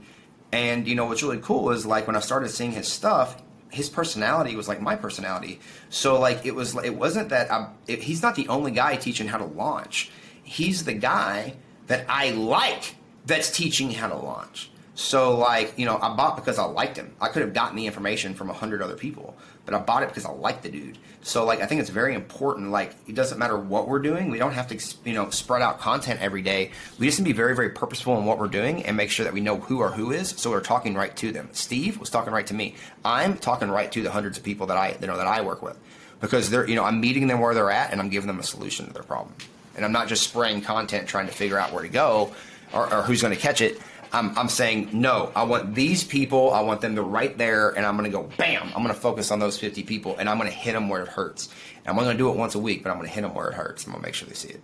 and, 0.51 0.87
you 0.87 0.95
know, 0.95 1.05
what's 1.05 1.21
really 1.21 1.37
cool 1.37 1.69
is 1.69 1.85
like 1.85 2.07
when 2.07 2.15
I 2.15 2.19
started 2.21 2.49
seeing 2.49 2.71
his 2.71 2.87
stuff, 2.87 3.41
his 3.75 3.89
personality 3.89 4.55
was 4.55 4.67
like 4.67 4.81
my 4.81 4.95
personality. 4.95 5.59
So 5.89 6.19
like 6.19 6.45
it 6.45 6.55
was 6.55 6.75
it 6.83 6.95
wasn't 6.95 7.29
that 7.29 7.51
I, 7.51 7.69
it, 7.87 8.01
he's 8.01 8.21
not 8.21 8.35
the 8.35 8.47
only 8.47 8.71
guy 8.71 8.95
teaching 8.95 9.27
how 9.27 9.37
to 9.37 9.45
launch. 9.45 10.11
He's 10.43 10.85
the 10.85 10.93
guy 10.93 11.55
that 11.87 12.05
I 12.07 12.31
like 12.31 12.95
that's 13.25 13.51
teaching 13.51 13.91
how 13.91 14.07
to 14.07 14.15
launch. 14.15 14.71
So 14.95 15.37
like, 15.37 15.77
you 15.77 15.85
know, 15.85 15.99
I 16.01 16.15
bought 16.15 16.37
because 16.37 16.57
I 16.57 16.63
liked 16.63 16.95
him. 16.97 17.13
I 17.19 17.27
could 17.27 17.41
have 17.41 17.53
gotten 17.53 17.75
the 17.75 17.85
information 17.85 18.33
from 18.33 18.49
a 18.49 18.53
hundred 18.53 18.81
other 18.81 18.95
people, 18.95 19.35
but 19.65 19.75
I 19.75 19.79
bought 19.79 20.03
it 20.03 20.09
because 20.09 20.25
I 20.25 20.31
like 20.31 20.61
the 20.61 20.69
dude. 20.69 20.97
So 21.21 21.43
like, 21.43 21.59
I 21.61 21.65
think 21.65 21.81
it's 21.81 21.89
very 21.89 22.15
important. 22.15 22.71
Like, 22.71 22.95
it 23.05 23.13
doesn't 23.13 23.37
matter 23.37 23.57
what 23.57 23.89
we're 23.89 23.99
doing. 23.99 24.29
We 24.29 24.39
don't 24.39 24.53
have 24.53 24.67
to, 24.67 24.97
you 25.03 25.13
know, 25.13 25.29
spread 25.31 25.61
out 25.61 25.79
content 25.79 26.21
every 26.21 26.41
day. 26.41 26.71
We 26.97 27.07
just 27.07 27.19
need 27.19 27.25
to 27.25 27.33
be 27.33 27.37
very, 27.37 27.55
very 27.55 27.71
purposeful 27.71 28.17
in 28.17 28.25
what 28.25 28.39
we're 28.39 28.47
doing 28.47 28.85
and 28.85 28.95
make 28.95 29.11
sure 29.11 29.25
that 29.25 29.33
we 29.33 29.41
know 29.41 29.57
who 29.57 29.79
or 29.79 29.91
who 29.91 30.11
is. 30.11 30.29
So 30.29 30.49
we're 30.49 30.61
talking 30.61 30.95
right 30.95 31.15
to 31.17 31.31
them. 31.33 31.49
Steve 31.51 31.99
was 31.99 32.09
talking 32.09 32.31
right 32.31 32.47
to 32.47 32.53
me. 32.53 32.75
I'm 33.03 33.37
talking 33.37 33.69
right 33.69 33.91
to 33.91 34.01
the 34.01 34.11
hundreds 34.11 34.37
of 34.37 34.45
people 34.45 34.67
that 34.67 34.77
I, 34.77 34.97
you 35.01 35.07
know, 35.07 35.17
that 35.17 35.27
I 35.27 35.41
work 35.41 35.61
with 35.61 35.77
because 36.21 36.49
they're, 36.49 36.67
you 36.67 36.75
know, 36.75 36.85
I'm 36.85 37.01
meeting 37.01 37.27
them 37.27 37.41
where 37.41 37.53
they're 37.53 37.71
at 37.71 37.91
and 37.91 37.99
I'm 37.99 38.09
giving 38.09 38.27
them 38.27 38.39
a 38.39 38.43
solution 38.43 38.87
to 38.87 38.93
their 38.93 39.03
problem. 39.03 39.33
And 39.75 39.83
I'm 39.83 39.91
not 39.91 40.07
just 40.07 40.23
spraying 40.23 40.61
content 40.61 41.09
trying 41.09 41.25
to 41.25 41.33
figure 41.33 41.59
out 41.59 41.73
where 41.73 41.83
to 41.83 41.89
go 41.89 42.33
or, 42.73 42.91
or 42.93 43.01
who's 43.01 43.21
going 43.21 43.33
to 43.33 43.39
catch 43.39 43.61
it. 43.61 43.81
I'm, 44.15 44.37
I'm 44.37 44.49
saying 44.49 44.89
no. 44.93 45.31
I 45.35 45.43
want 45.43 45.75
these 45.75 46.03
people. 46.03 46.53
I 46.53 46.61
want 46.61 46.81
them 46.81 46.95
to 46.95 47.01
right 47.01 47.37
there, 47.37 47.69
and 47.69 47.85
I'm 47.85 47.97
going 47.97 48.09
to 48.09 48.17
go 48.17 48.23
bam. 48.37 48.67
I'm 48.67 48.81
going 48.81 48.87
to 48.87 48.93
focus 48.93 49.29
on 49.29 49.39
those 49.39 49.59
50 49.59 49.83
people, 49.83 50.15
and 50.17 50.29
I'm 50.29 50.37
going 50.37 50.49
to 50.49 50.55
hit 50.55 50.73
them 50.73 50.87
where 50.87 51.03
it 51.03 51.09
hurts. 51.09 51.49
And 51.79 51.87
I'm 51.89 51.95
going 51.95 52.09
to 52.09 52.17
do 52.17 52.29
it 52.29 52.37
once 52.37 52.55
a 52.55 52.59
week, 52.59 52.81
but 52.81 52.91
I'm 52.91 52.97
going 52.97 53.09
to 53.09 53.13
hit 53.13 53.21
them 53.21 53.33
where 53.33 53.49
it 53.49 53.53
hurts. 53.53 53.85
I'm 53.85 53.91
going 53.91 54.01
to 54.01 54.07
make 54.07 54.15
sure 54.15 54.27
they 54.27 54.33
see 54.33 54.49
it. 54.49 54.61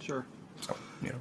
Sure. 0.00 0.24
So 0.62 0.74
you 1.02 1.10
know. 1.10 1.18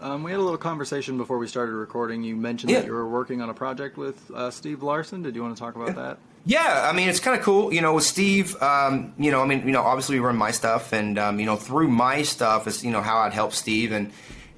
Um, 0.00 0.22
we 0.22 0.30
had 0.30 0.38
a 0.38 0.42
little 0.42 0.58
conversation 0.58 1.16
before 1.16 1.38
we 1.38 1.48
started 1.48 1.72
recording. 1.72 2.22
You 2.22 2.36
mentioned 2.36 2.70
yeah. 2.70 2.80
that 2.80 2.86
you 2.86 2.92
were 2.92 3.08
working 3.08 3.40
on 3.40 3.48
a 3.48 3.54
project 3.54 3.96
with 3.96 4.30
uh, 4.30 4.50
Steve 4.50 4.82
Larsen. 4.82 5.22
Did 5.22 5.34
you 5.34 5.42
want 5.42 5.56
to 5.56 5.60
talk 5.60 5.74
about 5.74 5.88
yeah. 5.88 5.94
that? 5.94 6.18
Yeah, 6.44 6.88
I 6.88 6.94
mean 6.94 7.08
it's 7.08 7.20
kind 7.20 7.36
of 7.36 7.44
cool. 7.44 7.72
You 7.72 7.80
know, 7.80 7.94
with 7.94 8.04
Steve, 8.04 8.60
um, 8.62 9.12
you 9.18 9.30
know, 9.30 9.42
I 9.42 9.46
mean, 9.46 9.66
you 9.66 9.72
know, 9.72 9.82
obviously 9.82 10.18
we 10.18 10.24
run 10.24 10.36
my 10.36 10.50
stuff, 10.50 10.92
and 10.92 11.18
um, 11.18 11.40
you 11.40 11.46
know, 11.46 11.56
through 11.56 11.88
my 11.88 12.22
stuff 12.22 12.66
is 12.66 12.84
you 12.84 12.90
know 12.90 13.02
how 13.02 13.18
I'd 13.18 13.32
help 13.32 13.52
Steve, 13.52 13.92
and 13.92 14.12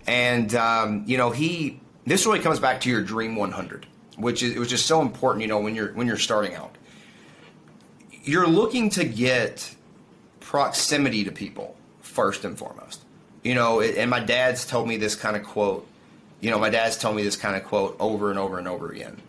and 0.07 0.55
um, 0.55 1.05
you 1.07 1.17
know 1.17 1.31
he 1.31 1.81
this 2.11 2.27
really 2.27 2.41
comes 2.41 2.59
back 2.59 2.81
to 2.81 2.91
your 2.91 3.03
dream 3.03 3.37
100 3.37 3.87
which 4.17 4.43
is 4.43 4.55
it 4.55 4.59
was 4.59 4.69
just 4.69 4.87
so 4.87 5.01
important 5.01 5.43
you 5.43 5.49
know 5.49 5.61
when 5.61 5.75
you're 5.75 5.93
when 5.93 6.07
you're 6.07 6.19
starting 6.19 6.55
out. 6.55 6.77
You're 8.23 8.49
looking 8.49 8.91
to 8.91 9.05
get 9.05 9.75
proximity 10.41 11.25
to 11.25 11.33
people 11.33 11.77
first 12.01 12.45
and 12.45 12.59
foremost. 12.59 13.05
You 13.45 13.55
know 13.55 13.81
and 13.81 14.11
my 14.11 14.21
dad's 14.21 14.67
told 14.67 14.89
me 14.89 14.97
this 14.97 15.15
kind 15.15 15.37
of 15.37 15.45
quote 15.45 15.87
you 16.41 16.51
know 16.51 16.59
my 16.59 16.71
dad's 16.71 16.97
told 16.97 17.17
me 17.17 17.23
this 17.23 17.37
kind 17.37 17.57
of 17.57 17.65
quote 17.65 17.97
over 18.01 18.31
and 18.31 18.39
over 18.39 18.59
and 18.59 18.69
over 18.69 18.91
again. 18.91 19.21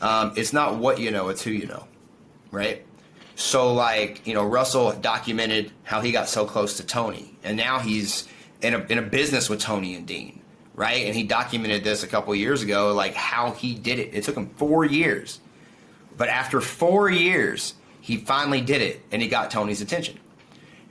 Um, 0.00 0.32
it's 0.34 0.54
not 0.54 0.76
what 0.76 0.98
you 0.98 1.10
know 1.10 1.28
it's 1.28 1.42
who 1.42 1.50
you 1.50 1.66
know 1.66 1.86
right? 2.50 2.84
So 3.36 3.72
like 3.72 4.26
you 4.26 4.34
know 4.34 4.44
russell 4.44 4.92
documented 4.92 5.72
how 5.82 6.00
he 6.00 6.10
got 6.10 6.28
so 6.28 6.44
close 6.44 6.76
to 6.78 6.84
tony 6.84 7.36
and 7.44 7.56
now 7.56 7.78
he's 7.78 8.26
in 8.62 8.74
a, 8.74 8.78
in 8.86 8.98
a 8.98 9.02
business 9.02 9.48
with 9.48 9.60
tony 9.60 9.94
and 9.94 10.06
dean 10.06 10.39
right? 10.74 11.06
And 11.06 11.14
he 11.14 11.22
documented 11.22 11.84
this 11.84 12.02
a 12.02 12.06
couple 12.06 12.34
years 12.34 12.62
ago, 12.62 12.94
like 12.94 13.14
how 13.14 13.52
he 13.52 13.74
did 13.74 13.98
it. 13.98 14.14
It 14.14 14.24
took 14.24 14.36
him 14.36 14.48
four 14.56 14.84
years. 14.84 15.40
But 16.16 16.28
after 16.28 16.60
four 16.60 17.10
years, 17.10 17.74
he 18.00 18.16
finally 18.16 18.60
did 18.60 18.82
it 18.82 19.02
and 19.10 19.22
he 19.22 19.28
got 19.28 19.50
Tony's 19.50 19.80
attention. 19.80 20.18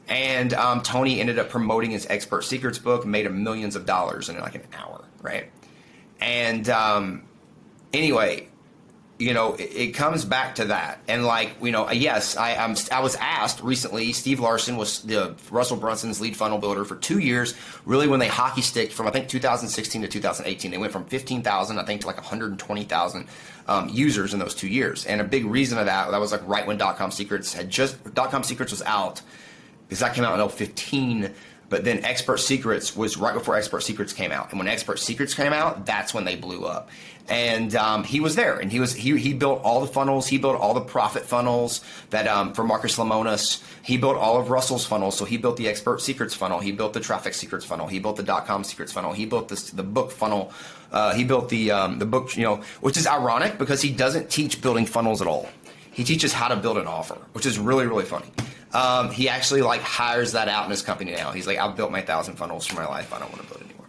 And 0.07 0.53
um, 0.53 0.81
Tony 0.81 1.19
ended 1.19 1.37
up 1.37 1.49
promoting 1.49 1.91
his 1.91 2.07
Expert 2.07 2.43
Secrets 2.43 2.79
book, 2.79 3.05
made 3.05 3.25
him 3.25 3.43
millions 3.43 3.75
of 3.75 3.85
dollars 3.85 4.29
in 4.29 4.39
like 4.39 4.55
an 4.55 4.63
hour, 4.75 5.05
right? 5.21 5.51
And 6.19 6.67
um, 6.69 7.23
anyway, 7.93 8.47
you 9.19 9.33
know, 9.33 9.53
it, 9.55 9.75
it, 9.75 9.87
comes 9.93 10.23
back 10.23 10.55
to 10.55 10.65
that. 10.65 11.01
And 11.09 11.25
like, 11.25 11.51
you 11.61 11.71
know, 11.71 11.91
yes, 11.91 12.37
I 12.37 12.55
I'm, 12.55 12.75
I 12.89 13.01
was 13.01 13.15
asked 13.17 13.61
recently. 13.61 14.13
Steve 14.13 14.39
Larsen 14.39 14.77
was 14.77 15.01
the 15.01 15.35
Russell 15.51 15.75
Brunson's 15.75 16.21
lead 16.21 16.37
funnel 16.37 16.57
builder 16.57 16.85
for 16.85 16.95
two 16.95 17.19
years. 17.19 17.53
Really, 17.85 18.07
when 18.07 18.21
they 18.21 18.29
hockey 18.29 18.61
sticked 18.61 18.93
from 18.93 19.07
I 19.07 19.11
think 19.11 19.27
2016 19.27 20.03
to 20.03 20.07
2018, 20.07 20.71
they 20.71 20.77
went 20.77 20.93
from 20.93 21.03
15,000 21.03 21.77
I 21.77 21.83
think 21.83 22.01
to 22.01 22.07
like 22.07 22.15
120,000 22.15 23.27
um, 23.67 23.89
users 23.89 24.33
in 24.33 24.39
those 24.39 24.55
two 24.55 24.69
years. 24.69 25.05
And 25.05 25.19
a 25.19 25.25
big 25.25 25.45
reason 25.45 25.77
of 25.77 25.85
that 25.85 26.09
that 26.09 26.19
was 26.19 26.31
like 26.31 26.47
right 26.47 26.65
when 26.65 26.77
Dot 26.77 26.97
Com 26.97 27.11
Secrets 27.11 27.53
had 27.53 27.69
just 27.69 28.13
Dot 28.13 28.31
Com 28.31 28.43
Secrets 28.43 28.71
was 28.71 28.81
out 28.83 29.21
because 29.89 29.99
that 29.99 30.15
came 30.15 30.23
out 30.23 30.39
in 30.39 30.49
015 30.49 31.33
but 31.69 31.83
then 31.83 32.03
Expert 32.03 32.37
Secrets 32.39 32.95
was 32.95 33.15
right 33.15 33.33
before 33.33 33.55
Expert 33.55 33.81
Secrets 33.81 34.11
came 34.11 34.31
out, 34.31 34.49
and 34.49 34.57
when 34.57 34.67
Expert 34.67 34.97
Secrets 34.97 35.35
came 35.35 35.53
out, 35.53 35.85
that's 35.85 36.13
when 36.13 36.25
they 36.25 36.35
blew 36.35 36.65
up. 36.65 36.89
And 37.29 37.75
um, 37.75 38.03
he 38.03 38.19
was 38.19 38.35
there, 38.35 38.57
and 38.57 38.71
he 38.71 38.79
was 38.79 38.91
he 38.95 39.15
he 39.19 39.33
built 39.33 39.61
all 39.61 39.81
the 39.81 39.87
funnels, 39.87 40.25
he 40.25 40.39
built 40.39 40.59
all 40.59 40.73
the 40.73 40.81
profit 40.81 41.25
funnels 41.25 41.81
that 42.09 42.27
um, 42.27 42.53
for 42.53 42.63
Marcus 42.63 42.97
Lemonis, 42.97 43.63
he 43.83 43.97
built 43.97 44.17
all 44.17 44.39
of 44.39 44.49
Russell's 44.49 44.83
funnels. 44.83 45.15
So 45.15 45.25
he 45.25 45.37
built 45.37 45.55
the 45.55 45.67
Expert 45.67 46.01
Secrets 46.01 46.33
funnel, 46.33 46.57
he 46.59 46.71
built 46.71 46.93
the 46.93 46.99
Traffic 46.99 47.35
Secrets 47.35 47.63
funnel, 47.63 47.85
he 47.85 47.99
built 47.99 48.15
the 48.15 48.23
dot 48.23 48.47
com 48.47 48.63
secrets 48.63 48.91
funnel, 48.91 49.13
he 49.13 49.27
built 49.27 49.47
this 49.47 49.69
the 49.69 49.83
book 49.83 50.11
funnel, 50.11 50.51
uh, 50.91 51.13
he 51.13 51.23
built 51.23 51.49
the 51.49 51.69
um, 51.69 51.99
the 51.99 52.05
book, 52.05 52.35
you 52.35 52.43
know, 52.43 52.61
which 52.81 52.97
is 52.97 53.05
ironic 53.05 53.59
because 53.59 53.79
he 53.79 53.91
doesn't 53.91 54.31
teach 54.31 54.59
building 54.59 54.87
funnels 54.87 55.21
at 55.21 55.27
all. 55.27 55.47
He 55.91 56.03
teaches 56.03 56.33
how 56.33 56.47
to 56.47 56.55
build 56.55 56.79
an 56.79 56.87
offer, 56.87 57.17
which 57.33 57.45
is 57.45 57.59
really 57.59 57.85
really 57.85 58.05
funny. 58.05 58.31
Um, 58.73 59.11
he 59.11 59.29
actually 59.29 59.61
like 59.61 59.81
hires 59.81 60.31
that 60.31 60.47
out 60.47 60.65
in 60.65 60.71
his 60.71 60.81
company 60.81 61.11
now. 61.11 61.31
He's 61.31 61.45
like, 61.45 61.59
I've 61.59 61.75
built 61.75 61.91
my 61.91 62.01
thousand 62.01 62.37
funnels 62.37 62.65
for 62.65 62.75
my 62.75 62.87
life. 62.87 63.13
I 63.13 63.19
don't 63.19 63.31
want 63.31 63.43
to 63.43 63.47
build 63.49 63.61
anymore. 63.61 63.85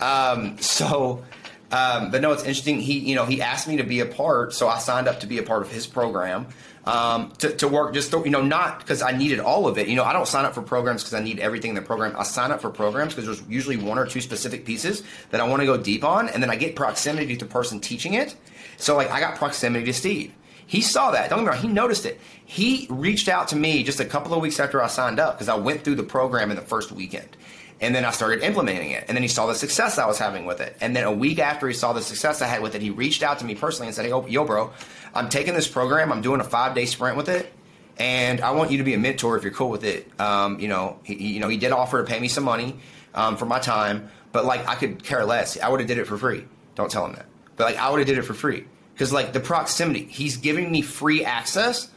Um, 0.00 0.58
so, 0.60 1.24
um, 1.70 2.10
but 2.10 2.22
no, 2.22 2.32
it's 2.32 2.42
interesting. 2.42 2.80
He, 2.80 2.98
you 2.98 3.14
know, 3.14 3.24
he 3.26 3.42
asked 3.42 3.68
me 3.68 3.76
to 3.76 3.82
be 3.82 4.00
a 4.00 4.06
part, 4.06 4.54
so 4.54 4.68
I 4.68 4.78
signed 4.78 5.08
up 5.08 5.20
to 5.20 5.26
be 5.26 5.38
a 5.38 5.42
part 5.42 5.62
of 5.62 5.70
his 5.70 5.86
program 5.86 6.46
um, 6.84 7.30
to, 7.38 7.54
to 7.56 7.68
work. 7.68 7.92
Just 7.92 8.12
you 8.12 8.30
know, 8.30 8.42
not 8.42 8.78
because 8.78 9.02
I 9.02 9.12
needed 9.12 9.40
all 9.40 9.68
of 9.68 9.76
it. 9.76 9.88
You 9.88 9.96
know, 9.96 10.04
I 10.04 10.12
don't 10.14 10.26
sign 10.26 10.46
up 10.46 10.54
for 10.54 10.62
programs 10.62 11.02
because 11.02 11.14
I 11.14 11.22
need 11.22 11.38
everything 11.38 11.70
in 11.70 11.74
the 11.74 11.82
program. 11.82 12.16
I 12.16 12.22
sign 12.22 12.50
up 12.50 12.62
for 12.62 12.70
programs 12.70 13.14
because 13.14 13.26
there's 13.26 13.48
usually 13.48 13.76
one 13.76 13.98
or 13.98 14.06
two 14.06 14.20
specific 14.20 14.64
pieces 14.64 15.02
that 15.30 15.40
I 15.40 15.48
want 15.48 15.60
to 15.60 15.66
go 15.66 15.76
deep 15.76 16.04
on, 16.04 16.28
and 16.30 16.42
then 16.42 16.50
I 16.50 16.56
get 16.56 16.74
proximity 16.74 17.36
to 17.36 17.44
the 17.44 17.50
person 17.50 17.80
teaching 17.80 18.14
it. 18.14 18.34
So, 18.78 18.96
like, 18.96 19.10
I 19.10 19.20
got 19.20 19.36
proximity 19.36 19.84
to 19.86 19.92
Steve. 19.92 20.32
He 20.68 20.82
saw 20.82 21.12
that. 21.12 21.30
Don't 21.30 21.38
get 21.40 21.44
me 21.46 21.50
wrong. 21.52 21.62
He 21.62 21.68
noticed 21.68 22.04
it. 22.04 22.20
He 22.44 22.86
reached 22.90 23.26
out 23.26 23.48
to 23.48 23.56
me 23.56 23.82
just 23.82 24.00
a 24.00 24.04
couple 24.04 24.34
of 24.34 24.42
weeks 24.42 24.60
after 24.60 24.82
I 24.82 24.86
signed 24.86 25.18
up 25.18 25.34
because 25.34 25.48
I 25.48 25.56
went 25.56 25.82
through 25.82 25.94
the 25.94 26.02
program 26.02 26.50
in 26.50 26.56
the 26.56 26.62
first 26.62 26.92
weekend. 26.92 27.38
And 27.80 27.94
then 27.94 28.04
I 28.04 28.10
started 28.10 28.42
implementing 28.42 28.90
it. 28.90 29.06
And 29.08 29.16
then 29.16 29.22
he 29.22 29.28
saw 29.28 29.46
the 29.46 29.54
success 29.54 29.96
I 29.96 30.04
was 30.04 30.18
having 30.18 30.44
with 30.44 30.60
it. 30.60 30.76
And 30.82 30.94
then 30.94 31.04
a 31.04 31.12
week 31.12 31.38
after 31.38 31.66
he 31.68 31.72
saw 31.72 31.94
the 31.94 32.02
success 32.02 32.42
I 32.42 32.48
had 32.48 32.60
with 32.60 32.74
it, 32.74 32.82
he 32.82 32.90
reached 32.90 33.22
out 33.22 33.38
to 33.38 33.46
me 33.46 33.54
personally 33.54 33.86
and 33.86 33.96
said, 33.96 34.04
Hey, 34.04 34.30
yo, 34.30 34.44
bro, 34.44 34.70
I'm 35.14 35.30
taking 35.30 35.54
this 35.54 35.66
program. 35.66 36.12
I'm 36.12 36.20
doing 36.20 36.42
a 36.42 36.44
five 36.44 36.74
day 36.74 36.84
sprint 36.84 37.16
with 37.16 37.30
it. 37.30 37.50
And 37.96 38.42
I 38.42 38.50
want 38.50 38.70
you 38.70 38.76
to 38.76 38.84
be 38.84 38.92
a 38.92 38.98
mentor 38.98 39.38
if 39.38 39.44
you're 39.44 39.52
cool 39.52 39.70
with 39.70 39.84
it. 39.84 40.06
Um, 40.20 40.60
you 40.60 40.68
know, 40.68 40.98
he, 41.02 41.14
you 41.14 41.40
know, 41.40 41.48
he 41.48 41.56
did 41.56 41.72
offer 41.72 42.02
to 42.02 42.04
pay 42.04 42.20
me 42.20 42.28
some 42.28 42.44
money 42.44 42.76
um, 43.14 43.38
for 43.38 43.46
my 43.46 43.58
time, 43.58 44.10
but 44.32 44.44
like 44.44 44.68
I 44.68 44.74
could 44.74 45.02
care 45.02 45.24
less. 45.24 45.58
I 45.58 45.70
would 45.70 45.80
have 45.80 45.88
did 45.88 45.96
it 45.96 46.06
for 46.06 46.18
free. 46.18 46.44
Don't 46.74 46.90
tell 46.90 47.06
him 47.06 47.14
that. 47.14 47.24
But 47.56 47.64
like 47.64 47.76
I 47.76 47.88
would 47.88 48.00
have 48.00 48.06
did 48.06 48.18
it 48.18 48.22
for 48.22 48.34
free 48.34 48.66
because 48.98 49.12
like 49.12 49.32
the 49.32 49.38
proximity, 49.38 50.06
he's 50.10 50.36
giving 50.36 50.72
me 50.72 50.82
free 50.82 51.24
access 51.24 51.88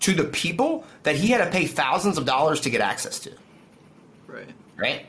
to 0.00 0.12
the 0.12 0.24
people 0.24 0.84
that 1.04 1.16
he 1.16 1.28
had 1.28 1.42
to 1.42 1.50
pay 1.50 1.66
thousands 1.66 2.18
of 2.18 2.26
dollars 2.26 2.60
to 2.60 2.68
get 2.68 2.82
access 2.82 3.18
to. 3.20 3.32
Right. 4.26 4.50
Right. 4.76 5.06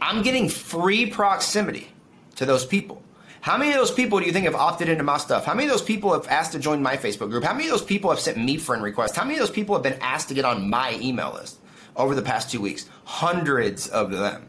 I'm 0.00 0.22
getting 0.22 0.48
free 0.48 1.06
proximity 1.06 1.88
to 2.36 2.46
those 2.46 2.64
people. 2.64 3.02
How 3.40 3.58
many 3.58 3.72
of 3.72 3.78
those 3.78 3.90
people 3.90 4.20
do 4.20 4.26
you 4.26 4.32
think 4.32 4.44
have 4.44 4.54
opted 4.54 4.88
into 4.88 5.02
my 5.02 5.16
stuff? 5.16 5.44
How 5.44 5.54
many 5.54 5.66
of 5.66 5.72
those 5.72 5.82
people 5.82 6.12
have 6.12 6.28
asked 6.28 6.52
to 6.52 6.60
join 6.60 6.80
my 6.80 6.96
Facebook 6.96 7.30
group? 7.30 7.42
How 7.42 7.52
many 7.52 7.64
of 7.64 7.72
those 7.72 7.82
people 7.84 8.08
have 8.10 8.20
sent 8.20 8.38
me 8.38 8.56
friend 8.56 8.80
requests? 8.80 9.16
How 9.16 9.24
many 9.24 9.34
of 9.34 9.40
those 9.40 9.50
people 9.50 9.74
have 9.74 9.82
been 9.82 9.98
asked 10.00 10.28
to 10.28 10.34
get 10.34 10.44
on 10.44 10.70
my 10.70 10.96
email 11.00 11.32
list 11.32 11.58
over 11.96 12.14
the 12.14 12.22
past 12.22 12.48
two 12.48 12.60
weeks? 12.60 12.88
Hundreds 13.02 13.88
of 13.88 14.12
them. 14.12 14.48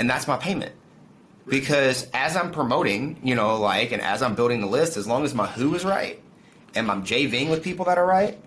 And 0.00 0.10
that's 0.10 0.26
my 0.26 0.36
payment. 0.36 0.72
Because 1.46 2.08
as 2.14 2.36
I'm 2.36 2.52
promoting, 2.52 3.18
you 3.22 3.34
know, 3.34 3.56
like, 3.56 3.92
and 3.92 4.00
as 4.00 4.22
I'm 4.22 4.34
building 4.34 4.60
the 4.60 4.66
list, 4.66 4.96
as 4.96 5.06
long 5.06 5.24
as 5.24 5.34
my 5.34 5.46
who 5.46 5.74
is 5.74 5.84
right 5.84 6.20
and 6.74 6.90
I'm 6.90 7.04
JVing 7.04 7.50
with 7.50 7.62
people 7.62 7.84
that 7.86 7.98
are 7.98 8.06
right, 8.06 8.38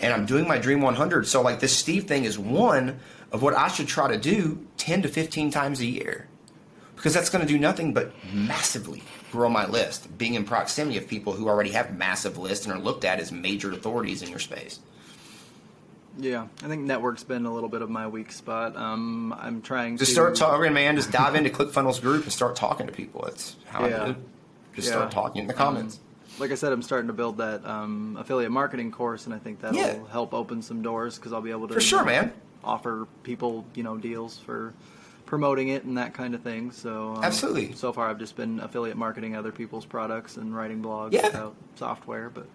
and 0.00 0.12
I'm 0.12 0.26
doing 0.26 0.48
my 0.48 0.58
Dream 0.58 0.80
100. 0.82 1.26
So, 1.26 1.42
like, 1.42 1.60
this 1.60 1.76
Steve 1.76 2.04
thing 2.04 2.24
is 2.24 2.38
one 2.38 3.00
of 3.30 3.42
what 3.42 3.54
I 3.54 3.68
should 3.68 3.88
try 3.88 4.08
to 4.08 4.18
do 4.18 4.66
10 4.76 5.02
to 5.02 5.08
15 5.08 5.50
times 5.50 5.80
a 5.80 5.86
year 5.86 6.28
because 6.96 7.14
that's 7.14 7.30
going 7.30 7.44
to 7.44 7.52
do 7.52 7.58
nothing 7.58 7.92
but 7.92 8.12
massively 8.32 9.02
grow 9.32 9.48
my 9.48 9.66
list, 9.66 10.16
being 10.18 10.34
in 10.34 10.44
proximity 10.44 10.96
of 10.98 11.08
people 11.08 11.32
who 11.32 11.48
already 11.48 11.70
have 11.70 11.96
massive 11.96 12.38
lists 12.38 12.64
and 12.64 12.72
are 12.72 12.78
looked 12.78 13.04
at 13.04 13.18
as 13.18 13.32
major 13.32 13.72
authorities 13.72 14.22
in 14.22 14.30
your 14.30 14.38
space. 14.38 14.78
Yeah, 16.18 16.46
I 16.62 16.68
think 16.68 16.82
network's 16.82 17.24
been 17.24 17.46
a 17.46 17.52
little 17.54 17.68
bit 17.70 17.80
of 17.82 17.88
my 17.90 18.06
weak 18.06 18.32
spot. 18.32 18.76
Um, 18.76 19.32
I'm 19.38 19.62
trying 19.62 19.96
just 19.96 20.10
to 20.10 20.14
start 20.14 20.34
talking, 20.36 20.72
man. 20.72 20.96
Just 20.96 21.10
dive 21.10 21.34
into 21.34 21.50
ClickFunnels 21.50 22.00
group 22.02 22.24
and 22.24 22.32
start 22.32 22.54
talking 22.54 22.86
to 22.86 22.92
people. 22.92 23.24
It's 23.24 23.56
how 23.66 23.86
Yeah. 23.86 24.02
I 24.02 24.06
do. 24.08 24.16
Just 24.74 24.88
Yeah. 24.88 24.94
start 24.94 25.10
talking 25.10 25.42
in 25.42 25.48
the 25.48 25.54
comments. 25.54 26.00
like 26.38 26.50
I 26.50 26.54
said, 26.54 26.72
I'm 26.72 26.82
starting 26.82 27.08
to 27.08 27.12
build 27.12 27.36
that 27.38 27.64
um, 27.66 28.16
affiliate 28.18 28.50
marketing 28.50 28.90
course, 28.90 29.26
and 29.26 29.34
I 29.34 29.38
think 29.38 29.60
that'll 29.60 29.76
Yeah. 29.78 29.98
help 30.10 30.32
open 30.34 30.62
some 30.62 30.80
doors 30.82 31.16
because 31.16 31.32
I'll 31.32 31.42
be 31.42 31.50
able 31.50 31.68
to 31.68 31.74
For 31.74 31.80
sure, 31.80 32.04
man. 32.04 32.32
offer 32.64 33.06
people 33.22 33.64
you 33.74 33.82
know 33.82 33.96
deals 33.96 34.38
for 34.38 34.72
promoting 35.26 35.68
it 35.68 35.84
and 35.84 35.96
that 35.98 36.12
kind 36.14 36.34
of 36.34 36.40
thing. 36.42 36.70
So 36.72 37.14
um, 37.16 37.24
Absolutely. 37.24 37.72
So 37.74 37.92
far, 37.92 38.08
I've 38.08 38.18
just 38.18 38.36
been 38.36 38.60
affiliate 38.60 38.96
marketing 38.98 39.34
other 39.36 39.50
people's 39.52 39.84
products 39.86 40.36
and 40.36 40.54
writing 40.54 40.82
blogs 40.82 41.12
Yeah. 41.12 41.26
about 41.28 41.54
software, 41.76 42.30
but 42.32 42.46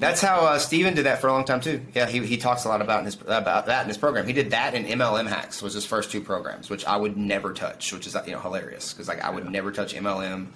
That's 0.00 0.22
how 0.22 0.46
uh, 0.46 0.58
Steven 0.58 0.94
did 0.94 1.04
that 1.04 1.20
for 1.20 1.28
a 1.28 1.32
long 1.32 1.44
time 1.44 1.60
too. 1.60 1.82
Yeah, 1.94 2.06
he, 2.06 2.24
he 2.26 2.38
talks 2.38 2.64
a 2.64 2.68
lot 2.68 2.80
about 2.80 3.00
in 3.00 3.04
his 3.04 3.18
about 3.26 3.66
that 3.66 3.82
in 3.82 3.88
his 3.88 3.98
program. 3.98 4.26
He 4.26 4.32
did 4.32 4.50
that 4.50 4.74
in 4.74 4.86
MLM 4.86 5.28
hacks 5.28 5.60
was 5.60 5.74
his 5.74 5.84
first 5.84 6.10
two 6.10 6.22
programs, 6.22 6.70
which 6.70 6.86
I 6.86 6.96
would 6.96 7.18
never 7.18 7.52
touch, 7.52 7.92
which 7.92 8.06
is 8.06 8.16
you 8.26 8.32
know 8.32 8.40
hilarious 8.40 8.94
because 8.94 9.08
like 9.08 9.22
I 9.22 9.28
would 9.28 9.48
never 9.50 9.70
touch 9.70 9.94
MLM. 9.94 10.46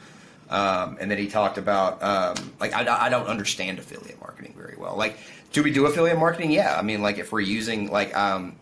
Um, 0.49 0.97
and 0.99 1.11
then 1.11 1.19
he 1.19 1.29
talked 1.29 1.59
about 1.59 2.03
um, 2.03 2.53
like 2.59 2.73
I, 2.73 3.07
I 3.07 3.09
don't 3.11 3.27
understand 3.27 3.79
affiliate 3.79 4.19
marketing 4.19 4.55
very 4.57 4.77
well. 4.79 4.97
Like, 4.97 5.19
do 5.53 5.63
we 5.63 5.71
do 5.71 5.85
affiliate 5.85 6.19
marketing? 6.19 6.51
Yeah, 6.51 6.75
I 6.79 6.81
mean 6.81 7.03
like 7.03 7.19
if 7.19 7.31
we're 7.31 7.41
using 7.41 7.91
like 7.91 8.17
um, 8.17 8.57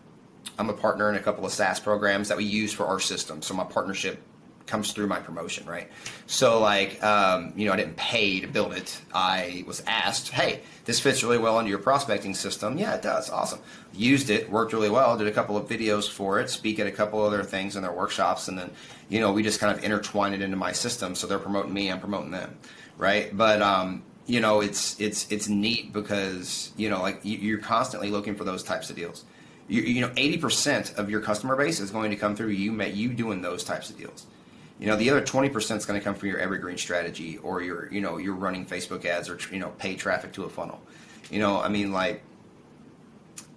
I'm 0.59 0.69
a 0.69 0.73
partner 0.73 1.09
in 1.09 1.15
a 1.15 1.21
couple 1.21 1.45
of 1.45 1.53
SaaS 1.53 1.79
programs 1.79 2.27
that 2.27 2.37
we 2.37 2.43
use 2.43 2.73
for 2.73 2.85
our 2.85 2.99
system, 2.99 3.41
so 3.41 3.53
my 3.53 3.63
partnership 3.63 4.21
comes 4.65 4.91
through 4.93 5.07
my 5.07 5.19
promotion, 5.19 5.65
right? 5.67 5.89
So 6.25 6.59
like, 6.59 7.03
um, 7.03 7.53
you 7.55 7.65
know, 7.67 7.73
I 7.73 7.75
didn't 7.75 7.97
pay 7.97 8.39
to 8.39 8.47
build 8.47 8.73
it. 8.73 8.99
I 9.13 9.63
was 9.67 9.83
asked, 9.87 10.29
hey, 10.29 10.61
this 10.85 10.99
fits 10.99 11.23
really 11.23 11.37
well 11.37 11.59
into 11.59 11.69
your 11.69 11.79
prospecting 11.79 12.33
system. 12.33 12.77
Yeah, 12.77 12.95
it 12.95 13.01
does. 13.01 13.29
Awesome. 13.29 13.59
Used 13.93 14.29
it, 14.29 14.49
worked 14.49 14.73
really 14.73 14.89
well. 14.89 15.17
Did 15.17 15.27
a 15.27 15.31
couple 15.31 15.57
of 15.57 15.67
videos 15.67 16.09
for 16.09 16.39
it. 16.39 16.49
Speak 16.49 16.79
at 16.79 16.87
a 16.87 16.91
couple 16.91 17.21
other 17.21 17.43
things 17.43 17.75
in 17.75 17.81
their 17.83 17.91
workshops, 17.91 18.47
and 18.47 18.57
then, 18.57 18.71
you 19.09 19.19
know, 19.19 19.31
we 19.33 19.43
just 19.43 19.59
kind 19.59 19.77
of 19.77 19.83
intertwine 19.83 20.33
it 20.33 20.41
into 20.41 20.57
my 20.57 20.71
system. 20.71 21.13
So 21.15 21.27
they're 21.27 21.39
promoting 21.39 21.73
me, 21.73 21.91
I'm 21.91 21.99
promoting 21.99 22.31
them, 22.31 22.57
right? 22.97 23.35
But 23.35 23.61
um, 23.61 24.01
you 24.25 24.39
know, 24.39 24.61
it's 24.61 24.99
it's 24.99 25.29
it's 25.31 25.47
neat 25.49 25.91
because 25.93 26.71
you 26.77 26.89
know, 26.89 27.01
like 27.01 27.19
you- 27.23 27.37
you're 27.37 27.59
constantly 27.59 28.09
looking 28.09 28.35
for 28.35 28.45
those 28.45 28.63
types 28.63 28.89
of 28.89 28.95
deals. 28.95 29.25
You, 29.69 29.81
you 29.81 30.01
know, 30.01 30.09
80% 30.09 30.95
of 30.97 31.09
your 31.09 31.21
customer 31.21 31.55
base 31.55 31.79
is 31.79 31.89
going 31.89 32.09
to 32.11 32.17
come 32.17 32.35
through 32.35 32.49
you, 32.49 32.81
you 32.83 33.13
doing 33.13 33.41
those 33.41 33.63
types 33.63 33.89
of 33.89 33.97
deals. 33.97 34.25
You 34.79 34.87
know, 34.87 34.95
the 34.95 35.09
other 35.09 35.21
20% 35.21 35.77
is 35.77 35.85
going 35.85 35.99
to 35.99 36.03
come 36.03 36.15
from 36.15 36.29
your 36.29 36.39
evergreen 36.39 36.77
strategy 36.77 37.37
or 37.37 37.61
your, 37.61 37.91
you 37.91 38.01
know, 38.01 38.17
you're 38.17 38.33
running 38.33 38.65
Facebook 38.65 39.05
ads 39.05 39.29
or, 39.29 39.39
you 39.51 39.59
know, 39.59 39.69
pay 39.77 39.95
traffic 39.95 40.33
to 40.33 40.43
a 40.43 40.49
funnel. 40.49 40.81
You 41.29 41.39
know, 41.39 41.61
I 41.61 41.69
mean, 41.69 41.91
like, 41.91 42.21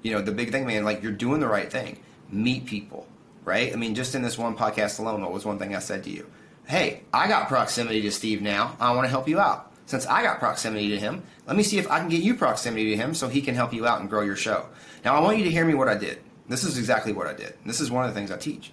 you 0.03 0.13
know, 0.13 0.23
the 0.23 0.33
big 0.33 0.53
thing, 0.53 0.67
man, 0.67 0.85
like 0.85 1.03
you're 1.03 1.13
doing 1.13 1.41
the 1.41 1.49
right 1.49 1.71
thing. 1.71 1.99
Meet 2.31 2.67
people, 2.67 3.07
right? 3.45 3.73
I 3.73 3.77
mean, 3.77 3.95
just 3.95 4.15
in 4.15 4.23
this 4.23 4.39
one 4.39 4.57
podcast 4.57 4.99
alone, 4.99 5.23
what 5.23 5.33
was 5.33 5.45
one 5.45 5.59
thing 5.59 5.75
I 5.75 5.81
said 5.81 6.05
to 6.05 6.11
you? 6.11 6.31
Hey, 6.67 7.03
I 7.13 7.29
got 7.29 7.49
proximity 7.49 8.03
to 8.03 8.11
Steve 8.11 8.43
now. 8.43 8.77
I 8.79 8.93
want 8.95 9.05
to 9.05 9.11
help 9.11 9.29
you 9.29 9.39
out. 9.41 9.73
Since 9.87 10.07
I 10.07 10.23
got 10.23 10.41
proximity 10.41 10.89
to 10.91 10.99
him, 10.99 11.23
let 11.47 11.57
me 11.57 11.63
see 11.63 11.79
if 11.79 11.89
I 11.89 12.01
can 12.01 12.09
get 12.09 12.23
you 12.23 12.35
proximity 12.35 12.91
to 12.91 12.97
him 12.97 13.15
so 13.15 13.29
he 13.29 13.41
can 13.41 13.55
help 13.55 13.73
you 13.73 13.87
out 13.87 14.01
and 14.01 14.11
grow 14.11 14.23
your 14.23 14.35
show. 14.35 14.67
Now, 15.05 15.15
I 15.15 15.21
want 15.21 15.39
you 15.39 15.45
to 15.45 15.51
hear 15.51 15.65
me 15.65 15.75
what 15.75 15.89
I 15.89 15.95
did. 15.97 16.19
This 16.49 16.65
is 16.65 16.77
exactly 16.77 17.13
what 17.13 17.29
I 17.29 17.35
did. 17.35 17.55
This 17.65 17.81
is 17.81 17.91
one 17.91 18.05
of 18.05 18.13
the 18.13 18.19
things 18.19 18.33
I 18.33 18.37
teach. 18.37 18.73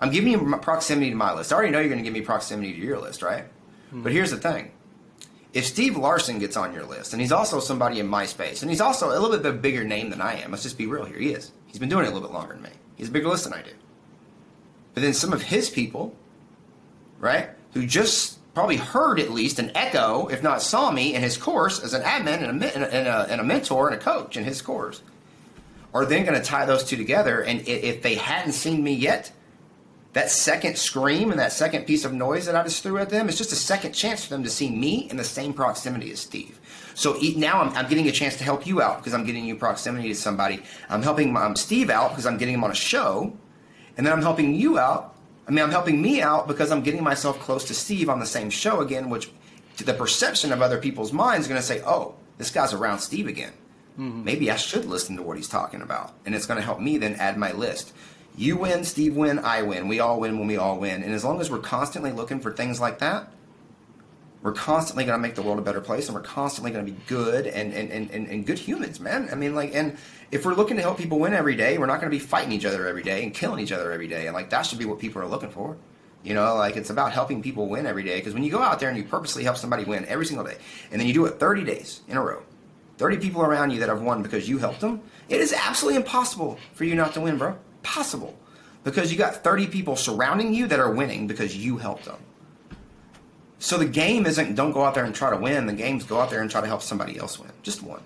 I'm 0.00 0.10
giving 0.10 0.32
you 0.32 0.56
proximity 0.58 1.10
to 1.10 1.16
my 1.16 1.32
list. 1.32 1.52
I 1.52 1.56
already 1.56 1.72
know 1.72 1.80
you're 1.80 1.88
going 1.88 1.98
to 1.98 2.04
give 2.04 2.12
me 2.12 2.20
proximity 2.20 2.72
to 2.72 2.78
your 2.78 2.98
list, 2.98 3.22
right? 3.22 3.44
Hmm. 3.90 4.02
But 4.02 4.12
here's 4.12 4.30
the 4.30 4.36
thing. 4.36 4.72
If 5.52 5.64
Steve 5.64 5.96
Larsen 5.96 6.38
gets 6.38 6.56
on 6.56 6.74
your 6.74 6.84
list, 6.84 7.14
and 7.14 7.20
he's 7.20 7.32
also 7.32 7.60
somebody 7.60 7.98
in 7.98 8.06
my 8.06 8.26
space, 8.26 8.60
and 8.60 8.70
he's 8.70 8.80
also 8.80 9.08
a 9.08 9.18
little 9.18 9.30
bit 9.30 9.46
of 9.46 9.54
a 9.54 9.58
bigger 9.58 9.84
name 9.84 10.10
than 10.10 10.20
I 10.20 10.34
am, 10.40 10.50
let's 10.50 10.62
just 10.62 10.76
be 10.76 10.86
real 10.86 11.04
here. 11.04 11.18
He 11.18 11.30
is. 11.30 11.52
He's 11.66 11.78
been 11.78 11.88
doing 11.88 12.04
it 12.04 12.08
a 12.08 12.12
little 12.12 12.28
bit 12.28 12.34
longer 12.34 12.52
than 12.52 12.62
me. 12.62 12.70
He's 12.96 13.08
a 13.08 13.12
bigger 13.12 13.28
list 13.28 13.44
than 13.44 13.54
I 13.54 13.62
do. 13.62 13.70
But 14.92 15.02
then 15.02 15.14
some 15.14 15.32
of 15.32 15.42
his 15.42 15.70
people, 15.70 16.14
right, 17.20 17.50
who 17.72 17.86
just 17.86 18.38
probably 18.54 18.76
heard 18.76 19.20
at 19.20 19.30
least 19.30 19.58
an 19.58 19.70
echo, 19.74 20.28
if 20.28 20.42
not 20.42 20.62
saw 20.62 20.90
me 20.90 21.14
in 21.14 21.22
his 21.22 21.36
course 21.36 21.82
as 21.82 21.92
an 21.92 22.02
admin 22.02 22.48
and 22.48 22.62
a, 22.62 22.76
and 22.76 23.06
a, 23.06 23.26
and 23.30 23.40
a 23.40 23.44
mentor 23.44 23.88
and 23.88 24.00
a 24.00 24.02
coach 24.02 24.36
in 24.36 24.44
his 24.44 24.62
course, 24.62 25.02
are 25.92 26.06
then 26.06 26.24
going 26.24 26.38
to 26.38 26.44
tie 26.44 26.64
those 26.64 26.84
two 26.84 26.96
together. 26.96 27.42
And 27.42 27.66
if 27.68 28.02
they 28.02 28.14
hadn't 28.14 28.52
seen 28.52 28.82
me 28.82 28.94
yet, 28.94 29.30
that 30.16 30.30
second 30.30 30.78
scream 30.78 31.30
and 31.30 31.38
that 31.38 31.52
second 31.52 31.84
piece 31.84 32.06
of 32.06 32.14
noise 32.14 32.46
that 32.46 32.56
I 32.56 32.62
just 32.62 32.82
threw 32.82 32.96
at 32.96 33.10
them 33.10 33.28
is 33.28 33.36
just 33.36 33.52
a 33.52 33.54
second 33.54 33.92
chance 33.92 34.24
for 34.24 34.30
them 34.30 34.44
to 34.44 34.48
see 34.48 34.70
me 34.70 35.10
in 35.10 35.18
the 35.18 35.24
same 35.24 35.52
proximity 35.52 36.10
as 36.10 36.20
Steve. 36.20 36.58
So 36.94 37.18
now 37.36 37.60
I'm, 37.60 37.68
I'm 37.76 37.86
getting 37.86 38.08
a 38.08 38.12
chance 38.12 38.34
to 38.38 38.42
help 38.42 38.66
you 38.66 38.80
out 38.80 38.96
because 38.96 39.12
I'm 39.12 39.26
getting 39.26 39.44
you 39.44 39.56
proximity 39.56 40.08
to 40.08 40.14
somebody. 40.14 40.62
I'm 40.88 41.02
helping 41.02 41.36
um, 41.36 41.54
Steve 41.54 41.90
out 41.90 42.12
because 42.12 42.24
I'm 42.24 42.38
getting 42.38 42.54
him 42.54 42.64
on 42.64 42.70
a 42.70 42.74
show. 42.74 43.36
And 43.98 44.06
then 44.06 44.14
I'm 44.14 44.22
helping 44.22 44.54
you 44.54 44.78
out. 44.78 45.18
I 45.46 45.50
mean, 45.50 45.62
I'm 45.62 45.70
helping 45.70 46.00
me 46.00 46.22
out 46.22 46.48
because 46.48 46.72
I'm 46.72 46.80
getting 46.80 47.04
myself 47.04 47.38
close 47.38 47.66
to 47.66 47.74
Steve 47.74 48.08
on 48.08 48.18
the 48.18 48.24
same 48.24 48.48
show 48.48 48.80
again, 48.80 49.10
which 49.10 49.28
to 49.76 49.84
the 49.84 49.92
perception 49.92 50.50
of 50.50 50.62
other 50.62 50.78
people's 50.78 51.12
minds 51.12 51.44
is 51.44 51.48
going 51.48 51.60
to 51.60 51.66
say, 51.66 51.82
oh, 51.84 52.14
this 52.38 52.50
guy's 52.50 52.72
around 52.72 53.00
Steve 53.00 53.26
again. 53.26 53.52
Maybe 54.24 54.50
I 54.50 54.56
should 54.56 54.86
listen 54.86 55.16
to 55.16 55.22
what 55.22 55.36
he's 55.36 55.48
talking 55.48 55.82
about. 55.82 56.14
And 56.24 56.34
it's 56.34 56.46
going 56.46 56.58
to 56.58 56.64
help 56.64 56.80
me 56.80 56.96
then 56.96 57.16
add 57.16 57.36
my 57.36 57.52
list. 57.52 57.92
You 58.36 58.56
win, 58.56 58.84
Steve 58.84 59.16
win, 59.16 59.38
I 59.38 59.62
win. 59.62 59.88
We 59.88 60.00
all 60.00 60.20
win 60.20 60.38
when 60.38 60.46
we 60.46 60.58
all 60.58 60.78
win. 60.78 61.02
And 61.02 61.14
as 61.14 61.24
long 61.24 61.40
as 61.40 61.50
we're 61.50 61.58
constantly 61.58 62.12
looking 62.12 62.40
for 62.40 62.52
things 62.52 62.78
like 62.80 62.98
that, 62.98 63.32
we're 64.42 64.52
constantly 64.52 65.04
going 65.04 65.18
to 65.18 65.22
make 65.22 65.34
the 65.34 65.42
world 65.42 65.58
a 65.58 65.62
better 65.62 65.80
place 65.80 66.06
and 66.06 66.14
we're 66.14 66.22
constantly 66.22 66.70
going 66.70 66.84
to 66.86 66.92
be 66.92 66.98
good 67.08 67.46
and, 67.46 67.72
and, 67.72 67.90
and, 67.90 68.28
and, 68.28 68.46
good 68.46 68.58
humans, 68.58 69.00
man. 69.00 69.28
I 69.32 69.34
mean, 69.34 69.54
like, 69.54 69.74
and 69.74 69.96
if 70.30 70.44
we're 70.44 70.54
looking 70.54 70.76
to 70.76 70.82
help 70.82 70.98
people 70.98 71.18
win 71.18 71.32
every 71.32 71.56
day, 71.56 71.78
we're 71.78 71.86
not 71.86 72.00
going 72.00 72.12
to 72.12 72.16
be 72.16 72.20
fighting 72.20 72.52
each 72.52 72.64
other 72.64 72.86
every 72.86 73.02
day 73.02 73.24
and 73.24 73.34
killing 73.34 73.58
each 73.58 73.72
other 73.72 73.90
every 73.90 74.06
day. 74.06 74.26
And, 74.26 74.34
like, 74.34 74.50
that 74.50 74.62
should 74.62 74.78
be 74.78 74.84
what 74.84 74.98
people 74.98 75.22
are 75.22 75.26
looking 75.26 75.50
for. 75.50 75.76
You 76.22 76.34
know, 76.34 76.54
like, 76.54 76.76
it's 76.76 76.90
about 76.90 77.12
helping 77.12 77.42
people 77.42 77.68
win 77.68 77.86
every 77.86 78.04
day. 78.04 78.18
Because 78.18 78.34
when 78.34 78.44
you 78.44 78.50
go 78.50 78.60
out 78.60 78.78
there 78.78 78.88
and 78.88 78.98
you 78.98 79.04
purposely 79.04 79.42
help 79.42 79.56
somebody 79.56 79.84
win 79.84 80.04
every 80.04 80.26
single 80.26 80.44
day, 80.44 80.58
and 80.92 81.00
then 81.00 81.08
you 81.08 81.14
do 81.14 81.24
it 81.24 81.40
30 81.40 81.64
days 81.64 82.02
in 82.06 82.16
a 82.16 82.22
row, 82.22 82.42
30 82.98 83.16
people 83.16 83.42
around 83.42 83.70
you 83.70 83.80
that 83.80 83.88
have 83.88 84.02
won 84.02 84.22
because 84.22 84.48
you 84.48 84.58
helped 84.58 84.80
them, 84.80 85.00
it 85.28 85.40
is 85.40 85.52
absolutely 85.52 85.96
impossible 85.96 86.58
for 86.74 86.84
you 86.84 86.94
not 86.94 87.14
to 87.14 87.20
win, 87.20 87.38
bro. 87.38 87.56
Possible. 87.86 88.36
Because 88.82 89.12
you 89.12 89.18
got 89.18 89.42
30 89.42 89.68
people 89.68 89.96
surrounding 89.96 90.52
you 90.52 90.66
that 90.66 90.80
are 90.80 90.90
winning 90.90 91.26
because 91.26 91.56
you 91.56 91.78
helped 91.78 92.04
them. 92.04 92.18
So 93.58 93.78
the 93.78 93.86
game 93.86 94.26
isn't 94.26 94.54
don't 94.54 94.72
go 94.72 94.84
out 94.84 94.94
there 94.94 95.04
and 95.04 95.14
try 95.14 95.30
to 95.30 95.36
win. 95.36 95.66
The 95.66 95.72
game's 95.72 96.04
go 96.04 96.20
out 96.20 96.28
there 96.30 96.42
and 96.42 96.50
try 96.50 96.60
to 96.60 96.66
help 96.66 96.82
somebody 96.82 97.16
else 97.18 97.38
win. 97.38 97.50
Just 97.62 97.82
one. 97.82 98.02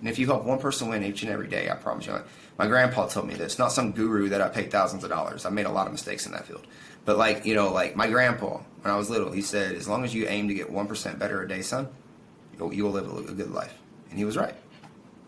And 0.00 0.08
if 0.08 0.18
you 0.18 0.26
help 0.26 0.44
one 0.44 0.58
person 0.58 0.88
win 0.88 1.02
each 1.02 1.22
and 1.22 1.32
every 1.32 1.48
day, 1.48 1.70
I 1.70 1.74
promise 1.74 2.06
you. 2.06 2.20
My 2.58 2.66
grandpa 2.66 3.06
told 3.06 3.26
me 3.26 3.34
this. 3.34 3.58
Not 3.58 3.72
some 3.72 3.92
guru 3.92 4.28
that 4.28 4.40
I 4.40 4.48
paid 4.48 4.70
thousands 4.70 5.02
of 5.02 5.10
dollars. 5.10 5.46
I 5.46 5.50
made 5.50 5.66
a 5.66 5.70
lot 5.70 5.86
of 5.86 5.92
mistakes 5.92 6.26
in 6.26 6.32
that 6.32 6.46
field. 6.46 6.66
But 7.06 7.16
like, 7.16 7.46
you 7.46 7.54
know, 7.54 7.72
like 7.72 7.96
my 7.96 8.08
grandpa, 8.08 8.60
when 8.82 8.92
I 8.92 8.96
was 8.96 9.08
little, 9.08 9.32
he 9.32 9.42
said, 9.42 9.74
as 9.74 9.88
long 9.88 10.04
as 10.04 10.14
you 10.14 10.28
aim 10.28 10.48
to 10.48 10.54
get 10.54 10.70
1% 10.70 11.18
better 11.18 11.42
a 11.42 11.48
day, 11.48 11.62
son, 11.62 11.88
you'll, 12.58 12.72
you 12.72 12.84
will 12.84 12.92
live 12.92 13.10
a, 13.10 13.30
a 13.30 13.34
good 13.34 13.50
life. 13.50 13.74
And 14.10 14.18
he 14.18 14.26
was 14.26 14.36
right. 14.36 14.54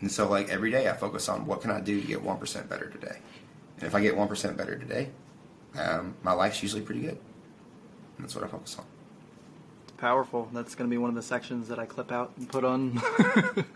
And 0.00 0.12
so 0.12 0.28
like 0.28 0.50
every 0.50 0.70
day 0.70 0.88
I 0.88 0.92
focus 0.92 1.28
on 1.28 1.46
what 1.46 1.62
can 1.62 1.70
I 1.70 1.80
do 1.80 2.00
to 2.00 2.06
get 2.06 2.22
1% 2.22 2.68
better 2.68 2.88
today. 2.90 3.18
And 3.78 3.84
if 3.86 3.94
I 3.94 4.00
get 4.00 4.14
1% 4.16 4.56
better 4.56 4.76
today, 4.78 5.10
um, 5.78 6.14
my 6.22 6.32
life's 6.32 6.62
usually 6.62 6.82
pretty 6.82 7.02
good. 7.02 7.18
And 8.16 8.24
that's 8.24 8.34
what 8.34 8.44
I 8.44 8.48
focus 8.48 8.76
on. 8.78 8.84
powerful. 9.98 10.48
That's 10.52 10.74
going 10.74 10.88
to 10.88 10.94
be 10.94 10.98
one 10.98 11.10
of 11.10 11.16
the 11.16 11.22
sections 11.22 11.68
that 11.68 11.78
I 11.78 11.86
clip 11.86 12.10
out 12.12 12.32
and 12.38 12.48
put 12.48 12.64
on 12.64 12.92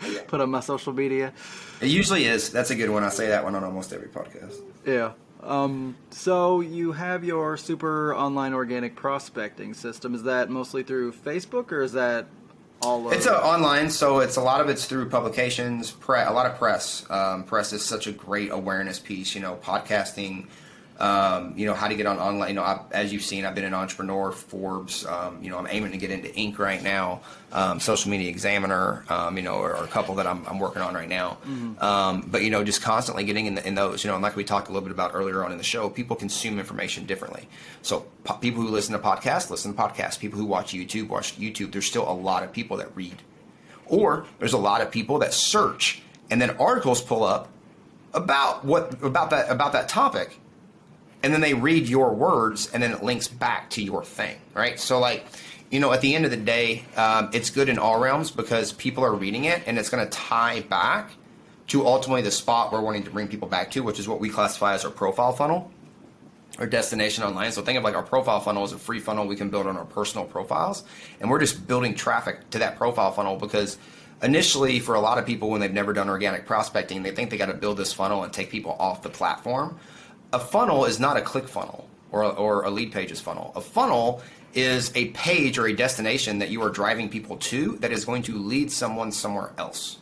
put 0.28 0.40
on 0.40 0.50
my 0.50 0.60
social 0.60 0.92
media. 0.92 1.32
It 1.80 1.88
usually 1.88 2.24
is. 2.24 2.50
That's 2.50 2.70
a 2.70 2.76
good 2.76 2.90
one. 2.90 3.04
I 3.04 3.08
say 3.10 3.28
that 3.28 3.44
one 3.44 3.54
on 3.54 3.64
almost 3.64 3.92
every 3.92 4.08
podcast. 4.08 4.56
Yeah. 4.86 5.12
Um, 5.42 5.96
so 6.10 6.60
you 6.60 6.92
have 6.92 7.24
your 7.24 7.56
super 7.56 8.14
online 8.14 8.52
organic 8.52 8.94
prospecting 8.96 9.72
system. 9.72 10.14
Is 10.14 10.22
that 10.24 10.50
mostly 10.50 10.82
through 10.82 11.12
Facebook 11.12 11.72
or 11.72 11.82
is 11.82 11.92
that 11.92 12.26
all? 12.82 13.10
It's 13.10 13.26
uh, 13.26 13.38
online, 13.40 13.90
so 13.90 14.20
it's 14.20 14.36
a 14.36 14.40
lot 14.40 14.60
of 14.60 14.68
it's 14.68 14.86
through 14.86 15.08
publications, 15.08 15.90
pre- 15.90 16.22
a 16.22 16.32
lot 16.32 16.46
of 16.46 16.56
press. 16.58 17.04
Um, 17.10 17.44
press 17.44 17.72
is 17.72 17.84
such 17.84 18.06
a 18.06 18.12
great 18.12 18.50
awareness 18.50 18.98
piece. 18.98 19.34
You 19.34 19.40
know, 19.40 19.58
podcasting, 19.62 20.46
um, 21.00 21.54
you 21.56 21.64
know 21.64 21.72
how 21.72 21.88
to 21.88 21.94
get 21.94 22.06
on 22.06 22.18
online. 22.18 22.50
You 22.50 22.54
know, 22.56 22.62
I, 22.62 22.80
as 22.90 23.10
you've 23.10 23.22
seen, 23.22 23.46
I've 23.46 23.54
been 23.54 23.64
an 23.64 23.72
entrepreneur, 23.72 24.32
Forbes. 24.32 25.06
Um, 25.06 25.42
you 25.42 25.50
know, 25.50 25.56
I'm 25.56 25.66
aiming 25.68 25.92
to 25.92 25.98
get 25.98 26.10
into 26.10 26.28
Inc. 26.28 26.58
right 26.58 26.82
now, 26.82 27.20
um, 27.52 27.80
Social 27.80 28.10
Media 28.10 28.28
Examiner. 28.28 29.04
Um, 29.08 29.38
you 29.38 29.42
know, 29.42 29.54
or, 29.54 29.74
or, 29.74 29.84
a 29.84 29.88
couple 29.88 30.16
that 30.16 30.26
I'm, 30.26 30.46
I'm, 30.46 30.58
working 30.58 30.82
on 30.82 30.92
right 30.94 31.08
now. 31.08 31.38
Mm-hmm. 31.46 31.82
Um, 31.82 32.28
but 32.30 32.42
you 32.42 32.50
know, 32.50 32.62
just 32.62 32.82
constantly 32.82 33.24
getting 33.24 33.46
in, 33.46 33.54
the, 33.54 33.66
in, 33.66 33.74
those. 33.74 34.04
You 34.04 34.08
know, 34.08 34.14
and 34.14 34.22
like 34.22 34.36
we 34.36 34.44
talked 34.44 34.68
a 34.68 34.72
little 34.72 34.86
bit 34.86 34.92
about 34.92 35.12
earlier 35.14 35.42
on 35.42 35.52
in 35.52 35.58
the 35.58 35.64
show, 35.64 35.88
people 35.88 36.16
consume 36.16 36.58
information 36.58 37.06
differently. 37.06 37.48
So 37.80 38.04
po- 38.24 38.34
people 38.34 38.60
who 38.60 38.68
listen 38.68 38.92
to 38.92 38.98
podcasts 38.98 39.48
listen 39.48 39.74
to 39.74 39.80
podcasts. 39.80 40.18
People 40.18 40.38
who 40.38 40.44
watch 40.44 40.74
YouTube 40.74 41.08
watch 41.08 41.38
YouTube. 41.38 41.72
There's 41.72 41.86
still 41.86 42.10
a 42.10 42.12
lot 42.12 42.42
of 42.42 42.52
people 42.52 42.76
that 42.76 42.94
read, 42.94 43.16
or 43.86 44.26
there's 44.38 44.52
a 44.52 44.58
lot 44.58 44.82
of 44.82 44.90
people 44.90 45.20
that 45.20 45.32
search, 45.32 46.02
and 46.30 46.42
then 46.42 46.50
articles 46.58 47.00
pull 47.00 47.24
up 47.24 47.48
about 48.12 48.66
what 48.66 49.02
about 49.02 49.30
that 49.30 49.50
about 49.50 49.72
that 49.72 49.88
topic 49.88 50.39
and 51.22 51.32
then 51.32 51.40
they 51.40 51.54
read 51.54 51.88
your 51.88 52.14
words 52.14 52.70
and 52.72 52.82
then 52.82 52.92
it 52.92 53.02
links 53.02 53.28
back 53.28 53.70
to 53.70 53.82
your 53.82 54.04
thing 54.04 54.36
right? 54.54 54.78
So 54.78 54.98
like 54.98 55.26
you 55.70 55.80
know 55.80 55.92
at 55.92 56.00
the 56.00 56.14
end 56.14 56.24
of 56.24 56.30
the 56.30 56.36
day 56.36 56.84
um, 56.96 57.30
it's 57.32 57.50
good 57.50 57.68
in 57.68 57.78
all 57.78 58.00
realms 58.00 58.30
because 58.30 58.72
people 58.72 59.04
are 59.04 59.14
reading 59.14 59.44
it 59.44 59.62
and 59.66 59.78
it's 59.78 59.88
going 59.88 60.04
to 60.04 60.10
tie 60.10 60.60
back 60.60 61.10
to 61.68 61.86
ultimately 61.86 62.22
the 62.22 62.30
spot 62.30 62.72
we're 62.72 62.80
wanting 62.80 63.04
to 63.04 63.10
bring 63.10 63.28
people 63.28 63.48
back 63.48 63.70
to 63.70 63.80
which 63.80 63.98
is 63.98 64.08
what 64.08 64.20
we 64.20 64.28
classify 64.28 64.74
as 64.74 64.84
our 64.84 64.90
profile 64.90 65.32
funnel 65.32 65.70
or 66.58 66.66
destination 66.66 67.24
online. 67.24 67.52
So 67.52 67.62
think 67.62 67.78
of 67.78 67.84
like 67.84 67.94
our 67.94 68.02
profile 68.02 68.40
funnel 68.40 68.62
as 68.62 68.72
a 68.72 68.78
free 68.78 69.00
funnel 69.00 69.26
we 69.26 69.36
can 69.36 69.50
build 69.50 69.66
on 69.66 69.76
our 69.76 69.84
personal 69.84 70.26
profiles 70.26 70.84
and 71.20 71.30
we're 71.30 71.40
just 71.40 71.66
building 71.66 71.94
traffic 71.94 72.50
to 72.50 72.58
that 72.58 72.76
profile 72.76 73.12
funnel 73.12 73.36
because 73.36 73.78
initially 74.22 74.78
for 74.78 74.94
a 74.94 75.00
lot 75.00 75.18
of 75.18 75.24
people 75.24 75.48
when 75.48 75.60
they've 75.60 75.72
never 75.72 75.92
done 75.92 76.08
organic 76.08 76.46
prospecting 76.46 77.02
they 77.02 77.10
think 77.10 77.30
they 77.30 77.38
got 77.38 77.46
to 77.46 77.54
build 77.54 77.78
this 77.78 77.92
funnel 77.92 78.22
and 78.22 78.32
take 78.32 78.50
people 78.50 78.76
off 78.78 79.02
the 79.02 79.08
platform 79.08 79.78
a 80.32 80.38
funnel 80.38 80.84
is 80.84 81.00
not 81.00 81.16
a 81.16 81.20
click 81.20 81.48
funnel 81.48 81.88
or, 82.12 82.24
or 82.24 82.64
a 82.64 82.70
lead 82.70 82.92
pages 82.92 83.20
funnel. 83.20 83.52
A 83.54 83.60
funnel 83.60 84.22
is 84.54 84.90
a 84.94 85.08
page 85.08 85.58
or 85.58 85.66
a 85.66 85.72
destination 85.72 86.38
that 86.38 86.50
you 86.50 86.62
are 86.62 86.70
driving 86.70 87.08
people 87.08 87.36
to 87.36 87.76
that 87.78 87.92
is 87.92 88.04
going 88.04 88.22
to 88.22 88.36
lead 88.36 88.70
someone 88.70 89.12
somewhere 89.12 89.52
else. 89.58 89.98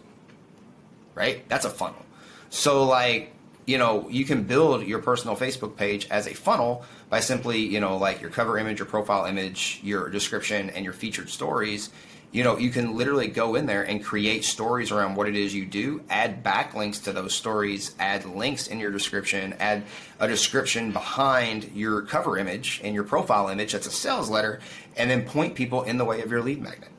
Right? 1.14 1.46
That's 1.48 1.64
a 1.64 1.70
funnel. 1.70 2.04
So, 2.50 2.84
like, 2.84 3.32
you 3.66 3.76
know, 3.76 4.08
you 4.08 4.24
can 4.24 4.44
build 4.44 4.86
your 4.86 5.00
personal 5.00 5.36
Facebook 5.36 5.76
page 5.76 6.06
as 6.10 6.26
a 6.26 6.32
funnel 6.32 6.84
by 7.10 7.20
simply, 7.20 7.58
you 7.58 7.80
know, 7.80 7.98
like 7.98 8.22
your 8.22 8.30
cover 8.30 8.56
image, 8.56 8.78
your 8.78 8.86
profile 8.86 9.26
image, 9.26 9.80
your 9.82 10.08
description, 10.08 10.70
and 10.70 10.84
your 10.84 10.94
featured 10.94 11.28
stories 11.28 11.90
you 12.30 12.44
know, 12.44 12.58
you 12.58 12.70
can 12.70 12.94
literally 12.96 13.28
go 13.28 13.54
in 13.54 13.64
there 13.66 13.82
and 13.82 14.04
create 14.04 14.44
stories 14.44 14.92
around 14.92 15.14
what 15.14 15.28
it 15.28 15.34
is 15.34 15.54
you 15.54 15.64
do, 15.64 16.02
add 16.10 16.44
backlinks 16.44 17.02
to 17.04 17.12
those 17.12 17.34
stories, 17.34 17.94
add 17.98 18.26
links 18.26 18.66
in 18.66 18.78
your 18.78 18.90
description, 18.90 19.54
add 19.58 19.84
a 20.20 20.28
description 20.28 20.92
behind 20.92 21.70
your 21.74 22.02
cover 22.02 22.36
image 22.36 22.80
and 22.84 22.94
your 22.94 23.04
profile 23.04 23.48
image 23.48 23.72
that's 23.72 23.86
a 23.86 23.90
sales 23.90 24.28
letter, 24.28 24.60
and 24.96 25.10
then 25.10 25.24
point 25.24 25.54
people 25.54 25.84
in 25.84 25.96
the 25.96 26.04
way 26.04 26.20
of 26.20 26.30
your 26.30 26.42
lead 26.42 26.60
magnet. 26.60 26.90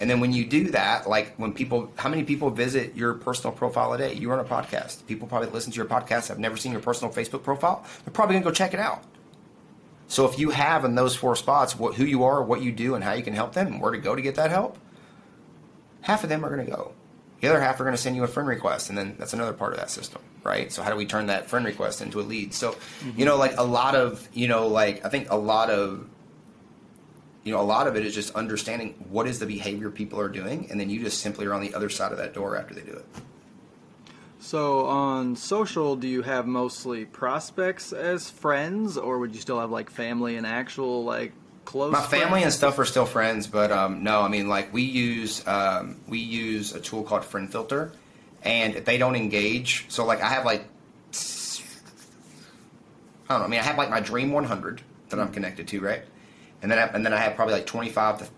And 0.00 0.10
then 0.10 0.18
when 0.18 0.32
you 0.32 0.44
do 0.44 0.70
that, 0.70 1.08
like 1.08 1.32
when 1.36 1.52
people, 1.52 1.92
how 1.94 2.08
many 2.08 2.24
people 2.24 2.50
visit 2.50 2.96
your 2.96 3.14
personal 3.14 3.52
profile 3.52 3.92
a 3.92 3.98
day? 3.98 4.14
You 4.14 4.30
run 4.30 4.40
a 4.40 4.44
podcast. 4.44 5.06
People 5.06 5.28
probably 5.28 5.48
listen 5.50 5.70
to 5.70 5.76
your 5.76 5.86
podcast, 5.86 6.26
have 6.26 6.40
never 6.40 6.56
seen 6.56 6.72
your 6.72 6.80
personal 6.80 7.14
Facebook 7.14 7.44
profile. 7.44 7.84
They're 8.04 8.12
probably 8.12 8.34
gonna 8.34 8.44
go 8.44 8.50
check 8.50 8.74
it 8.74 8.80
out. 8.80 9.04
So 10.12 10.26
if 10.26 10.38
you 10.38 10.50
have 10.50 10.84
in 10.84 10.94
those 10.94 11.16
four 11.16 11.34
spots 11.36 11.78
what, 11.78 11.94
who 11.94 12.04
you 12.04 12.24
are, 12.24 12.42
what 12.42 12.60
you 12.60 12.70
do, 12.70 12.94
and 12.94 13.02
how 13.02 13.14
you 13.14 13.22
can 13.22 13.32
help 13.32 13.54
them, 13.54 13.66
and 13.66 13.80
where 13.80 13.92
to 13.92 13.96
go 13.96 14.14
to 14.14 14.20
get 14.20 14.34
that 14.34 14.50
help, 14.50 14.76
half 16.02 16.22
of 16.22 16.28
them 16.28 16.44
are 16.44 16.54
going 16.54 16.66
to 16.66 16.70
go. 16.70 16.92
The 17.40 17.48
other 17.48 17.62
half 17.62 17.80
are 17.80 17.84
going 17.84 17.96
to 17.96 18.02
send 18.02 18.14
you 18.14 18.22
a 18.22 18.28
friend 18.28 18.46
request, 18.46 18.90
and 18.90 18.98
then 18.98 19.16
that's 19.18 19.32
another 19.32 19.54
part 19.54 19.72
of 19.72 19.78
that 19.78 19.90
system, 19.90 20.20
right? 20.44 20.70
So 20.70 20.82
how 20.82 20.90
do 20.90 20.96
we 20.96 21.06
turn 21.06 21.28
that 21.28 21.48
friend 21.48 21.64
request 21.64 22.02
into 22.02 22.20
a 22.20 22.22
lead? 22.22 22.52
So, 22.52 22.72
mm-hmm. 22.72 23.18
you 23.18 23.24
know, 23.24 23.38
like 23.38 23.56
a 23.56 23.62
lot 23.62 23.94
of, 23.94 24.28
you 24.34 24.48
know, 24.48 24.66
like 24.66 25.02
I 25.02 25.08
think 25.08 25.30
a 25.30 25.36
lot 25.36 25.70
of, 25.70 26.06
you 27.42 27.54
know, 27.54 27.60
a 27.60 27.64
lot 27.64 27.86
of 27.86 27.96
it 27.96 28.04
is 28.04 28.14
just 28.14 28.34
understanding 28.34 28.94
what 29.08 29.26
is 29.26 29.38
the 29.38 29.46
behavior 29.46 29.88
people 29.90 30.20
are 30.20 30.28
doing, 30.28 30.70
and 30.70 30.78
then 30.78 30.90
you 30.90 31.02
just 31.02 31.20
simply 31.20 31.46
are 31.46 31.54
on 31.54 31.62
the 31.62 31.72
other 31.72 31.88
side 31.88 32.12
of 32.12 32.18
that 32.18 32.34
door 32.34 32.54
after 32.58 32.74
they 32.74 32.82
do 32.82 32.92
it. 32.92 33.06
So 34.42 34.86
on 34.86 35.36
social, 35.36 35.94
do 35.94 36.08
you 36.08 36.22
have 36.22 36.48
mostly 36.48 37.04
prospects 37.04 37.92
as 37.92 38.28
friends, 38.28 38.98
or 38.98 39.20
would 39.20 39.36
you 39.36 39.40
still 39.40 39.60
have 39.60 39.70
like 39.70 39.88
family 39.88 40.36
and 40.36 40.44
actual 40.44 41.04
like 41.04 41.32
close? 41.64 41.92
My 41.92 42.02
family 42.02 42.40
friends? 42.40 42.44
and 42.46 42.52
stuff 42.52 42.76
are 42.80 42.84
still 42.84 43.06
friends, 43.06 43.46
but 43.46 43.70
um, 43.70 44.02
no, 44.02 44.20
I 44.20 44.26
mean 44.26 44.48
like 44.48 44.72
we 44.74 44.82
use 44.82 45.46
um, 45.46 46.00
we 46.08 46.18
use 46.18 46.74
a 46.74 46.80
tool 46.80 47.04
called 47.04 47.24
Friend 47.24 47.50
Filter, 47.50 47.92
and 48.42 48.74
if 48.74 48.84
they 48.84 48.98
don't 48.98 49.14
engage, 49.14 49.86
so 49.88 50.04
like 50.04 50.20
I 50.20 50.28
have 50.28 50.44
like 50.44 50.64
I 53.28 53.34
don't 53.34 53.38
know, 53.38 53.44
I 53.44 53.48
mean 53.48 53.60
I 53.60 53.62
have 53.62 53.78
like 53.78 53.90
my 53.90 54.00
Dream 54.00 54.32
100 54.32 54.82
that 55.10 55.20
I'm 55.20 55.30
connected 55.32 55.68
to, 55.68 55.80
right? 55.80 56.02
And 56.62 56.70
then 56.70 56.80
I, 56.80 56.86
and 56.88 57.06
then 57.06 57.14
I 57.14 57.18
have 57.18 57.36
probably 57.36 57.54
like 57.54 57.66
25 57.66 58.18
to 58.18 58.28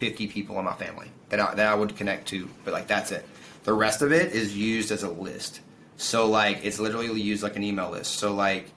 50 0.00 0.26
people 0.28 0.58
in 0.58 0.64
my 0.64 0.72
family 0.72 1.10
that 1.28 1.38
I, 1.38 1.54
that 1.54 1.66
I 1.66 1.74
would 1.74 1.96
connect 1.96 2.28
to, 2.28 2.48
but 2.64 2.72
like 2.72 2.86
that's 2.86 3.12
it. 3.12 3.26
The 3.64 3.72
rest 3.72 4.02
of 4.02 4.12
it 4.12 4.32
is 4.32 4.56
used 4.56 4.92
as 4.92 5.02
a 5.02 5.10
list. 5.10 5.60
So 5.96 6.26
like 6.26 6.64
it's 6.64 6.78
literally 6.78 7.20
used 7.20 7.42
like 7.42 7.56
an 7.56 7.62
email 7.62 7.90
list. 7.90 8.14
So 8.14 8.34
like 8.34 8.70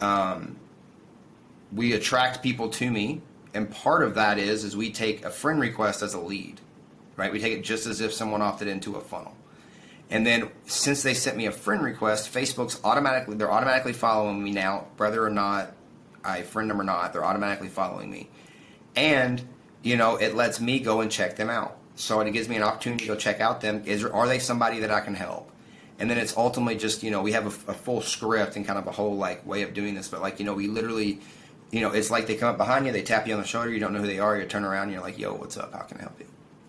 um, 0.00 0.56
we 1.72 1.92
attract 1.92 2.42
people 2.42 2.68
to 2.70 2.90
me, 2.90 3.20
and 3.52 3.70
part 3.70 4.02
of 4.02 4.14
that 4.14 4.38
is 4.38 4.64
is 4.64 4.76
we 4.76 4.90
take 4.90 5.24
a 5.24 5.30
friend 5.30 5.60
request 5.60 6.02
as 6.02 6.14
a 6.14 6.20
lead, 6.20 6.60
right? 7.16 7.32
We 7.32 7.38
take 7.38 7.52
it 7.52 7.62
just 7.62 7.86
as 7.86 8.00
if 8.00 8.12
someone 8.12 8.42
opted 8.42 8.68
into 8.68 8.96
a 8.96 9.00
funnel. 9.00 9.36
And 10.10 10.26
then 10.26 10.50
since 10.66 11.02
they 11.02 11.14
sent 11.14 11.36
me 11.36 11.46
a 11.46 11.52
friend 11.52 11.82
request, 11.82 12.32
Facebook's 12.32 12.80
automatically 12.84 13.36
they're 13.36 13.52
automatically 13.52 13.92
following 13.92 14.42
me 14.42 14.52
now, 14.52 14.86
whether 14.96 15.24
or 15.24 15.30
not 15.30 15.72
I 16.24 16.42
friend 16.42 16.70
them 16.70 16.80
or 16.80 16.84
not, 16.84 17.12
they're 17.12 17.24
automatically 17.24 17.68
following 17.68 18.10
me. 18.10 18.30
And 18.96 19.42
you 19.82 19.96
know, 19.96 20.16
it 20.16 20.34
lets 20.34 20.60
me 20.60 20.80
go 20.80 21.02
and 21.02 21.10
check 21.10 21.36
them 21.36 21.50
out. 21.50 21.76
So 21.96 22.20
it 22.20 22.30
gives 22.32 22.48
me 22.48 22.56
an 22.56 22.62
opportunity 22.62 23.04
to 23.06 23.12
go 23.12 23.16
check 23.16 23.40
out 23.40 23.60
them. 23.60 23.82
Is 23.86 24.04
are 24.04 24.26
they 24.26 24.38
somebody 24.38 24.80
that 24.80 24.90
I 24.90 25.00
can 25.00 25.14
help? 25.14 25.50
And 25.98 26.10
then 26.10 26.18
it's 26.18 26.36
ultimately 26.36 26.76
just 26.76 27.02
you 27.02 27.10
know 27.10 27.22
we 27.22 27.32
have 27.32 27.46
a, 27.46 27.70
a, 27.70 27.74
full 27.74 28.00
script 28.00 28.56
and 28.56 28.66
kind 28.66 28.78
of 28.78 28.86
a 28.86 28.90
whole 28.90 29.16
like 29.16 29.46
way 29.46 29.62
of 29.62 29.74
doing 29.74 29.94
this. 29.94 30.08
But 30.08 30.20
like 30.20 30.40
you 30.40 30.44
know 30.44 30.54
we 30.54 30.66
literally, 30.66 31.20
you 31.70 31.80
know 31.80 31.92
it's 31.92 32.10
like 32.10 32.26
they 32.26 32.34
come 32.34 32.48
up 32.48 32.56
behind 32.56 32.86
you, 32.86 32.92
they 32.92 33.02
tap 33.02 33.28
you 33.28 33.34
on 33.34 33.40
the 33.40 33.46
shoulder, 33.46 33.70
you 33.70 33.78
don't 33.78 33.92
know 33.92 34.00
who 34.00 34.06
they 34.06 34.18
are, 34.18 34.36
you 34.36 34.44
turn 34.46 34.64
around, 34.64 34.90
you're 34.90 35.00
like, 35.00 35.18
yo, 35.18 35.34
what's 35.34 35.56
up? 35.56 35.72
How 35.72 35.82
can 35.82 35.98
I 35.98 36.02
help 36.02 36.18
you? 36.18 36.26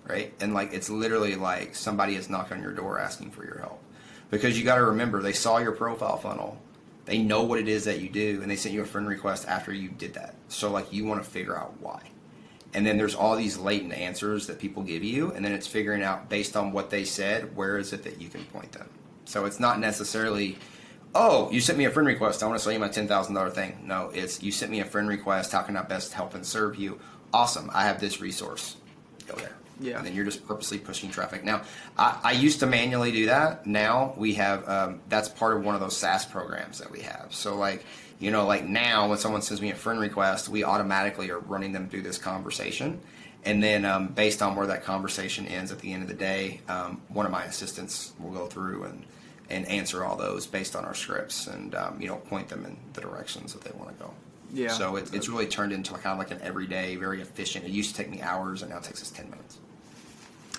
Right? 0.07 0.33
And 0.39 0.53
like 0.53 0.73
it's 0.73 0.89
literally 0.89 1.35
like 1.35 1.73
somebody 1.73 2.15
is 2.15 2.29
knocking 2.29 2.57
on 2.57 2.63
your 2.63 2.73
door 2.73 2.99
asking 2.99 3.31
for 3.31 3.43
your 3.43 3.57
help 3.57 3.81
because 4.29 4.57
you 4.57 4.63
got 4.63 4.75
to 4.75 4.83
remember 4.83 5.21
they 5.21 5.33
saw 5.33 5.57
your 5.57 5.71
profile 5.71 6.17
funnel. 6.17 6.61
They 7.05 7.19
know 7.19 7.43
what 7.43 7.59
it 7.59 7.67
is 7.67 7.85
that 7.85 8.01
you 8.01 8.09
do, 8.09 8.41
and 8.41 8.49
they 8.49 8.55
sent 8.55 8.73
you 8.73 8.81
a 8.81 8.85
friend 8.85 9.07
request 9.07 9.47
after 9.47 9.71
you 9.71 9.89
did 9.89 10.15
that. 10.15 10.33
So 10.49 10.71
like 10.71 10.91
you 10.93 11.05
want 11.05 11.23
to 11.23 11.29
figure 11.29 11.57
out 11.57 11.79
why 11.79 12.01
and 12.75 12.85
then 12.85 12.97
there's 12.97 13.15
all 13.15 13.35
these 13.35 13.57
latent 13.57 13.93
answers 13.93 14.47
that 14.47 14.59
people 14.59 14.83
give 14.83 15.03
you 15.03 15.31
and 15.31 15.43
then 15.43 15.53
it's 15.53 15.65
figuring 15.65 16.03
out 16.03 16.29
based 16.29 16.55
on 16.57 16.71
what 16.71 16.89
they 16.89 17.05
said 17.05 17.55
where 17.55 17.77
is 17.77 17.93
it 17.93 18.03
that 18.03 18.21
you 18.21 18.27
can 18.27 18.43
point 18.45 18.71
them 18.73 18.89
so 19.23 19.45
it's 19.45 19.59
not 19.59 19.79
necessarily 19.79 20.57
oh 21.15 21.49
you 21.51 21.61
sent 21.61 21.77
me 21.77 21.85
a 21.85 21.89
friend 21.89 22.07
request 22.07 22.43
i 22.43 22.45
want 22.45 22.59
to 22.59 22.63
sell 22.63 22.73
you 22.73 22.79
my 22.79 22.89
$10000 22.89 23.53
thing 23.53 23.77
no 23.83 24.11
it's 24.13 24.43
you 24.43 24.51
sent 24.51 24.69
me 24.69 24.81
a 24.81 24.85
friend 24.85 25.07
request 25.07 25.53
how 25.53 25.61
can 25.61 25.77
i 25.77 25.81
best 25.81 26.13
help 26.13 26.35
and 26.35 26.45
serve 26.45 26.75
you 26.75 26.99
awesome 27.33 27.71
i 27.73 27.83
have 27.83 27.99
this 27.99 28.21
resource 28.21 28.75
go 29.25 29.35
there 29.35 29.55
yeah. 29.79 29.97
And 29.97 30.05
then 30.05 30.15
you're 30.15 30.25
just 30.25 30.47
purposely 30.47 30.77
pushing 30.77 31.11
traffic. 31.11 31.43
Now, 31.43 31.63
I, 31.97 32.19
I 32.23 32.31
used 32.31 32.61
to 32.61 32.65
manually 32.65 33.11
do 33.11 33.25
that. 33.25 33.65
Now 33.65 34.13
we 34.15 34.35
have, 34.35 34.67
um, 34.69 35.01
that's 35.09 35.27
part 35.27 35.55
of 35.57 35.63
one 35.63 35.75
of 35.75 35.81
those 35.81 35.97
SaaS 35.97 36.25
programs 36.25 36.79
that 36.79 36.89
we 36.89 37.01
have. 37.01 37.27
So, 37.31 37.57
like, 37.57 37.85
you 38.19 38.31
know, 38.31 38.45
like 38.45 38.65
now 38.65 39.09
when 39.09 39.17
someone 39.17 39.41
sends 39.41 39.61
me 39.61 39.71
a 39.71 39.75
friend 39.75 39.99
request, 39.99 40.49
we 40.49 40.63
automatically 40.63 41.29
are 41.31 41.39
running 41.39 41.73
them 41.73 41.89
through 41.89 42.03
this 42.03 42.17
conversation. 42.17 43.01
And 43.43 43.61
then, 43.61 43.85
um, 43.85 44.07
based 44.07 44.41
on 44.41 44.55
where 44.55 44.65
that 44.67 44.83
conversation 44.83 45.47
ends 45.47 45.71
at 45.71 45.79
the 45.79 45.93
end 45.93 46.01
of 46.01 46.09
the 46.09 46.15
day, 46.15 46.61
um, 46.67 47.01
one 47.09 47.25
of 47.25 47.31
my 47.31 47.43
assistants 47.43 48.13
will 48.19 48.31
go 48.31 48.47
through 48.47 48.85
and, 48.85 49.05
and 49.49 49.67
answer 49.67 50.03
all 50.03 50.15
those 50.15 50.47
based 50.47 50.75
on 50.75 50.83
our 50.83 50.95
scripts 50.95 51.45
and, 51.45 51.75
um, 51.75 52.01
you 52.01 52.07
know, 52.07 52.15
point 52.15 52.49
them 52.49 52.65
in 52.65 52.75
the 52.93 53.01
directions 53.01 53.53
that 53.53 53.63
they 53.63 53.71
want 53.77 53.95
to 53.95 54.03
go. 54.03 54.13
Yeah. 54.51 54.69
So 54.69 54.95
it, 54.95 55.13
it's 55.13 55.29
really 55.29 55.47
turned 55.47 55.73
into 55.73 55.93
kind 55.93 56.07
of 56.07 56.17
like 56.17 56.31
an 56.31 56.39
everyday, 56.41 56.95
very 56.95 57.21
efficient. 57.21 57.65
It 57.65 57.71
used 57.71 57.91
to 57.91 58.01
take 58.01 58.09
me 58.09 58.21
hours, 58.21 58.61
and 58.61 58.71
now 58.71 58.77
it 58.77 58.83
takes 58.83 59.01
us 59.01 59.11
10 59.11 59.29
minutes. 59.29 59.59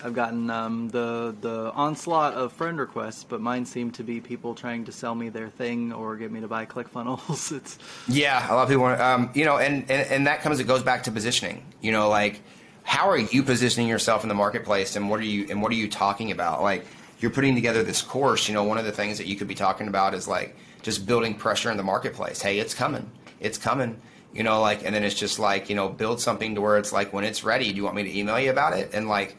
I've 0.03 0.13
gotten 0.13 0.49
um, 0.49 0.89
the 0.89 1.35
the 1.39 1.71
onslaught 1.73 2.33
of 2.33 2.53
friend 2.53 2.79
requests, 2.79 3.23
but 3.23 3.41
mine 3.41 3.65
seem 3.65 3.91
to 3.91 4.03
be 4.03 4.21
people 4.21 4.53
trying 4.53 4.85
to 4.85 4.91
sell 4.91 5.15
me 5.15 5.29
their 5.29 5.49
thing 5.49 5.91
or 5.93 6.15
get 6.15 6.31
me 6.31 6.41
to 6.41 6.47
buy 6.47 6.65
ClickFunnels. 6.73 7.55
it's 7.55 7.77
yeah, 8.07 8.51
a 8.51 8.53
lot 8.53 8.63
of 8.63 8.69
people, 8.69 8.83
want, 8.83 9.01
um, 9.01 9.29
you 9.33 9.45
know, 9.45 9.57
and, 9.57 9.89
and 9.89 10.09
and 10.11 10.27
that 10.27 10.41
comes 10.41 10.59
it 10.59 10.65
goes 10.65 10.83
back 10.83 11.03
to 11.03 11.11
positioning. 11.11 11.65
You 11.81 11.91
know, 11.91 12.09
like 12.09 12.41
how 12.83 13.09
are 13.09 13.17
you 13.17 13.43
positioning 13.43 13.87
yourself 13.87 14.23
in 14.23 14.29
the 14.29 14.35
marketplace, 14.35 14.95
and 14.95 15.09
what 15.09 15.19
are 15.19 15.25
you 15.25 15.47
and 15.49 15.61
what 15.61 15.71
are 15.71 15.75
you 15.75 15.89
talking 15.89 16.31
about? 16.31 16.61
Like 16.61 16.85
you're 17.19 17.31
putting 17.31 17.55
together 17.55 17.83
this 17.83 18.01
course. 18.01 18.47
You 18.47 18.53
know, 18.53 18.63
one 18.63 18.77
of 18.77 18.85
the 18.85 18.91
things 18.91 19.17
that 19.17 19.27
you 19.27 19.35
could 19.35 19.47
be 19.47 19.55
talking 19.55 19.87
about 19.87 20.13
is 20.13 20.27
like 20.27 20.55
just 20.83 21.05
building 21.05 21.35
pressure 21.35 21.71
in 21.71 21.77
the 21.77 21.83
marketplace. 21.83 22.41
Hey, 22.41 22.59
it's 22.59 22.73
coming, 22.73 23.09
it's 23.39 23.57
coming 23.57 23.99
you 24.33 24.43
know 24.43 24.59
like 24.59 24.85
and 24.85 24.93
then 24.93 25.05
it's 25.05 25.15
just 25.15 25.39
like 25.39 25.69
you 25.69 25.75
know 25.75 25.87
build 25.87 26.19
something 26.19 26.53
to 26.53 26.59
where 26.59 26.77
it's 26.77 26.91
like 26.91 27.13
when 27.13 27.23
it's 27.23 27.45
ready 27.45 27.69
do 27.69 27.75
you 27.77 27.83
want 27.83 27.95
me 27.95 28.03
to 28.03 28.17
email 28.19 28.37
you 28.37 28.51
about 28.51 28.73
it 28.73 28.93
and 28.93 29.07
like 29.07 29.37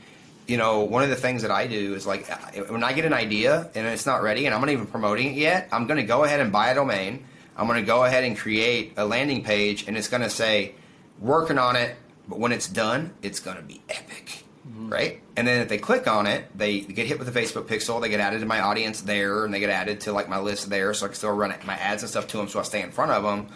you 0.48 0.56
know, 0.56 0.80
one 0.80 1.04
of 1.04 1.10
the 1.10 1.16
things 1.16 1.42
that 1.42 1.50
I 1.50 1.66
do 1.66 1.94
is 1.94 2.06
like 2.06 2.26
when 2.68 2.82
I 2.82 2.94
get 2.94 3.04
an 3.04 3.12
idea 3.12 3.70
and 3.74 3.86
it's 3.86 4.06
not 4.06 4.22
ready 4.22 4.46
and 4.46 4.54
I'm 4.54 4.60
not 4.62 4.70
even 4.70 4.86
promoting 4.86 5.28
it 5.28 5.36
yet, 5.36 5.68
I'm 5.70 5.86
going 5.86 5.98
to 5.98 6.06
go 6.06 6.24
ahead 6.24 6.40
and 6.40 6.50
buy 6.50 6.70
a 6.70 6.74
domain. 6.74 7.26
I'm 7.54 7.66
going 7.66 7.80
to 7.80 7.86
go 7.86 8.04
ahead 8.04 8.24
and 8.24 8.36
create 8.36 8.94
a 8.96 9.04
landing 9.04 9.42
page, 9.42 9.86
and 9.88 9.96
it's 9.96 10.06
going 10.06 10.22
to 10.22 10.30
say, 10.30 10.74
working 11.18 11.58
on 11.58 11.74
it, 11.74 11.96
but 12.28 12.38
when 12.38 12.52
it's 12.52 12.68
done, 12.68 13.12
it's 13.20 13.40
going 13.40 13.56
to 13.56 13.62
be 13.64 13.82
epic. 13.88 14.44
Mm-hmm. 14.66 14.90
Right? 14.90 15.20
And 15.36 15.46
then 15.46 15.60
if 15.60 15.68
they 15.68 15.78
click 15.78 16.06
on 16.06 16.26
it, 16.26 16.56
they 16.56 16.80
get 16.80 17.06
hit 17.06 17.18
with 17.18 17.32
the 17.32 17.38
Facebook 17.38 17.64
pixel, 17.64 18.00
they 18.00 18.08
get 18.08 18.20
added 18.20 18.40
to 18.40 18.46
my 18.46 18.60
audience 18.60 19.00
there, 19.00 19.44
and 19.44 19.52
they 19.52 19.58
get 19.58 19.70
added 19.70 20.00
to 20.02 20.12
like 20.12 20.28
my 20.28 20.38
list 20.38 20.70
there, 20.70 20.94
so 20.94 21.06
I 21.06 21.08
can 21.08 21.16
still 21.16 21.32
run 21.32 21.52
my 21.66 21.74
ads 21.74 22.02
and 22.04 22.10
stuff 22.10 22.28
to 22.28 22.36
them 22.36 22.48
so 22.48 22.60
I 22.60 22.62
stay 22.62 22.80
in 22.80 22.92
front 22.92 23.10
of 23.10 23.24
them. 23.24 23.48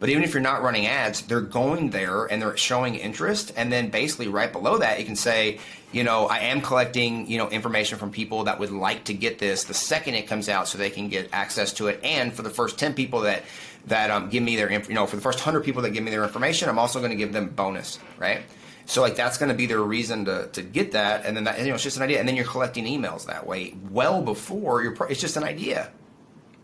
But 0.00 0.08
even 0.08 0.24
if 0.24 0.32
you're 0.32 0.42
not 0.42 0.62
running 0.62 0.86
ads, 0.86 1.20
they're 1.20 1.42
going 1.42 1.90
there 1.90 2.24
and 2.24 2.40
they're 2.40 2.56
showing 2.56 2.94
interest. 2.94 3.52
And 3.54 3.70
then 3.70 3.90
basically 3.90 4.28
right 4.28 4.50
below 4.50 4.78
that, 4.78 4.98
you 4.98 5.04
can 5.04 5.14
say, 5.14 5.60
you 5.92 6.04
know, 6.04 6.26
I 6.26 6.38
am 6.38 6.62
collecting, 6.62 7.30
you 7.30 7.36
know, 7.36 7.50
information 7.50 7.98
from 7.98 8.10
people 8.10 8.44
that 8.44 8.58
would 8.58 8.70
like 8.70 9.04
to 9.04 9.14
get 9.14 9.38
this 9.38 9.64
the 9.64 9.74
second 9.74 10.14
it 10.14 10.26
comes 10.26 10.48
out 10.48 10.68
so 10.68 10.78
they 10.78 10.88
can 10.88 11.08
get 11.08 11.28
access 11.34 11.74
to 11.74 11.88
it. 11.88 12.00
And 12.02 12.32
for 12.32 12.40
the 12.40 12.48
first 12.48 12.78
10 12.78 12.94
people 12.94 13.20
that, 13.20 13.42
that 13.86 14.10
um, 14.10 14.30
give 14.30 14.42
me 14.42 14.56
their, 14.56 14.72
you 14.72 14.94
know, 14.94 15.06
for 15.06 15.16
the 15.16 15.22
first 15.22 15.38
100 15.38 15.64
people 15.64 15.82
that 15.82 15.90
give 15.90 16.02
me 16.02 16.10
their 16.10 16.24
information, 16.24 16.70
I'm 16.70 16.78
also 16.78 16.98
going 16.98 17.10
to 17.10 17.16
give 17.16 17.34
them 17.34 17.50
bonus, 17.50 17.98
right? 18.18 18.40
So 18.86 19.02
like 19.02 19.16
that's 19.16 19.36
going 19.36 19.50
to 19.50 19.54
be 19.54 19.66
their 19.66 19.82
reason 19.82 20.24
to, 20.24 20.48
to 20.48 20.62
get 20.62 20.92
that, 20.92 21.24
and 21.24 21.36
then 21.36 21.44
that 21.44 21.60
you 21.60 21.68
know 21.68 21.74
it's 21.74 21.84
just 21.84 21.96
an 21.96 22.02
idea, 22.02 22.18
and 22.18 22.26
then 22.26 22.34
you're 22.34 22.44
collecting 22.44 22.86
emails 22.86 23.26
that 23.26 23.46
way 23.46 23.76
well 23.88 24.20
before 24.20 24.82
you're. 24.82 24.96
It's 25.08 25.20
just 25.20 25.36
an 25.36 25.44
idea. 25.44 25.92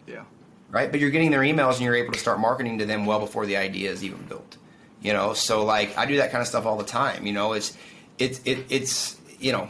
Yeah 0.09 0.25
right? 0.71 0.91
But 0.91 1.01
you're 1.01 1.11
getting 1.11 1.31
their 1.31 1.41
emails 1.41 1.75
and 1.75 1.83
you're 1.83 1.97
able 1.97 2.13
to 2.13 2.19
start 2.19 2.41
marketing 2.41 2.79
to 2.79 2.87
them 2.87 3.07
well 3.07 3.21
before 3.21 3.47
the 3.47 3.57
idea 3.57 3.91
is 3.91 4.05
even 4.05 4.23
built. 4.27 4.57
You 5.01 5.13
know, 5.13 5.35
so 5.35 5.65
like 5.65 5.97
I 5.97 6.07
do 6.07 6.17
that 6.17 6.31
kind 6.31 6.43
of 6.43 6.49
stuff 6.49 6.67
all 6.67 6.77
the 6.77 6.85
time. 6.85 7.27
You 7.27 7.33
know, 7.33 7.53
it's 7.53 7.77
it's 8.19 8.41
it, 8.45 8.65
it's 8.69 9.17
you 9.39 9.53
know, 9.53 9.69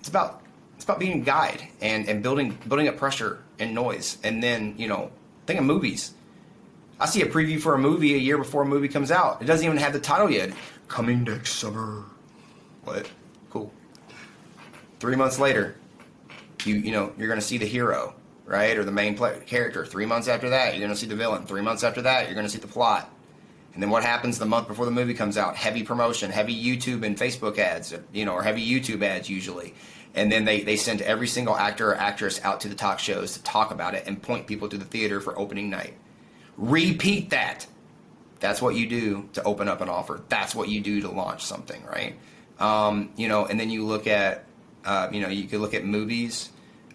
it's 0.00 0.08
about 0.08 0.42
it's 0.76 0.84
about 0.84 0.98
being 0.98 1.22
a 1.22 1.24
guide 1.24 1.66
and 1.80 2.08
and 2.08 2.22
building 2.22 2.56
building 2.68 2.88
up 2.88 2.96
pressure 2.96 3.42
and 3.58 3.74
noise, 3.74 4.18
and 4.22 4.42
then 4.42 4.74
you 4.76 4.86
know, 4.86 5.10
think 5.46 5.58
of 5.58 5.64
movies. 5.64 6.12
I 7.00 7.06
see 7.06 7.22
a 7.22 7.26
preview 7.26 7.60
for 7.60 7.74
a 7.74 7.78
movie 7.78 8.14
a 8.14 8.18
year 8.18 8.38
before 8.38 8.62
a 8.62 8.66
movie 8.66 8.88
comes 8.88 9.10
out. 9.10 9.42
It 9.42 9.46
doesn't 9.46 9.66
even 9.66 9.78
have 9.78 9.92
the 9.92 10.00
title 10.00 10.30
yet. 10.30 10.52
Coming 10.86 11.24
next 11.24 11.54
summer. 11.54 12.04
What? 12.84 13.10
Cool. 13.50 13.72
Three 15.00 15.16
months 15.16 15.38
later, 15.38 15.76
you 16.64 16.76
you 16.76 16.92
know 16.92 17.12
you're 17.18 17.28
going 17.28 17.40
to 17.40 17.46
see 17.46 17.58
the 17.58 17.66
hero 17.66 18.14
right? 18.46 18.76
Or 18.76 18.84
the 18.84 18.92
main 18.92 19.16
character. 19.16 19.86
Three 19.86 20.06
months 20.06 20.28
after 20.28 20.50
that, 20.50 20.72
you're 20.72 20.80
going 20.80 20.92
to 20.92 20.96
see 20.96 21.06
the 21.06 21.16
villain. 21.16 21.46
Three 21.46 21.62
months 21.62 21.82
after 21.82 22.02
that, 22.02 22.26
you're 22.26 22.34
going 22.34 22.46
to 22.46 22.52
see 22.52 22.58
the 22.58 22.66
plot. 22.66 23.10
And 23.74 23.82
then 23.82 23.90
what 23.90 24.04
happens 24.04 24.38
the 24.38 24.46
month 24.46 24.68
before 24.68 24.84
the 24.84 24.92
movie 24.92 25.14
comes 25.14 25.36
out? 25.36 25.56
Heavy 25.56 25.82
promotion, 25.82 26.30
heavy 26.30 26.54
YouTube 26.54 27.04
and 27.04 27.16
Facebook 27.16 27.58
ads, 27.58 27.92
you 28.12 28.24
know, 28.24 28.32
or 28.32 28.42
heavy 28.42 28.64
YouTube 28.64 29.02
ads 29.02 29.28
usually. 29.28 29.74
And 30.14 30.30
then 30.30 30.44
they, 30.44 30.60
they 30.60 30.76
send 30.76 31.02
every 31.02 31.26
single 31.26 31.56
actor 31.56 31.90
or 31.90 31.96
actress 31.96 32.40
out 32.44 32.60
to 32.60 32.68
the 32.68 32.76
talk 32.76 33.00
shows 33.00 33.32
to 33.32 33.42
talk 33.42 33.72
about 33.72 33.94
it 33.94 34.04
and 34.06 34.22
point 34.22 34.46
people 34.46 34.68
to 34.68 34.78
the 34.78 34.84
theater 34.84 35.20
for 35.20 35.36
opening 35.36 35.70
night. 35.70 35.94
Repeat 36.56 37.30
that. 37.30 37.66
That's 38.38 38.62
what 38.62 38.76
you 38.76 38.88
do 38.88 39.28
to 39.32 39.42
open 39.42 39.68
up 39.68 39.80
an 39.80 39.88
offer. 39.88 40.22
That's 40.28 40.54
what 40.54 40.68
you 40.68 40.80
do 40.80 41.00
to 41.00 41.10
launch 41.10 41.44
something, 41.44 41.82
right? 41.84 42.14
Um, 42.60 43.10
you 43.16 43.26
know, 43.26 43.46
and 43.46 43.58
then 43.58 43.70
you 43.70 43.84
look 43.84 44.06
at, 44.06 44.44
uh, 44.84 45.08
you 45.10 45.20
know, 45.20 45.28
you 45.28 45.48
could 45.48 45.60
look 45.60 45.74
at 45.74 45.84
movies 45.84 46.50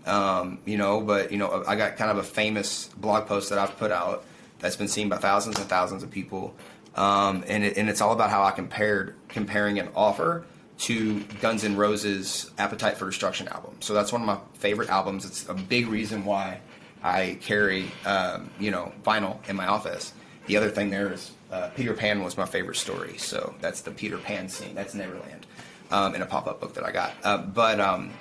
um, 0.10 0.60
you 0.66 0.78
know, 0.78 1.01
but 1.01 1.32
you 1.32 1.38
know, 1.38 1.64
I 1.68 1.76
got 1.76 1.97
kind 1.97 2.12
of 2.12 2.18
a 2.18 2.24
famous 2.24 2.88
blog 2.97 3.28
post 3.28 3.49
that 3.49 3.60
I've 3.60 3.78
put 3.78 3.91
out 3.91 4.26
that's 4.60 4.76
been 4.76 4.88
seen 4.88 5.07
by 5.07 5.18
thousands 5.18 5.60
and 5.60 5.70
thousands 5.70 6.03
of 6.03 6.12
people, 6.12 6.55
um, 6.95 7.43
and 7.47 7.64
it, 7.64 7.78
and 7.78 7.89
it's 7.89 8.01
all 8.01 8.12
about 8.12 8.30
how 8.30 8.43
I 8.43 8.51
compared 8.51 9.16
comparing 9.30 9.80
an 9.80 9.89
offer 9.95 10.45
to 10.80 11.20
Guns 11.41 11.64
N' 11.64 11.76
Roses' 11.76 12.51
Appetite 12.57 12.97
for 12.97 13.05
Destruction 13.05 13.47
album. 13.49 13.76
So 13.82 13.93
that's 13.93 14.12
one 14.12 14.22
of 14.22 14.28
my 14.28 14.38
favorite 14.55 14.89
albums. 14.89 15.26
It's 15.26 15.47
a 15.47 15.53
big 15.53 15.88
reason 15.88 16.26
why 16.26 16.60
I 17.03 17.38
carry 17.41 17.86
um, 18.05 18.49
you 18.60 18.72
know 18.72 18.91
vinyl 19.05 19.47
in 19.47 19.55
my 19.55 19.68
office. 19.68 20.14
The 20.47 20.57
other 20.57 20.70
thing 20.70 20.89
there 20.89 21.14
is 21.14 21.32
uh, 21.51 21.70
Peter 21.76 21.93
Pan 21.93 22.24
was 22.24 22.36
my 22.36 22.45
favorite 22.45 22.78
story, 22.78 23.18
so 23.18 23.53
that's 23.62 23.82
the 23.82 23.91
Peter 23.91 24.18
Pan 24.18 24.49
scene. 24.49 24.74
That's 24.74 24.95
Neverland 24.95 25.45
um, 25.91 26.16
in 26.16 26.22
a 26.22 26.26
pop 26.26 26.47
up 26.47 26.60
book 26.60 26.74
that 26.74 26.84
I 26.84 26.91
got. 26.91 27.14
Uh, 27.24 27.38
but 27.38 27.80
um, 27.80 28.12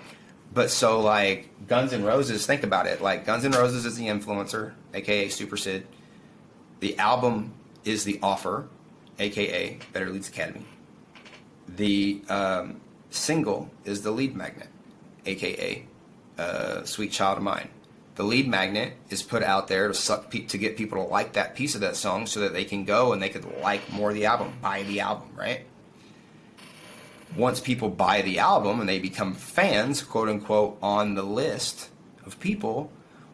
but 0.59 0.73
so 0.73 1.01
like 1.01 1.69
Guns 1.69 1.93
N' 1.93 2.03
Roses, 2.03 2.45
think 2.45 2.65
about 2.65 2.89
it. 2.89 3.01
Like 3.01 3.25
Guns 3.25 3.45
N' 3.45 3.53
Roses 3.53 3.87
is 3.87 3.95
the 3.95 4.07
influencer, 4.07 4.73
aka 4.93 5.29
Super 5.29 5.57
Sid. 5.57 5.87
The 6.81 6.99
album 6.99 7.53
is 7.85 8.03
the 8.03 8.19
offer, 8.25 8.67
aka 9.21 9.79
Better 9.93 10.11
Leads 10.11 10.29
Academy. 10.29 10.65
The 11.69 12.23
um, 12.29 12.81
single 13.11 13.71
is 13.85 14.03
the 14.03 14.11
lead 14.11 14.35
magnet, 14.35 14.67
aka 15.27 15.87
uh, 16.37 16.83
Sweet 16.83 17.13
Child 17.13 17.39
of 17.39 17.45
Mine. 17.45 17.69
The 18.17 18.25
lead 18.25 18.49
magnet 18.49 18.95
is 19.11 19.23
put 19.23 19.45
out 19.45 19.69
there 19.69 19.87
to 19.87 19.95
suck 19.95 20.29
pe- 20.29 20.47
to 20.47 20.59
get 20.59 20.77
people 20.77 21.05
to 21.05 21.09
like 21.09 21.35
that 21.35 21.55
piece 21.55 21.77
of 21.77 21.83
that 21.83 21.95
song, 21.95 22.27
so 22.27 22.41
that 22.41 22.53
they 22.53 22.65
can 22.65 22.85
go 22.85 23.13
and 23.13 23.23
they 23.23 23.29
could 23.29 23.45
like 23.63 23.93
more 23.93 24.09
of 24.09 24.17
the 24.17 24.27
album, 24.27 24.55
buy 24.61 24.83
the 24.83 24.99
album, 24.99 25.29
right? 25.37 25.67
Once 27.37 27.61
people 27.61 27.89
buy 27.89 28.23
the 28.23 28.39
album 28.39 28.81
and 28.81 28.89
they 28.89 28.99
become 28.99 29.35
fans, 29.35 30.03
quote 30.03 30.29
unquote, 30.29 30.79
on 30.83 31.15
the 31.15 31.23
list 31.23 31.91
of 32.25 32.41
people, 32.41 32.91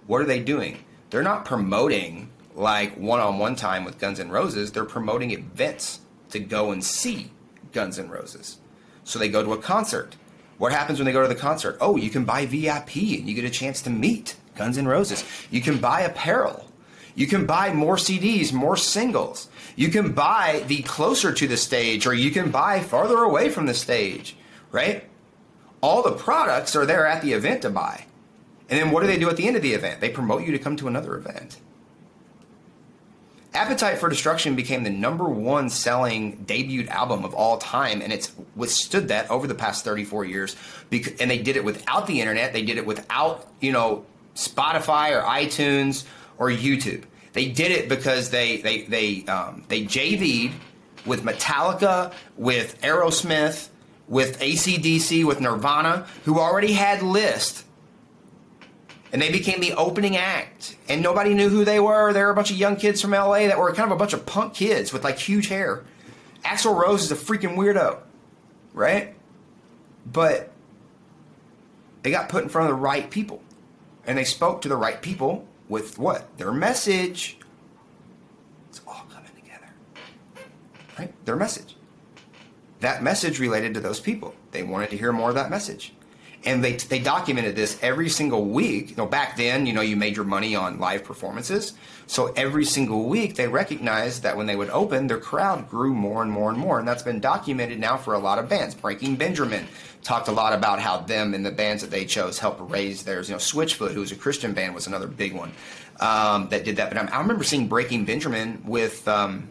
what 0.07 0.21
are 0.21 0.27
they 0.27 0.41
doing? 0.41 0.85
They're 1.11 1.23
not 1.23 1.45
promoting 1.45 2.31
like 2.55 2.97
one 2.97 3.21
on 3.21 3.39
one 3.39 3.57
time 3.57 3.85
with 3.85 3.99
Guns 3.99 4.21
N' 4.21 4.31
Roses, 4.31 4.73
they're 4.73 4.85
promoting 4.85 5.31
events 5.33 6.01
to 6.31 6.39
go 6.39 6.71
and 6.71 6.83
see 6.85 7.31
Guns 7.73 7.99
N' 7.99 8.09
Roses. 8.09 8.59
So 9.05 9.19
they 9.19 9.29
go 9.29 9.43
to 9.43 9.53
a 9.53 9.59
concert. 9.59 10.17
What 10.59 10.73
happens 10.73 10.99
when 10.99 11.07
they 11.07 11.13
go 11.13 11.23
to 11.23 11.29
the 11.29 11.35
concert? 11.35 11.77
Oh, 11.81 11.97
you 11.97 12.11
can 12.11 12.25
buy 12.25 12.47
VIP 12.47 12.97
and 12.97 13.29
you 13.29 13.35
get 13.35 13.45
a 13.45 13.51
chance 13.51 13.83
to 13.83 13.91
meet 13.91 14.37
Guns 14.55 14.79
N' 14.79 14.87
Roses. 14.87 15.25
You 15.51 15.61
can 15.61 15.79
buy 15.79 16.03
apparel. 16.03 16.71
You 17.15 17.27
can 17.27 17.47
buy 17.47 17.73
more 17.73 17.97
CDs, 17.97 18.53
more 18.53 18.77
singles. 18.77 19.49
You 19.77 19.89
can 19.89 20.13
buy 20.13 20.65
the 20.67 20.83
closer 20.83 21.33
to 21.33 21.47
the 21.47 21.57
stage 21.57 22.07
or 22.07 22.15
you 22.15 22.31
can 22.31 22.51
buy 22.51 22.81
farther 22.81 23.19
away 23.19 23.49
from 23.51 23.67
the 23.67 23.75
stage, 23.75 24.37
right? 24.73 25.05
All 25.81 26.03
the 26.03 26.13
products 26.13 26.75
are 26.75 26.87
there 26.87 27.07
at 27.07 27.23
the 27.23 27.33
event 27.33 27.63
to 27.63 27.71
buy. 27.71 28.07
And 28.69 28.81
then 28.81 28.91
what 28.91 29.01
do 29.01 29.07
they 29.07 29.19
do 29.19 29.29
at 29.29 29.37
the 29.37 29.47
end 29.47 29.57
of 29.57 29.63
the 29.63 29.75
event? 29.75 30.01
They 30.01 30.11
promote 30.11 30.45
you 30.45 30.53
to 30.53 30.59
come 30.59 30.77
to 30.77 30.89
another 30.89 31.17
event. 31.17 31.59
Appetite 33.53 33.99
for 33.99 34.09
Destruction 34.09 34.57
became 34.57 34.83
the 34.83 34.91
number 34.91 35.29
one 35.29 35.71
selling 35.71 36.43
debut 36.45 36.89
album 36.89 37.25
of 37.25 37.35
all 37.35 37.59
time, 37.59 38.03
and 38.03 38.13
it's 38.13 38.33
withstood 38.57 39.09
that 39.09 39.31
over 39.31 39.47
the 39.47 39.55
past 39.55 39.85
34 39.85 40.25
years. 40.25 40.57
and 40.91 41.31
they 41.31 41.39
did 41.39 41.57
it 41.57 41.65
without 41.65 42.09
the 42.09 42.21
internet. 42.21 42.53
They 42.53 42.65
did 42.65 42.79
it 42.79 42.87
without, 42.87 43.47
you 43.61 43.71
know, 43.71 44.05
Spotify 44.35 45.13
or 45.13 45.23
iTunes 45.23 46.05
or 46.39 46.51
YouTube. 46.51 47.05
They 47.33 47.47
did 47.47 47.73
it 47.73 47.89
because 47.89 48.31
they 48.31 48.59
they 48.59 48.83
they 48.83 49.25
um, 49.27 49.65
they 49.69 49.83
JV'd 49.83 50.55
with 51.05 51.23
Metallica, 51.23 52.13
with 52.37 52.81
Aerosmith, 52.81 53.69
with 54.09 54.39
ACDC, 54.41 55.25
with 55.25 55.41
Nirvana, 55.41 56.07
who 56.25 56.39
already 56.39 56.73
had 56.73 57.03
list. 57.03 57.65
And 59.13 59.23
they 59.23 59.31
became 59.31 59.61
the 59.61 59.75
opening 59.75 60.17
act. 60.17 60.77
And 60.89 61.01
nobody 61.03 61.35
knew 61.35 61.49
who 61.49 61.65
they 61.65 61.79
were. 61.79 62.13
They 62.13 62.23
were 62.23 62.31
a 62.31 62.35
bunch 62.35 62.51
of 62.51 62.57
young 62.57 62.77
kids 62.77 63.01
from 63.01 63.13
LA 63.13 63.47
that 63.47 63.59
were 63.59 63.73
kind 63.73 63.91
of 63.91 63.95
a 63.95 63.99
bunch 63.99 64.13
of 64.13 64.27
punk 64.27 64.55
kids 64.55 64.93
with 64.93 65.05
like 65.05 65.19
huge 65.19 65.47
hair. 65.47 65.85
Axl 66.45 66.77
Rose 66.77 67.05
is 67.05 67.13
a 67.13 67.17
freaking 67.17 67.57
weirdo, 67.57 67.99
right? 68.73 69.15
But 70.05 70.51
they 72.03 72.11
got 72.11 72.29
put 72.29 72.43
in 72.43 72.49
front 72.49 72.71
of 72.71 72.77
the 72.77 72.83
right 72.83 73.09
people. 73.09 73.41
And 74.07 74.19
they 74.19 74.25
spoke 74.25 74.63
to 74.63 74.69
the 74.69 74.77
right 74.77 75.01
people 75.01 75.47
with 75.69 75.99
what? 75.99 76.37
Their 76.39 76.53
message. 76.53 77.39
It's 78.69 78.81
all 78.87 79.07
coming 79.13 79.31
together. 79.35 79.69
Right? 80.99 81.13
Their 81.25 81.37
message. 81.37 81.77
That 82.81 83.03
message 83.03 83.41
related 83.41 83.75
to 83.75 83.81
those 83.81 84.01
people. 84.01 84.35
They 84.51 84.63
wanted 84.63 84.91
to 84.91 84.97
hear 84.97 85.13
more 85.13 85.31
of 85.31 85.35
that 85.37 85.51
message. 85.51 85.95
And 86.47 86.63
they, 86.63 86.75
they 86.75 86.99
documented 86.99 87.57
this 87.57 87.79
every 87.83 88.11
single 88.11 88.45
week. 88.45 88.91
You 88.91 88.97
know, 88.97 89.07
back 89.07 89.37
then, 89.37 89.65
you 89.65 89.73
know, 89.73 89.81
you 89.81 89.97
made 89.97 90.15
your 90.15 90.27
money 90.27 90.55
on 90.55 90.79
live 90.79 91.03
performances. 91.03 91.73
So 92.07 92.35
every 92.37 92.67
single 92.67 93.05
week, 93.09 93.35
they 93.35 93.49
recognized 93.49 94.23
that 94.25 94.37
when 94.37 94.47
they 94.47 94.57
would 94.57 94.69
open, 94.69 95.07
their 95.07 95.19
crowd 95.19 95.71
grew 95.71 95.95
more 95.95 96.23
and 96.23 96.31
more 96.31 96.51
and 96.51 96.59
more. 96.59 96.79
And 96.79 96.87
that's 96.87 97.03
been 97.03 97.19
documented 97.19 97.81
now 97.81 97.97
for 97.97 98.13
a 98.13 98.19
lot 98.19 98.39
of 98.39 98.49
bands. 98.49 98.75
Breaking 98.75 99.17
Benjamin 99.17 99.67
talked 100.03 100.29
a 100.29 100.33
lot 100.33 100.53
about 100.53 100.81
how 100.81 100.99
them 100.99 101.33
and 101.33 101.45
the 101.45 101.51
bands 101.51 101.83
that 101.83 101.91
they 101.91 102.05
chose 102.05 102.39
helped 102.39 102.71
raise 102.71 103.05
theirs. 103.05 103.29
You 103.29 103.37
know, 103.37 103.39
Switchfoot, 103.39 103.93
who 103.93 104.01
was 104.01 104.13
a 104.13 104.17
Christian 104.17 104.53
band, 104.53 104.75
was 104.75 104.87
another 104.87 105.07
big 105.07 105.35
one 105.35 105.53
um, 106.01 106.49
that 106.51 106.65
did 106.65 106.77
that. 106.77 106.93
But 106.93 107.13
I, 107.13 107.21
remember 107.21 107.43
seeing 107.43 107.69
Breaking 107.69 108.05
Benjamin 108.05 108.63
with 108.67 109.07
um, 109.09 109.49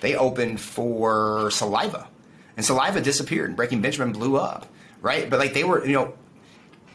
they 0.00 0.16
opened 0.16 0.60
for 0.60 1.50
Saliva, 1.50 2.08
and 2.56 2.64
Saliva 2.64 3.00
disappeared, 3.00 3.48
and 3.48 3.56
Breaking 3.56 3.80
Benjamin 3.80 4.12
blew 4.12 4.36
up, 4.36 4.66
right? 5.06 5.30
But 5.30 5.38
like 5.38 5.54
they 5.54 5.62
were, 5.62 5.86
you 5.86 5.92
know, 5.92 6.12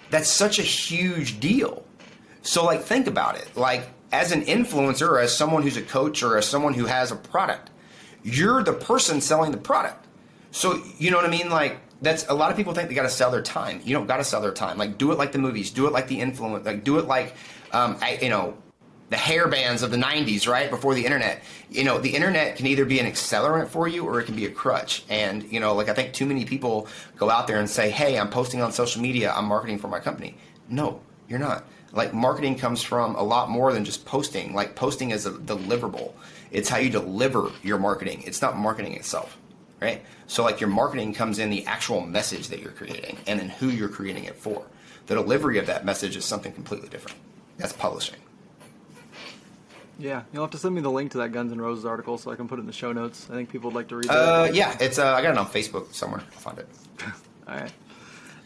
that's 0.10 0.30
such 0.30 0.60
a 0.60 0.64
huge 0.64 1.40
deal. 1.40 1.86
So 2.42 2.66
like 2.66 2.82
think 2.82 3.08
about 3.08 3.38
it, 3.38 3.56
like 3.56 3.88
as 4.12 4.34
an 4.34 4.44
influencer, 4.44 5.08
or 5.08 5.20
as 5.20 5.36
someone 5.36 5.64
who's 5.64 5.78
a 5.78 5.82
coach, 5.82 6.22
or 6.22 6.38
as 6.38 6.46
someone 6.46 6.74
who 6.74 6.86
has 6.86 7.12
a 7.12 7.16
product, 7.16 7.70
you're 8.22 8.62
the 8.64 8.74
person 8.74 9.22
selling 9.22 9.52
the 9.52 9.58
product. 9.58 10.06
So 10.52 10.84
you 10.98 11.10
know 11.10 11.18
what 11.18 11.26
I 11.26 11.30
mean, 11.30 11.50
like 11.50 11.80
that's 12.02 12.28
a 12.28 12.34
lot 12.34 12.52
of 12.52 12.58
people 12.58 12.74
think 12.74 12.90
they 12.90 12.96
got 12.96 13.04
to 13.04 13.10
sell 13.10 13.32
their 13.32 13.42
time. 13.42 13.80
You 13.86 13.94
don't 13.94 14.08
got 14.08 14.18
to 14.18 14.26
sell 14.26 14.42
their 14.42 14.52
time. 14.52 14.78
Like 14.78 14.98
do 14.98 15.14
it 15.14 15.18
like 15.18 15.32
the 15.32 15.40
movies. 15.40 15.72
Do 15.72 15.88
it 15.88 15.94
like 15.94 16.08
the 16.08 16.20
influence. 16.20 16.66
Like 16.66 16.84
do 16.84 17.00
it 17.00 17.06
like, 17.06 17.36
um, 17.72 17.96
I, 18.02 18.20
you 18.22 18.30
know, 18.30 18.58
the 19.12 19.18
hair 19.18 19.50
bands 19.50 19.84
of 19.84 19.92
the 19.92 19.98
90s, 19.98 20.48
right? 20.48 20.70
Before 20.70 20.96
the 20.96 21.06
internet. 21.06 21.44
You 21.70 21.84
know, 21.84 22.00
the 22.00 22.16
internet 22.16 22.56
can 22.56 22.66
either 22.66 22.86
be 22.86 22.98
an 22.98 23.06
accelerant 23.06 23.68
for 23.68 23.86
you 23.90 24.06
or 24.06 24.22
it 24.22 24.26
can 24.26 24.38
be 24.38 24.46
a 24.46 24.50
crutch. 24.50 25.04
And, 25.10 25.44
you 25.52 25.60
know, 25.60 25.76
like 25.76 25.90
I 25.90 25.94
think 25.94 26.14
too 26.14 26.26
many 26.26 26.46
people 26.46 26.88
go 27.18 27.30
out 27.30 27.46
there 27.46 27.60
and 27.60 27.70
say, 27.70 27.90
hey, 27.90 28.18
I'm 28.18 28.30
posting 28.30 28.62
on 28.62 28.72
social 28.72 29.02
media, 29.02 29.34
I'm 29.36 29.46
marketing 29.46 29.80
for 29.80 29.90
my 29.90 30.00
company. 30.00 30.38
No, 30.70 31.02
you're 31.28 31.40
not. 31.40 31.66
Like 31.92 32.14
marketing 32.14 32.58
comes 32.58 32.82
from 32.82 33.16
a 33.16 33.22
lot 33.22 33.50
more 33.50 33.74
than 33.74 33.84
just 33.84 34.06
posting. 34.06 34.56
Like 34.56 34.78
posting 34.78 35.12
is 35.12 35.26
a 35.26 35.32
deliverable. 35.32 36.14
It's 36.50 36.70
how 36.70 36.78
you 36.78 36.90
deliver 36.90 37.52
your 37.64 37.80
marketing. 37.80 38.24
It's 38.26 38.42
not 38.42 38.56
marketing 38.56 38.94
itself, 38.94 39.38
right? 39.82 40.02
So 40.28 40.42
like 40.42 40.62
your 40.62 40.70
marketing 40.70 41.14
comes 41.14 41.38
in 41.38 41.50
the 41.50 41.66
actual 41.66 42.00
message 42.00 42.48
that 42.48 42.62
you're 42.62 42.72
creating 42.72 43.18
and 43.28 43.42
then 43.42 43.50
who 43.50 43.68
you're 43.68 43.90
creating 43.90 44.24
it 44.24 44.38
for. 44.38 44.66
The 45.08 45.16
delivery 45.16 45.58
of 45.58 45.66
that 45.66 45.84
message 45.84 46.16
is 46.16 46.24
something 46.24 46.54
completely 46.54 46.88
different. 46.88 47.18
That's 47.58 47.74
publishing. 47.74 48.16
Yeah, 50.02 50.24
you'll 50.34 50.44
have 50.44 50.52
to 50.52 50.58
send 50.58 50.74
me 50.74 50.82
the 50.82 50.92
link 50.92 51.12
to 51.12 51.20
that 51.20 51.32
Guns 51.32 51.52
N' 51.52 51.62
Roses 51.62 51.86
article 51.86 52.18
so 52.18 52.32
I 52.32 52.36
can 52.36 52.48
put 52.48 52.58
it 52.58 52.62
in 52.62 52.68
the 52.68 52.74
show 52.74 52.92
notes. 52.92 53.28
I 53.30 53.34
think 53.34 53.50
people 53.50 53.70
would 53.70 53.76
like 53.76 53.88
to 53.90 53.98
read 53.98 54.10
that. 54.10 54.14
Uh, 54.14 54.50
yeah, 54.52 54.76
it's 54.80 54.98
uh, 54.98 55.14
I 55.14 55.22
got 55.22 55.32
it 55.32 55.38
on 55.38 55.46
Facebook 55.46 55.94
somewhere. 55.94 56.22
I'll 56.34 56.40
find 56.40 56.58
it. 56.58 56.68
All 57.48 57.56
right. 57.56 57.72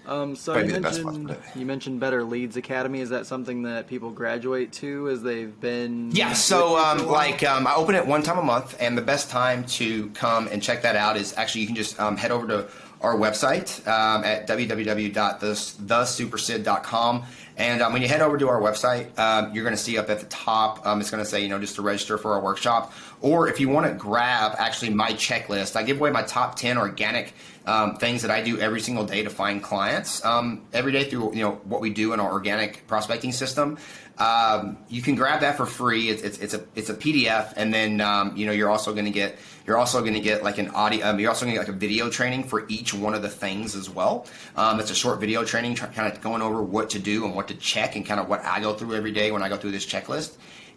Um, 0.08 0.36
so 0.36 0.56
you 0.58 0.80
mentioned, 0.80 1.36
you 1.56 1.66
mentioned 1.66 2.00
Better 2.00 2.24
Leads 2.24 2.58
Academy. 2.58 3.00
Is 3.00 3.10
that 3.10 3.26
something 3.26 3.64
that 3.64 3.88
people 3.88 4.12
graduate 4.12 4.72
to 4.74 5.10
as 5.10 5.24
they've 5.24 5.60
been? 5.60 6.12
Yeah. 6.12 6.34
So 6.34 6.78
um, 6.78 7.08
like 7.08 7.44
um, 7.44 7.66
I 7.66 7.74
open 7.74 7.96
it 7.96 8.06
one 8.06 8.22
time 8.22 8.38
a 8.38 8.44
month, 8.44 8.78
and 8.80 8.98
the 8.98 9.02
best 9.02 9.30
time 9.30 9.66
to 9.66 10.10
come 10.10 10.48
and 10.50 10.62
check 10.62 10.84
that 10.84 10.96
out 10.96 11.18
is 11.18 11.34
actually 11.38 11.62
you 11.62 11.68
can 11.68 11.76
just 11.76 12.00
um, 12.00 12.18
head 12.18 12.32
over 12.32 12.46
to 12.48 12.68
our 13.06 13.16
website 13.16 13.88
um, 13.88 14.24
at 14.24 14.48
www.thesupersid.com. 14.48 17.26
And 17.58 17.82
um, 17.82 17.94
when 17.94 18.02
you 18.02 18.10
head 18.10 18.22
over 18.22 18.38
to 18.38 18.50
our 18.50 18.60
website, 18.60 19.18
um, 19.18 19.54
you're 19.54 19.64
going 19.64 19.76
to 19.76 19.82
see 19.82 19.98
up 19.98 20.10
at 20.10 20.20
the 20.20 20.26
top, 20.26 20.86
um, 20.86 21.00
it's 21.00 21.10
going 21.10 21.24
to 21.24 21.30
say, 21.30 21.42
you 21.42 21.48
know, 21.48 21.60
just 21.60 21.76
to 21.76 21.82
register 21.82 22.18
for 22.18 22.34
our 22.34 22.42
workshop. 22.42 22.92
Or 23.22 23.48
if 23.48 23.62
you 23.62 23.70
want 23.70 23.88
to 23.88 23.94
grab 23.94 24.56
actually 24.58 24.90
my 24.90 25.12
checklist, 25.12 25.78
I 25.78 25.84
give 25.84 25.98
away 25.98 26.12
my 26.12 26.24
top 26.24 26.56
10 26.56 26.78
organic 26.78 27.34
um, 27.66 27.96
things 27.96 28.24
that 28.24 28.32
I 28.32 28.42
do 28.42 28.60
every 28.60 28.82
single 28.82 29.06
day 29.06 29.24
to 29.24 29.30
find 29.30 29.64
clients 29.64 30.24
um, 30.26 30.64
every 30.74 30.92
day 30.92 31.10
through, 31.10 31.34
you 31.34 31.44
know, 31.44 31.54
what 31.64 31.80
we 31.82 31.92
do 31.92 32.14
in 32.14 32.20
our 32.20 32.32
organic 32.32 32.86
prospecting 32.88 33.32
system. 33.32 33.78
Um, 34.18 34.78
you 34.88 35.02
can 35.02 35.16
grab 35.16 35.42
that 35.42 35.58
for 35.58 35.66
free. 35.66 36.10
It's, 36.10 36.22
it's, 36.22 36.38
it's 36.40 36.54
a 36.54 36.64
it's 36.76 36.90
a 36.90 36.94
PDF, 36.94 37.54
and 37.58 37.74
then 37.74 38.00
um, 38.02 38.36
you 38.36 38.46
know 38.46 38.52
you're 38.52 38.70
also 38.70 38.94
going 38.94 39.06
to 39.06 39.12
get 39.12 39.38
you're 39.68 39.78
also 39.78 40.02
going 40.02 40.14
to 40.14 40.20
get 40.20 40.44
like 40.44 40.58
an 40.58 40.70
audio. 40.70 41.08
Um, 41.08 41.20
you're 41.20 41.30
also 41.30 41.46
going 41.46 41.56
to 41.56 41.60
get 41.60 41.68
like 41.68 41.76
a 41.76 41.80
video 41.80 42.10
training 42.10 42.44
for 42.44 42.66
each 42.70 42.94
one 42.94 43.14
of 43.14 43.22
the 43.22 43.30
things 43.30 43.76
as 43.76 43.90
well. 43.90 44.26
Um, 44.56 44.80
it's 44.80 44.92
a 44.92 44.96
short 44.96 45.20
video 45.20 45.44
training, 45.44 45.76
kind 45.76 46.12
of 46.12 46.22
going 46.22 46.42
over 46.42 46.62
what 46.62 46.90
to 46.92 47.00
do 47.00 47.26
and 47.26 47.36
what 47.36 47.48
to 47.50 47.56
check, 47.56 47.96
and 47.96 48.06
kind 48.06 48.20
of 48.20 48.30
what 48.30 48.44
I 48.46 48.62
go 48.62 48.74
through 48.74 48.96
every 48.96 49.12
day 49.12 49.32
when 49.32 49.44
I 49.44 49.50
go 49.50 49.58
through 49.58 49.72
this 49.72 49.86
checklist. 49.86 50.36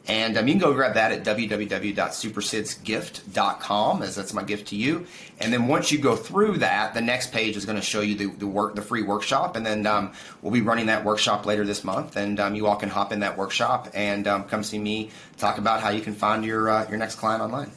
And 0.09 0.37
um, 0.39 0.49
you 0.49 0.55
can 0.55 0.61
go 0.61 0.73
grab 0.73 0.95
that 0.95 1.13
at 1.13 1.23
www.supersidsgift.com, 1.23 4.03
as 4.03 4.17
that's 4.17 4.33
my 4.33 4.43
gift 4.43 4.69
to 4.69 4.77
you. 4.77 5.05
And 5.39 5.53
then 5.53 5.69
once 5.69 5.93
you 5.93 5.99
go 5.99 6.17
through 6.17 6.57
that, 6.59 6.95
the 6.95 7.03
next 7.03 7.31
page 7.31 7.59
is 7.59 7.67
going 7.67 7.77
to 7.77 7.83
show 7.83 8.01
you 8.01 8.15
the, 8.15 8.25
the 8.27 8.47
work, 8.47 8.75
the 8.75 8.81
free 8.81 9.03
workshop. 9.03 9.55
And 9.55 9.67
then 9.67 9.87
um, 9.87 10.15
we'll 10.41 10.53
be 10.53 10.63
running 10.63 10.87
that 10.87 11.05
workshop 11.05 11.45
later 11.45 11.67
this 11.67 11.85
month, 11.85 12.17
and 12.17 12.41
um, 12.41 12.55
you 12.55 12.67
all 12.67 12.77
can 12.77 12.89
hop 12.89 13.13
in 13.13 13.21
that 13.21 13.37
workshop 13.37 13.89
and 13.93 14.27
um, 14.27 14.45
come 14.45 14.65
see 14.65 14.79
me 14.79 15.11
talk 15.37 15.59
about 15.59 15.83
how 15.83 15.91
you 15.91 16.01
can 16.01 16.15
find 16.15 16.43
your 16.45 16.71
uh, 16.71 16.89
your 16.89 16.99
next 16.99 17.17
client 17.17 17.43
online. 17.43 17.71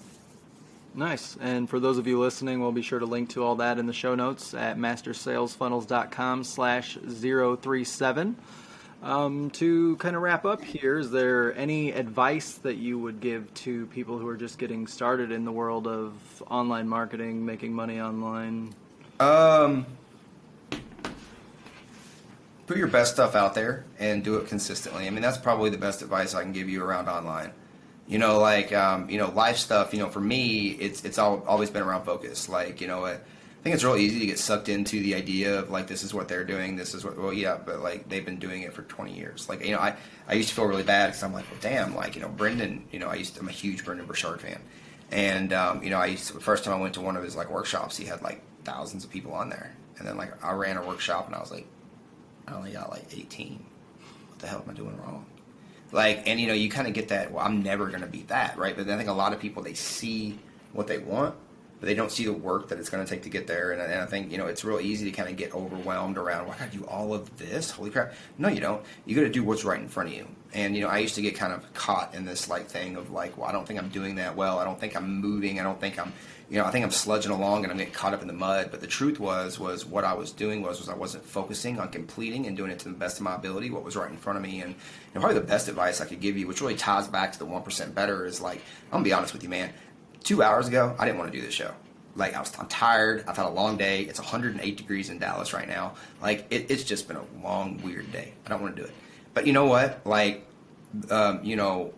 Nice. 0.93 1.37
And 1.39 1.69
for 1.69 1.79
those 1.79 1.97
of 1.97 2.07
you 2.07 2.19
listening, 2.19 2.59
we'll 2.59 2.73
be 2.73 2.81
sure 2.81 2.99
to 2.99 3.05
link 3.05 3.29
to 3.31 3.43
all 3.43 3.55
that 3.57 3.77
in 3.77 3.87
the 3.87 3.93
show 3.93 4.15
notes 4.15 4.53
at 4.53 4.77
mastersalesfunnels.com 4.77 6.43
slash 6.43 6.97
037. 6.97 8.35
Um, 9.01 9.49
to 9.51 9.95
kind 9.95 10.15
of 10.15 10.21
wrap 10.21 10.45
up 10.45 10.63
here, 10.63 10.99
is 10.99 11.09
there 11.09 11.55
any 11.57 11.91
advice 11.91 12.53
that 12.59 12.75
you 12.75 12.99
would 12.99 13.19
give 13.19 13.51
to 13.55 13.87
people 13.87 14.19
who 14.19 14.27
are 14.27 14.37
just 14.37 14.59
getting 14.59 14.85
started 14.85 15.31
in 15.31 15.43
the 15.43 15.51
world 15.51 15.87
of 15.87 16.13
online 16.47 16.87
marketing, 16.87 17.43
making 17.43 17.73
money 17.73 17.99
online? 17.99 18.75
Um, 19.19 19.87
put 22.67 22.77
your 22.77 22.87
best 22.87 23.13
stuff 23.13 23.35
out 23.35 23.55
there 23.55 23.85
and 23.97 24.23
do 24.23 24.35
it 24.37 24.47
consistently. 24.47 25.07
I 25.07 25.09
mean, 25.09 25.23
that's 25.23 25.37
probably 25.37 25.71
the 25.71 25.79
best 25.79 26.03
advice 26.03 26.35
I 26.35 26.43
can 26.43 26.51
give 26.51 26.69
you 26.69 26.83
around 26.83 27.09
online. 27.09 27.53
You 28.07 28.19
know, 28.19 28.39
like 28.39 28.71
um, 28.71 29.09
you 29.09 29.17
know, 29.17 29.31
life 29.31 29.57
stuff. 29.57 29.93
You 29.93 29.99
know, 29.99 30.09
for 30.09 30.19
me, 30.19 30.69
it's 30.69 31.03
it's 31.05 31.17
all, 31.17 31.43
always 31.47 31.71
been 31.71 31.81
around 31.81 32.03
focus. 32.03 32.49
Like 32.49 32.81
you 32.81 32.87
know, 32.87 33.17
I 33.61 33.63
think 33.63 33.75
it's 33.75 33.83
real 33.83 33.95
easy 33.95 34.19
to 34.21 34.25
get 34.25 34.39
sucked 34.39 34.69
into 34.69 35.03
the 35.03 35.13
idea 35.13 35.59
of 35.59 35.69
like 35.69 35.85
this 35.85 36.01
is 36.01 36.15
what 36.15 36.27
they're 36.27 36.43
doing, 36.43 36.75
this 36.75 36.95
is 36.95 37.05
what 37.05 37.15
well 37.15 37.31
yeah, 37.31 37.59
but 37.63 37.81
like 37.81 38.09
they've 38.09 38.25
been 38.25 38.39
doing 38.39 38.63
it 38.63 38.73
for 38.73 38.81
20 38.81 39.13
years. 39.13 39.47
Like 39.47 39.63
you 39.63 39.73
know, 39.73 39.77
I 39.77 39.95
I 40.27 40.33
used 40.33 40.49
to 40.49 40.55
feel 40.55 40.65
really 40.65 40.81
bad 40.81 41.09
because 41.09 41.21
I'm 41.21 41.31
like, 41.31 41.45
well, 41.51 41.59
damn, 41.61 41.95
like 41.95 42.15
you 42.15 42.23
know, 42.23 42.27
Brendon, 42.27 42.87
you 42.91 42.97
know, 42.97 43.07
I 43.07 43.13
used 43.13 43.35
to, 43.35 43.41
I'm 43.41 43.47
a 43.47 43.51
huge 43.51 43.85
Brendon 43.85 44.07
Burchard 44.07 44.41
fan, 44.41 44.59
and 45.11 45.53
um, 45.53 45.83
you 45.83 45.91
know, 45.91 45.99
I 45.99 46.07
used 46.07 46.25
to, 46.29 46.33
the 46.33 46.39
first 46.39 46.63
time 46.63 46.73
I 46.73 46.77
went 46.81 46.95
to 46.95 47.01
one 47.01 47.15
of 47.15 47.23
his 47.23 47.35
like 47.35 47.51
workshops, 47.51 47.95
he 47.95 48.05
had 48.05 48.23
like 48.23 48.41
thousands 48.63 49.03
of 49.03 49.11
people 49.11 49.31
on 49.33 49.49
there, 49.49 49.75
and 49.99 50.07
then 50.07 50.17
like 50.17 50.43
I 50.43 50.53
ran 50.53 50.77
a 50.77 50.83
workshop 50.83 51.27
and 51.27 51.35
I 51.35 51.39
was 51.39 51.51
like, 51.51 51.67
I 52.47 52.55
only 52.55 52.71
got 52.71 52.89
like 52.89 53.15
18. 53.15 53.63
What 54.29 54.39
the 54.39 54.47
hell 54.47 54.63
am 54.65 54.71
I 54.71 54.73
doing 54.73 54.97
wrong? 54.97 55.27
Like, 55.91 56.27
and 56.27 56.39
you 56.39 56.47
know, 56.47 56.53
you 56.53 56.71
kind 56.71 56.87
of 56.87 56.95
get 56.95 57.09
that. 57.09 57.31
Well, 57.31 57.45
I'm 57.45 57.61
never 57.61 57.89
gonna 57.89 58.07
beat 58.07 58.29
that, 58.29 58.57
right? 58.57 58.75
But 58.75 58.89
I 58.89 58.97
think 58.97 59.07
a 59.07 59.13
lot 59.13 59.33
of 59.33 59.39
people 59.39 59.61
they 59.61 59.75
see 59.75 60.39
what 60.73 60.87
they 60.87 60.97
want 60.97 61.35
but 61.81 61.87
they 61.87 61.95
don't 61.95 62.11
see 62.11 62.25
the 62.25 62.31
work 62.31 62.69
that 62.69 62.79
it's 62.79 62.89
going 62.89 63.03
to 63.03 63.09
take 63.09 63.23
to 63.23 63.29
get 63.29 63.47
there. 63.47 63.71
And, 63.71 63.81
and, 63.81 64.01
I 64.01 64.05
think 64.05 64.31
you 64.31 64.37
know 64.37 64.45
it's 64.45 64.63
real 64.63 64.79
easy 64.79 65.03
to 65.09 65.11
kind 65.11 65.27
of 65.27 65.35
get 65.35 65.53
overwhelmed 65.53 66.17
around. 66.17 66.47
Why 66.47 66.55
gotta 66.57 66.71
do 66.71 66.85
all 66.85 67.13
of 67.13 67.35
this? 67.37 67.71
Holy 67.71 67.89
crap! 67.89 68.13
No, 68.37 68.47
you 68.47 68.61
don't. 68.61 68.85
You 69.05 69.15
got 69.15 69.23
to 69.23 69.29
do 69.29 69.43
what's 69.43 69.65
right 69.65 69.79
in 69.79 69.89
front 69.89 70.09
of 70.09 70.15
you. 70.15 70.27
And 70.53 70.75
you 70.75 70.81
know, 70.81 70.89
I 70.89 70.99
used 70.99 71.15
to 71.15 71.21
get 71.21 71.35
kind 71.35 71.51
of 71.51 71.73
caught 71.73 72.13
in 72.13 72.23
this 72.23 72.47
like 72.47 72.67
thing 72.67 72.97
of 72.97 73.11
like, 73.11 73.37
well, 73.37 73.47
I 73.47 73.51
don't 73.51 73.65
think 73.67 73.79
I'm 73.79 73.89
doing 73.89 74.15
that 74.15 74.35
well. 74.35 74.59
I 74.59 74.63
don't 74.63 74.79
think 74.79 74.95
I'm 74.95 75.19
moving. 75.19 75.59
I 75.59 75.63
don't 75.63 75.79
think 75.79 75.97
I'm, 75.97 76.13
you 76.49 76.57
know, 76.57 76.65
I 76.65 76.71
think 76.71 76.83
I'm 76.83 76.91
sludging 76.91 77.31
along 77.31 77.63
and 77.63 77.71
I'm 77.71 77.77
getting 77.77 77.93
caught 77.93 78.13
up 78.13 78.21
in 78.21 78.27
the 78.27 78.33
mud. 78.33 78.67
But 78.69 78.81
the 78.81 78.87
truth 78.87 79.19
was, 79.19 79.57
was 79.57 79.85
what 79.85 80.03
I 80.03 80.13
was 80.13 80.31
doing 80.31 80.61
was, 80.61 80.79
was 80.79 80.89
I 80.89 80.95
wasn't 80.95 81.25
focusing 81.25 81.79
on 81.79 81.89
completing 81.89 82.45
and 82.45 82.57
doing 82.57 82.69
it 82.69 82.79
to 82.79 82.89
the 82.89 82.95
best 82.95 83.17
of 83.17 83.23
my 83.23 83.35
ability. 83.35 83.69
What 83.69 83.83
was 83.83 83.95
right 83.95 84.11
in 84.11 84.17
front 84.17 84.37
of 84.37 84.43
me, 84.43 84.61
and, 84.61 84.75
and 85.13 85.21
probably 85.21 85.39
the 85.39 85.47
best 85.47 85.69
advice 85.69 86.01
I 86.01 86.05
could 86.05 86.19
give 86.19 86.37
you, 86.37 86.47
which 86.47 86.59
really 86.59 86.75
ties 86.75 87.07
back 87.07 87.31
to 87.31 87.39
the 87.39 87.45
one 87.45 87.63
percent 87.63 87.95
better, 87.95 88.25
is 88.25 88.41
like, 88.41 88.57
I'm 88.87 88.99
gonna 88.99 89.03
be 89.05 89.13
honest 89.13 89.33
with 89.33 89.43
you, 89.43 89.49
man. 89.49 89.71
Two 90.23 90.43
hours 90.43 90.67
ago, 90.67 90.95
I 90.99 91.05
didn't 91.05 91.19
want 91.19 91.31
to 91.31 91.37
do 91.37 91.43
this 91.43 91.53
show 91.53 91.73
like 92.15 92.35
I 92.35 92.39
was, 92.39 92.57
I'm 92.59 92.67
tired. 92.67 93.23
I've 93.27 93.37
had 93.37 93.45
a 93.45 93.49
long 93.49 93.77
day. 93.77 94.01
It's 94.03 94.19
108 94.19 94.77
degrees 94.77 95.09
in 95.09 95.19
Dallas 95.19 95.53
right 95.53 95.67
now. 95.67 95.93
Like 96.21 96.45
it, 96.49 96.69
it's 96.69 96.83
just 96.83 97.07
been 97.07 97.17
a 97.17 97.25
long, 97.43 97.81
weird 97.83 98.11
day. 98.11 98.33
I 98.45 98.49
don't 98.49 98.61
want 98.61 98.75
to 98.75 98.81
do 98.81 98.87
it. 98.87 98.93
But 99.33 99.47
you 99.47 99.53
know 99.53 99.65
what? 99.65 100.05
Like, 100.05 100.45
um, 101.09 101.43
you 101.43 101.55
know, 101.55 101.93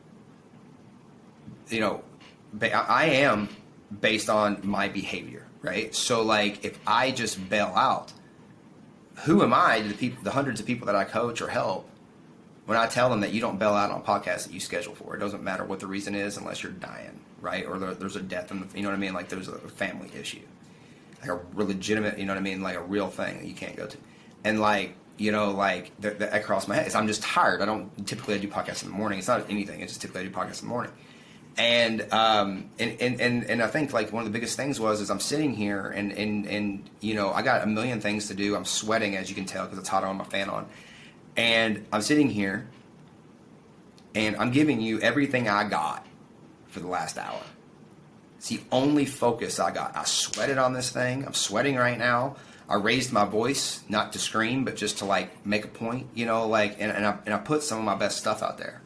you 1.69 1.79
know, 1.79 2.03
I 2.61 3.05
am 3.05 3.49
based 4.01 4.29
on 4.29 4.59
my 4.63 4.87
behavior, 4.87 5.47
right? 5.61 5.93
So 5.95 6.21
like, 6.21 6.63
if 6.63 6.79
I 6.85 7.11
just 7.11 7.49
bail 7.49 7.73
out, 7.75 8.13
who 9.23 9.41
am 9.41 9.53
I 9.53 9.81
to 9.81 9.87
the 9.87 9.93
people, 9.95 10.23
the 10.23 10.31
hundreds 10.31 10.59
of 10.59 10.65
people 10.65 10.87
that 10.87 10.95
I 10.95 11.05
coach 11.05 11.41
or 11.41 11.47
help? 11.47 11.89
When 12.65 12.77
I 12.77 12.87
tell 12.87 13.09
them 13.09 13.21
that 13.21 13.33
you 13.33 13.41
don't 13.41 13.59
bail 13.59 13.73
out 13.73 13.91
on 13.91 14.03
podcasts 14.03 14.45
that 14.45 14.53
you 14.53 14.61
schedule 14.61 14.95
for, 14.95 15.15
it 15.15 15.19
doesn't 15.19 15.43
matter 15.43 15.65
what 15.65 15.81
the 15.81 15.87
reason 15.87 16.15
is 16.15 16.37
unless 16.37 16.63
you're 16.63 16.71
dying 16.71 17.19
right? 17.43 17.65
Or 17.65 17.77
there's 17.77 18.15
a 18.15 18.21
death, 18.21 18.49
in 18.51 18.61
the, 18.61 18.67
you 18.75 18.81
know 18.81 18.89
what 18.89 18.95
I 18.95 18.99
mean? 18.99 19.13
Like 19.13 19.29
there's 19.29 19.47
a 19.47 19.57
family 19.59 20.09
issue, 20.19 20.41
like 21.21 21.29
a 21.29 21.39
legitimate, 21.53 22.17
you 22.17 22.25
know 22.25 22.33
what 22.33 22.39
I 22.39 22.43
mean? 22.43 22.63
Like 22.63 22.77
a 22.77 22.83
real 22.83 23.09
thing 23.09 23.39
that 23.39 23.45
you 23.45 23.53
can't 23.53 23.75
go 23.75 23.85
to, 23.85 23.97
and 24.43 24.59
like 24.59 24.95
you 25.17 25.31
know, 25.31 25.51
like 25.51 25.91
that, 26.01 26.33
across 26.33 26.67
my 26.67 26.75
head 26.75 26.87
is 26.87 26.95
I'm 26.95 27.07
just 27.07 27.21
tired. 27.21 27.61
I 27.61 27.65
don't 27.65 28.07
typically 28.07 28.35
I 28.35 28.37
do 28.39 28.47
podcasts 28.47 28.83
in 28.83 28.89
the 28.89 28.95
morning. 28.95 29.19
It's 29.19 29.27
not 29.27 29.49
anything. 29.49 29.81
It's 29.81 29.93
just 29.93 30.01
typically 30.01 30.21
I 30.21 30.23
do 30.25 30.31
podcasts 30.31 30.61
in 30.61 30.67
the 30.67 30.73
morning. 30.73 30.91
And, 31.55 32.11
um, 32.11 32.71
and, 32.79 32.99
and, 32.99 33.21
and, 33.21 33.43
and 33.43 33.61
I 33.61 33.67
think 33.67 33.93
like 33.93 34.11
one 34.11 34.21
of 34.21 34.25
the 34.25 34.33
biggest 34.33 34.57
things 34.57 34.79
was 34.79 35.01
is 35.01 35.11
I'm 35.11 35.19
sitting 35.19 35.53
here 35.53 35.87
and, 35.87 36.11
and, 36.11 36.47
and, 36.47 36.89
you 36.99 37.13
know, 37.13 37.31
I 37.31 37.43
got 37.43 37.61
a 37.61 37.67
million 37.67 38.01
things 38.01 38.27
to 38.29 38.33
do. 38.33 38.55
I'm 38.55 38.65
sweating 38.65 39.15
as 39.15 39.29
you 39.29 39.35
can 39.35 39.45
tell 39.45 39.65
because 39.65 39.77
it's 39.77 39.89
hot 39.89 40.03
on 40.03 40.17
my 40.17 40.23
fan 40.23 40.49
on. 40.49 40.67
And 41.37 41.85
I'm 41.93 42.01
sitting 42.01 42.29
here 42.29 42.67
and 44.15 44.35
I'm 44.37 44.49
giving 44.49 44.81
you 44.81 44.99
everything 44.99 45.47
I 45.47 45.69
got 45.69 46.07
for 46.73 46.79
the 46.79 46.87
last 46.87 47.17
hour. 47.17 47.41
It's 48.37 48.49
the 48.49 48.59
only 48.71 49.05
focus 49.05 49.59
I 49.59 49.71
got. 49.71 49.95
I 49.95 50.03
sweated 50.03 50.57
on 50.57 50.73
this 50.73 50.89
thing. 50.89 51.25
I'm 51.25 51.33
sweating 51.33 51.77
right 51.77 51.97
now. 51.97 52.35
I 52.67 52.75
raised 52.75 53.13
my 53.13 53.25
voice, 53.25 53.83
not 53.87 54.13
to 54.13 54.19
scream, 54.19 54.65
but 54.65 54.75
just 54.75 54.97
to 54.97 55.05
like 55.05 55.45
make 55.45 55.63
a 55.63 55.69
point, 55.69 56.07
you 56.13 56.25
know, 56.25 56.47
like, 56.47 56.77
and, 56.79 56.91
and, 56.91 57.05
I, 57.05 57.17
and 57.25 57.33
I 57.33 57.37
put 57.37 57.63
some 57.63 57.77
of 57.77 57.85
my 57.85 57.95
best 57.95 58.17
stuff 58.17 58.41
out 58.41 58.57
there. 58.57 58.81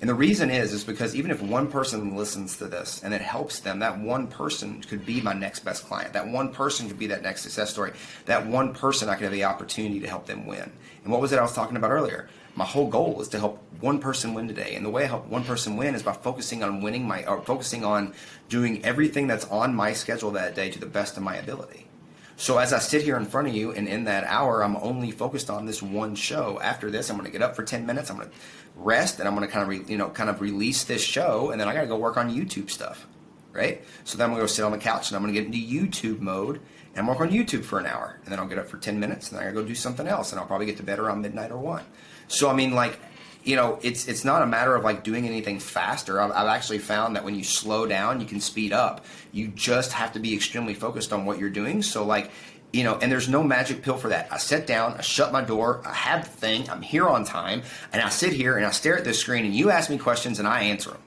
And 0.00 0.10
the 0.10 0.14
reason 0.14 0.50
is, 0.50 0.72
is 0.72 0.84
because 0.84 1.14
even 1.14 1.30
if 1.30 1.40
one 1.40 1.70
person 1.70 2.16
listens 2.16 2.58
to 2.58 2.66
this 2.66 3.02
and 3.02 3.14
it 3.14 3.22
helps 3.22 3.60
them, 3.60 3.78
that 3.78 3.98
one 3.98 4.26
person 4.26 4.82
could 4.82 5.06
be 5.06 5.20
my 5.20 5.32
next 5.32 5.60
best 5.60 5.86
client. 5.86 6.12
That 6.12 6.28
one 6.28 6.52
person 6.52 6.88
could 6.88 6.98
be 6.98 7.06
that 7.06 7.22
next 7.22 7.42
success 7.42 7.70
story. 7.70 7.92
That 8.26 8.46
one 8.46 8.74
person 8.74 9.08
I 9.08 9.14
could 9.14 9.24
have 9.24 9.32
the 9.32 9.44
opportunity 9.44 10.00
to 10.00 10.06
help 10.06 10.26
them 10.26 10.46
win. 10.46 10.70
And 11.04 11.12
what 11.12 11.22
was 11.22 11.32
it 11.32 11.38
I 11.38 11.42
was 11.42 11.54
talking 11.54 11.76
about 11.76 11.90
earlier? 11.90 12.28
My 12.56 12.64
whole 12.64 12.88
goal 12.88 13.20
is 13.20 13.28
to 13.28 13.38
help 13.38 13.60
one 13.80 13.98
person 13.98 14.34
win 14.34 14.48
today. 14.48 14.74
And 14.74 14.84
the 14.84 14.90
way 14.90 15.04
I 15.04 15.08
help 15.08 15.26
one 15.26 15.44
person 15.44 15.76
win 15.76 15.94
is 15.94 16.02
by 16.02 16.12
focusing 16.12 16.62
on 16.62 16.80
winning 16.80 17.06
my, 17.06 17.24
or 17.26 17.40
focusing 17.42 17.84
on 17.84 18.14
doing 18.48 18.84
everything 18.84 19.26
that's 19.26 19.44
on 19.46 19.74
my 19.74 19.92
schedule 19.92 20.30
that 20.32 20.54
day 20.54 20.70
to 20.70 20.78
the 20.78 20.86
best 20.86 21.16
of 21.16 21.22
my 21.22 21.36
ability. 21.36 21.88
So 22.36 22.58
as 22.58 22.72
I 22.72 22.78
sit 22.80 23.02
here 23.02 23.16
in 23.16 23.26
front 23.26 23.46
of 23.46 23.54
you, 23.54 23.72
and 23.72 23.86
in 23.86 24.04
that 24.04 24.24
hour, 24.24 24.64
I'm 24.64 24.76
only 24.76 25.12
focused 25.12 25.50
on 25.50 25.66
this 25.66 25.80
one 25.80 26.16
show. 26.16 26.58
After 26.60 26.90
this, 26.90 27.08
I'm 27.08 27.16
going 27.16 27.26
to 27.26 27.32
get 27.32 27.42
up 27.42 27.54
for 27.54 27.62
10 27.62 27.86
minutes. 27.86 28.10
I'm 28.10 28.16
going 28.16 28.28
to 28.28 28.34
rest, 28.76 29.20
and 29.20 29.28
I'm 29.28 29.36
going 29.36 29.46
to 29.46 29.52
kind 29.52 29.62
of, 29.62 29.68
re, 29.68 29.82
you 29.86 29.96
know, 29.96 30.08
kind 30.08 30.28
of 30.28 30.40
release 30.40 30.82
this 30.84 31.02
show, 31.02 31.50
and 31.50 31.60
then 31.60 31.68
I 31.68 31.74
got 31.74 31.82
to 31.82 31.86
go 31.86 31.96
work 31.96 32.16
on 32.16 32.34
YouTube 32.34 32.70
stuff, 32.70 33.06
right? 33.52 33.84
So 34.02 34.18
then 34.18 34.24
I'm 34.24 34.30
going 34.30 34.40
to 34.40 34.42
go 34.42 34.46
sit 34.48 34.64
on 34.64 34.72
the 34.72 34.78
couch, 34.78 35.10
and 35.10 35.16
I'm 35.16 35.22
going 35.22 35.32
to 35.32 35.40
get 35.40 35.46
into 35.46 35.58
YouTube 35.58 36.20
mode 36.20 36.60
and 36.96 37.06
work 37.06 37.20
on 37.20 37.30
YouTube 37.30 37.64
for 37.64 37.78
an 37.78 37.86
hour, 37.86 38.18
and 38.24 38.32
then 38.32 38.40
I'll 38.40 38.48
get 38.48 38.58
up 38.58 38.68
for 38.68 38.78
10 38.78 38.98
minutes, 38.98 39.30
and 39.30 39.38
then 39.38 39.46
I 39.46 39.52
go 39.52 39.64
do 39.64 39.74
something 39.74 40.08
else, 40.08 40.32
and 40.32 40.40
I'll 40.40 40.46
probably 40.46 40.66
get 40.66 40.76
to 40.78 40.82
bed 40.82 40.98
around 40.98 41.22
midnight 41.22 41.52
or 41.52 41.58
one. 41.58 41.84
So 42.28 42.50
I 42.50 42.54
mean, 42.54 42.72
like 42.72 42.98
you 43.44 43.56
know, 43.56 43.78
it's 43.82 44.08
it's 44.08 44.24
not 44.24 44.42
a 44.42 44.46
matter 44.46 44.74
of 44.74 44.84
like 44.84 45.04
doing 45.04 45.26
anything 45.26 45.58
faster. 45.58 46.20
I've, 46.20 46.32
I've, 46.32 46.48
actually 46.48 46.78
found 46.78 47.14
that 47.14 47.24
when 47.24 47.34
you 47.34 47.44
slow 47.44 47.86
down, 47.86 48.20
you 48.20 48.26
can 48.26 48.40
speed 48.40 48.72
up. 48.72 49.04
You 49.32 49.48
just 49.48 49.92
have 49.92 50.12
to 50.14 50.18
be 50.18 50.34
extremely 50.34 50.72
focused 50.72 51.12
on 51.12 51.26
what 51.26 51.38
you're 51.38 51.50
doing. 51.50 51.82
So 51.82 52.06
like, 52.06 52.30
you 52.72 52.84
know, 52.84 52.96
and 52.96 53.12
there's 53.12 53.28
no 53.28 53.42
magic 53.42 53.82
pill 53.82 53.98
for 53.98 54.08
that. 54.08 54.28
I 54.32 54.38
sit 54.38 54.66
down, 54.66 54.94
I 54.94 55.02
shut 55.02 55.30
my 55.30 55.42
door, 55.42 55.82
I 55.84 55.92
have 55.92 56.24
the 56.24 56.30
thing, 56.30 56.68
I'm 56.70 56.80
here 56.80 57.06
on 57.06 57.24
time, 57.24 57.62
and 57.92 58.00
I 58.00 58.08
sit 58.08 58.32
here 58.32 58.56
and 58.56 58.64
I 58.64 58.70
stare 58.70 58.96
at 58.96 59.04
this 59.04 59.18
screen, 59.18 59.44
and 59.44 59.54
you 59.54 59.70
ask 59.70 59.90
me 59.90 59.98
questions 59.98 60.38
and 60.38 60.48
I 60.48 60.62
answer 60.62 60.90
them. 60.90 61.02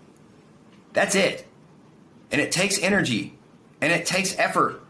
That's 0.93 1.15
it. 1.15 1.47
And 2.32 2.39
it 2.39 2.51
takes 2.51 2.80
energy, 2.80 3.38
and 3.82 3.91
it 3.91 4.05
takes 4.05 4.38
effort. 4.38 4.82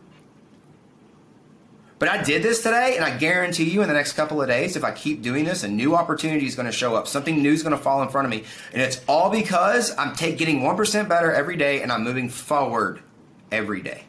But 2.00 2.10
I 2.10 2.22
did 2.22 2.44
this 2.44 2.62
today, 2.62 2.96
and 2.96 3.04
I 3.04 3.18
guarantee 3.18 3.70
you 3.70 3.82
in 3.82 3.88
the 3.88 3.94
next 3.94 4.14
couple 4.14 4.40
of 4.42 4.48
days, 4.48 4.76
if 4.76 4.84
I 4.84 4.92
keep 4.92 5.24
doing 5.24 5.46
this, 5.46 5.64
a 5.64 5.68
new 5.68 5.96
opportunity 5.96 6.46
is 6.46 6.56
going 6.56 6.68
to 6.68 6.72
show 6.72 6.96
up. 6.96 7.08
Something 7.08 7.42
new 7.42 7.52
is 7.52 7.64
going 7.64 7.76
to 7.76 7.82
fall 7.82 8.04
in 8.04 8.10
front 8.10 8.26
of 8.26 8.32
me. 8.32 8.44
And 8.72 8.82
it's 8.82 9.02
all 9.08 9.32
because 9.32 9.98
I'm 9.98 10.14
take, 10.14 10.38
getting 10.38 10.62
1% 10.62 11.10
better 11.10 11.32
every 11.32 11.58
day 11.58 11.82
and 11.82 11.92
I'm 11.92 12.04
moving 12.04 12.30
forward 12.30 13.02
every 13.52 13.82
day. 13.82 14.04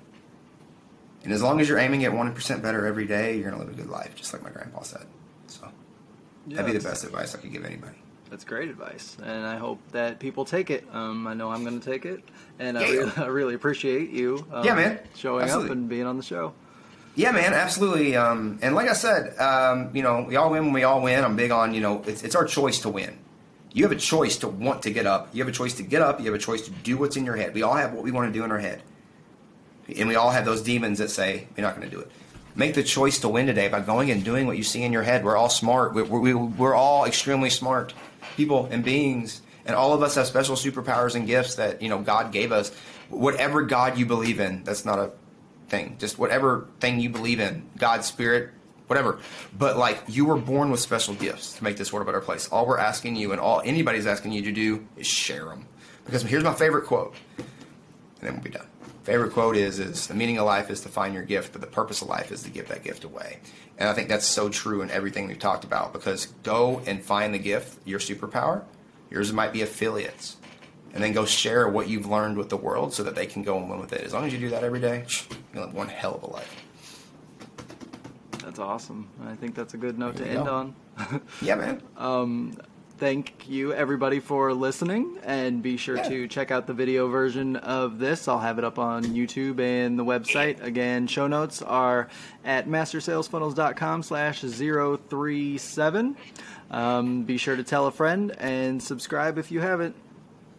And 1.24 1.32
as 1.32 1.42
long 1.42 1.60
as 1.60 1.68
you're 1.68 1.78
aiming 1.78 2.04
at 2.04 2.12
1% 2.12 2.62
better 2.62 2.86
every 2.86 3.06
day, 3.06 3.34
you're 3.36 3.50
going 3.50 3.60
to 3.60 3.66
live 3.66 3.72
a 3.72 3.76
good 3.76 3.90
life, 3.90 4.14
just 4.14 4.32
like 4.32 4.42
my 4.42 4.50
grandpa 4.50 4.82
said. 4.82 5.06
So 5.46 5.68
yeah, 6.46 6.56
that'd 6.56 6.72
be 6.72 6.78
the 6.78 6.86
best 6.86 7.04
advice 7.04 7.34
I 7.34 7.38
could 7.38 7.52
give 7.52 7.64
anybody. 7.64 7.96
That's 8.30 8.44
great 8.44 8.68
advice, 8.68 9.16
and 9.22 9.46
I 9.46 9.56
hope 9.56 9.80
that 9.92 10.20
people 10.20 10.44
take 10.44 10.70
it. 10.70 10.84
Um, 10.92 11.26
I 11.26 11.32
know 11.32 11.50
I'm 11.50 11.64
going 11.64 11.80
to 11.80 11.90
take 11.90 12.04
it, 12.04 12.22
and 12.58 12.76
yeah. 12.76 12.84
I, 12.84 12.90
really, 12.90 13.12
I, 13.16 13.26
really, 13.26 13.54
appreciate 13.54 14.10
you. 14.10 14.46
Um, 14.52 14.66
yeah, 14.66 14.74
man, 14.74 15.00
showing 15.16 15.44
Absolutely. 15.44 15.70
up 15.70 15.76
and 15.76 15.88
being 15.88 16.04
on 16.04 16.18
the 16.18 16.22
show. 16.22 16.52
Yeah, 17.18 17.32
man, 17.32 17.52
absolutely. 17.52 18.14
Um, 18.14 18.60
and 18.62 18.76
like 18.76 18.88
I 18.88 18.92
said, 18.92 19.36
um, 19.40 19.90
you 19.92 20.04
know, 20.04 20.22
we 20.22 20.36
all 20.36 20.52
win 20.52 20.66
when 20.66 20.72
we 20.72 20.84
all 20.84 21.02
win. 21.02 21.24
I'm 21.24 21.34
big 21.34 21.50
on, 21.50 21.74
you 21.74 21.80
know, 21.80 22.00
it's, 22.06 22.22
it's 22.22 22.36
our 22.36 22.44
choice 22.44 22.78
to 22.82 22.88
win. 22.88 23.18
You 23.72 23.82
have 23.82 23.90
a 23.90 23.96
choice 23.96 24.36
to 24.36 24.46
want 24.46 24.84
to 24.84 24.92
get 24.92 25.04
up. 25.04 25.28
You 25.32 25.42
have 25.42 25.52
a 25.52 25.56
choice 25.56 25.74
to 25.74 25.82
get 25.82 26.00
up. 26.00 26.20
You 26.20 26.26
have 26.26 26.36
a 26.36 26.38
choice 26.38 26.62
to 26.66 26.70
do 26.70 26.96
what's 26.96 27.16
in 27.16 27.24
your 27.24 27.34
head. 27.34 27.54
We 27.54 27.62
all 27.62 27.74
have 27.74 27.92
what 27.92 28.04
we 28.04 28.12
want 28.12 28.32
to 28.32 28.38
do 28.38 28.44
in 28.44 28.52
our 28.52 28.60
head. 28.60 28.82
And 29.96 30.08
we 30.08 30.14
all 30.14 30.30
have 30.30 30.44
those 30.44 30.62
demons 30.62 31.00
that 31.00 31.10
say, 31.10 31.48
you're 31.56 31.66
not 31.66 31.74
going 31.74 31.90
to 31.90 31.92
do 31.92 32.00
it. 32.00 32.08
Make 32.54 32.74
the 32.74 32.84
choice 32.84 33.18
to 33.18 33.28
win 33.28 33.46
today 33.46 33.66
by 33.66 33.80
going 33.80 34.12
and 34.12 34.24
doing 34.24 34.46
what 34.46 34.56
you 34.56 34.62
see 34.62 34.84
in 34.84 34.92
your 34.92 35.02
head. 35.02 35.24
We're 35.24 35.36
all 35.36 35.50
smart. 35.50 35.94
We're, 35.94 36.04
we, 36.04 36.34
we're 36.34 36.74
all 36.76 37.04
extremely 37.04 37.50
smart 37.50 37.94
people 38.36 38.68
and 38.70 38.84
beings. 38.84 39.42
And 39.66 39.74
all 39.74 39.92
of 39.92 40.04
us 40.04 40.14
have 40.14 40.28
special 40.28 40.54
superpowers 40.54 41.16
and 41.16 41.26
gifts 41.26 41.56
that, 41.56 41.82
you 41.82 41.88
know, 41.88 41.98
God 42.00 42.30
gave 42.30 42.52
us. 42.52 42.70
Whatever 43.08 43.62
God 43.62 43.98
you 43.98 44.06
believe 44.06 44.38
in, 44.38 44.62
that's 44.62 44.84
not 44.84 45.00
a 45.00 45.10
thing, 45.68 45.96
just 45.98 46.18
whatever 46.18 46.66
thing 46.80 47.00
you 47.00 47.10
believe 47.10 47.40
in, 47.40 47.68
God's 47.76 48.06
spirit, 48.06 48.50
whatever. 48.86 49.18
But 49.56 49.76
like 49.76 50.02
you 50.08 50.24
were 50.24 50.36
born 50.36 50.70
with 50.70 50.80
special 50.80 51.14
gifts 51.14 51.54
to 51.54 51.64
make 51.64 51.76
this 51.76 51.92
world 51.92 52.06
a 52.06 52.10
better 52.10 52.24
place. 52.24 52.48
All 52.48 52.66
we're 52.66 52.78
asking 52.78 53.16
you 53.16 53.32
and 53.32 53.40
all 53.40 53.62
anybody's 53.64 54.06
asking 54.06 54.32
you 54.32 54.42
to 54.42 54.52
do 54.52 54.86
is 54.96 55.06
share 55.06 55.46
them. 55.46 55.66
Because 56.04 56.22
here's 56.22 56.44
my 56.44 56.54
favorite 56.54 56.86
quote, 56.86 57.14
and 57.36 57.46
then 58.22 58.34
we'll 58.34 58.42
be 58.42 58.50
done. 58.50 58.66
Favorite 59.04 59.32
quote 59.32 59.56
is 59.56 59.78
is 59.78 60.06
the 60.06 60.14
meaning 60.14 60.38
of 60.38 60.46
life 60.46 60.70
is 60.70 60.80
to 60.82 60.88
find 60.88 61.14
your 61.14 61.22
gift, 61.22 61.52
but 61.52 61.60
the 61.60 61.66
purpose 61.66 62.02
of 62.02 62.08
life 62.08 62.32
is 62.32 62.42
to 62.42 62.50
give 62.50 62.68
that 62.68 62.82
gift 62.82 63.04
away. 63.04 63.38
And 63.78 63.88
I 63.88 63.94
think 63.94 64.08
that's 64.08 64.26
so 64.26 64.48
true 64.48 64.82
in 64.82 64.90
everything 64.90 65.28
we've 65.28 65.38
talked 65.38 65.64
about 65.64 65.92
because 65.92 66.26
go 66.42 66.82
and 66.86 67.02
find 67.02 67.32
the 67.32 67.38
gift, 67.38 67.78
your 67.86 68.00
superpower. 68.00 68.64
Yours 69.10 69.32
might 69.32 69.52
be 69.52 69.62
affiliates 69.62 70.36
and 70.98 71.04
then 71.04 71.12
go 71.12 71.24
share 71.24 71.68
what 71.68 71.88
you've 71.88 72.06
learned 72.06 72.36
with 72.36 72.48
the 72.48 72.56
world 72.56 72.92
so 72.92 73.04
that 73.04 73.14
they 73.14 73.24
can 73.24 73.44
go 73.44 73.56
and 73.56 73.70
win 73.70 73.78
with 73.78 73.92
it. 73.92 74.00
As 74.00 74.12
long 74.12 74.24
as 74.24 74.32
you 74.32 74.38
do 74.40 74.48
that 74.48 74.64
every 74.64 74.80
day, 74.80 75.04
you'll 75.54 75.64
have 75.64 75.72
one 75.72 75.86
hell 75.86 76.16
of 76.16 76.24
a 76.24 76.26
life. 76.32 76.64
That's 78.42 78.58
awesome. 78.58 79.08
I 79.24 79.36
think 79.36 79.54
that's 79.54 79.74
a 79.74 79.76
good 79.76 79.96
note 79.96 80.16
to 80.16 80.26
end 80.26 80.46
go. 80.46 80.52
on. 80.52 80.74
yeah, 81.40 81.54
man. 81.54 81.82
Um, 81.96 82.58
thank 82.96 83.48
you 83.48 83.72
everybody 83.72 84.18
for 84.18 84.52
listening 84.52 85.18
and 85.22 85.62
be 85.62 85.76
sure 85.76 85.98
yeah. 85.98 86.08
to 86.08 86.26
check 86.26 86.50
out 86.50 86.66
the 86.66 86.74
video 86.74 87.06
version 87.06 87.54
of 87.54 88.00
this 88.00 88.26
i'll 88.26 88.40
have 88.40 88.58
it 88.58 88.64
up 88.64 88.76
on 88.76 89.04
youtube 89.04 89.60
and 89.60 89.96
the 89.96 90.04
website 90.04 90.60
again 90.64 91.06
show 91.06 91.28
notes 91.28 91.62
are 91.62 92.08
at 92.44 92.66
mastersalesfunnels.com 92.66 94.02
slash 94.02 94.40
037 94.40 96.16
um, 96.72 97.22
be 97.22 97.36
sure 97.36 97.54
to 97.54 97.62
tell 97.62 97.86
a 97.86 97.92
friend 97.92 98.34
and 98.38 98.82
subscribe 98.82 99.38
if 99.38 99.52
you 99.52 99.60
haven't 99.60 99.94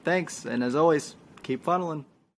Thanks, 0.09 0.45
and 0.45 0.63
as 0.63 0.73
always, 0.73 1.15
keep 1.43 1.63
funneling. 1.63 2.03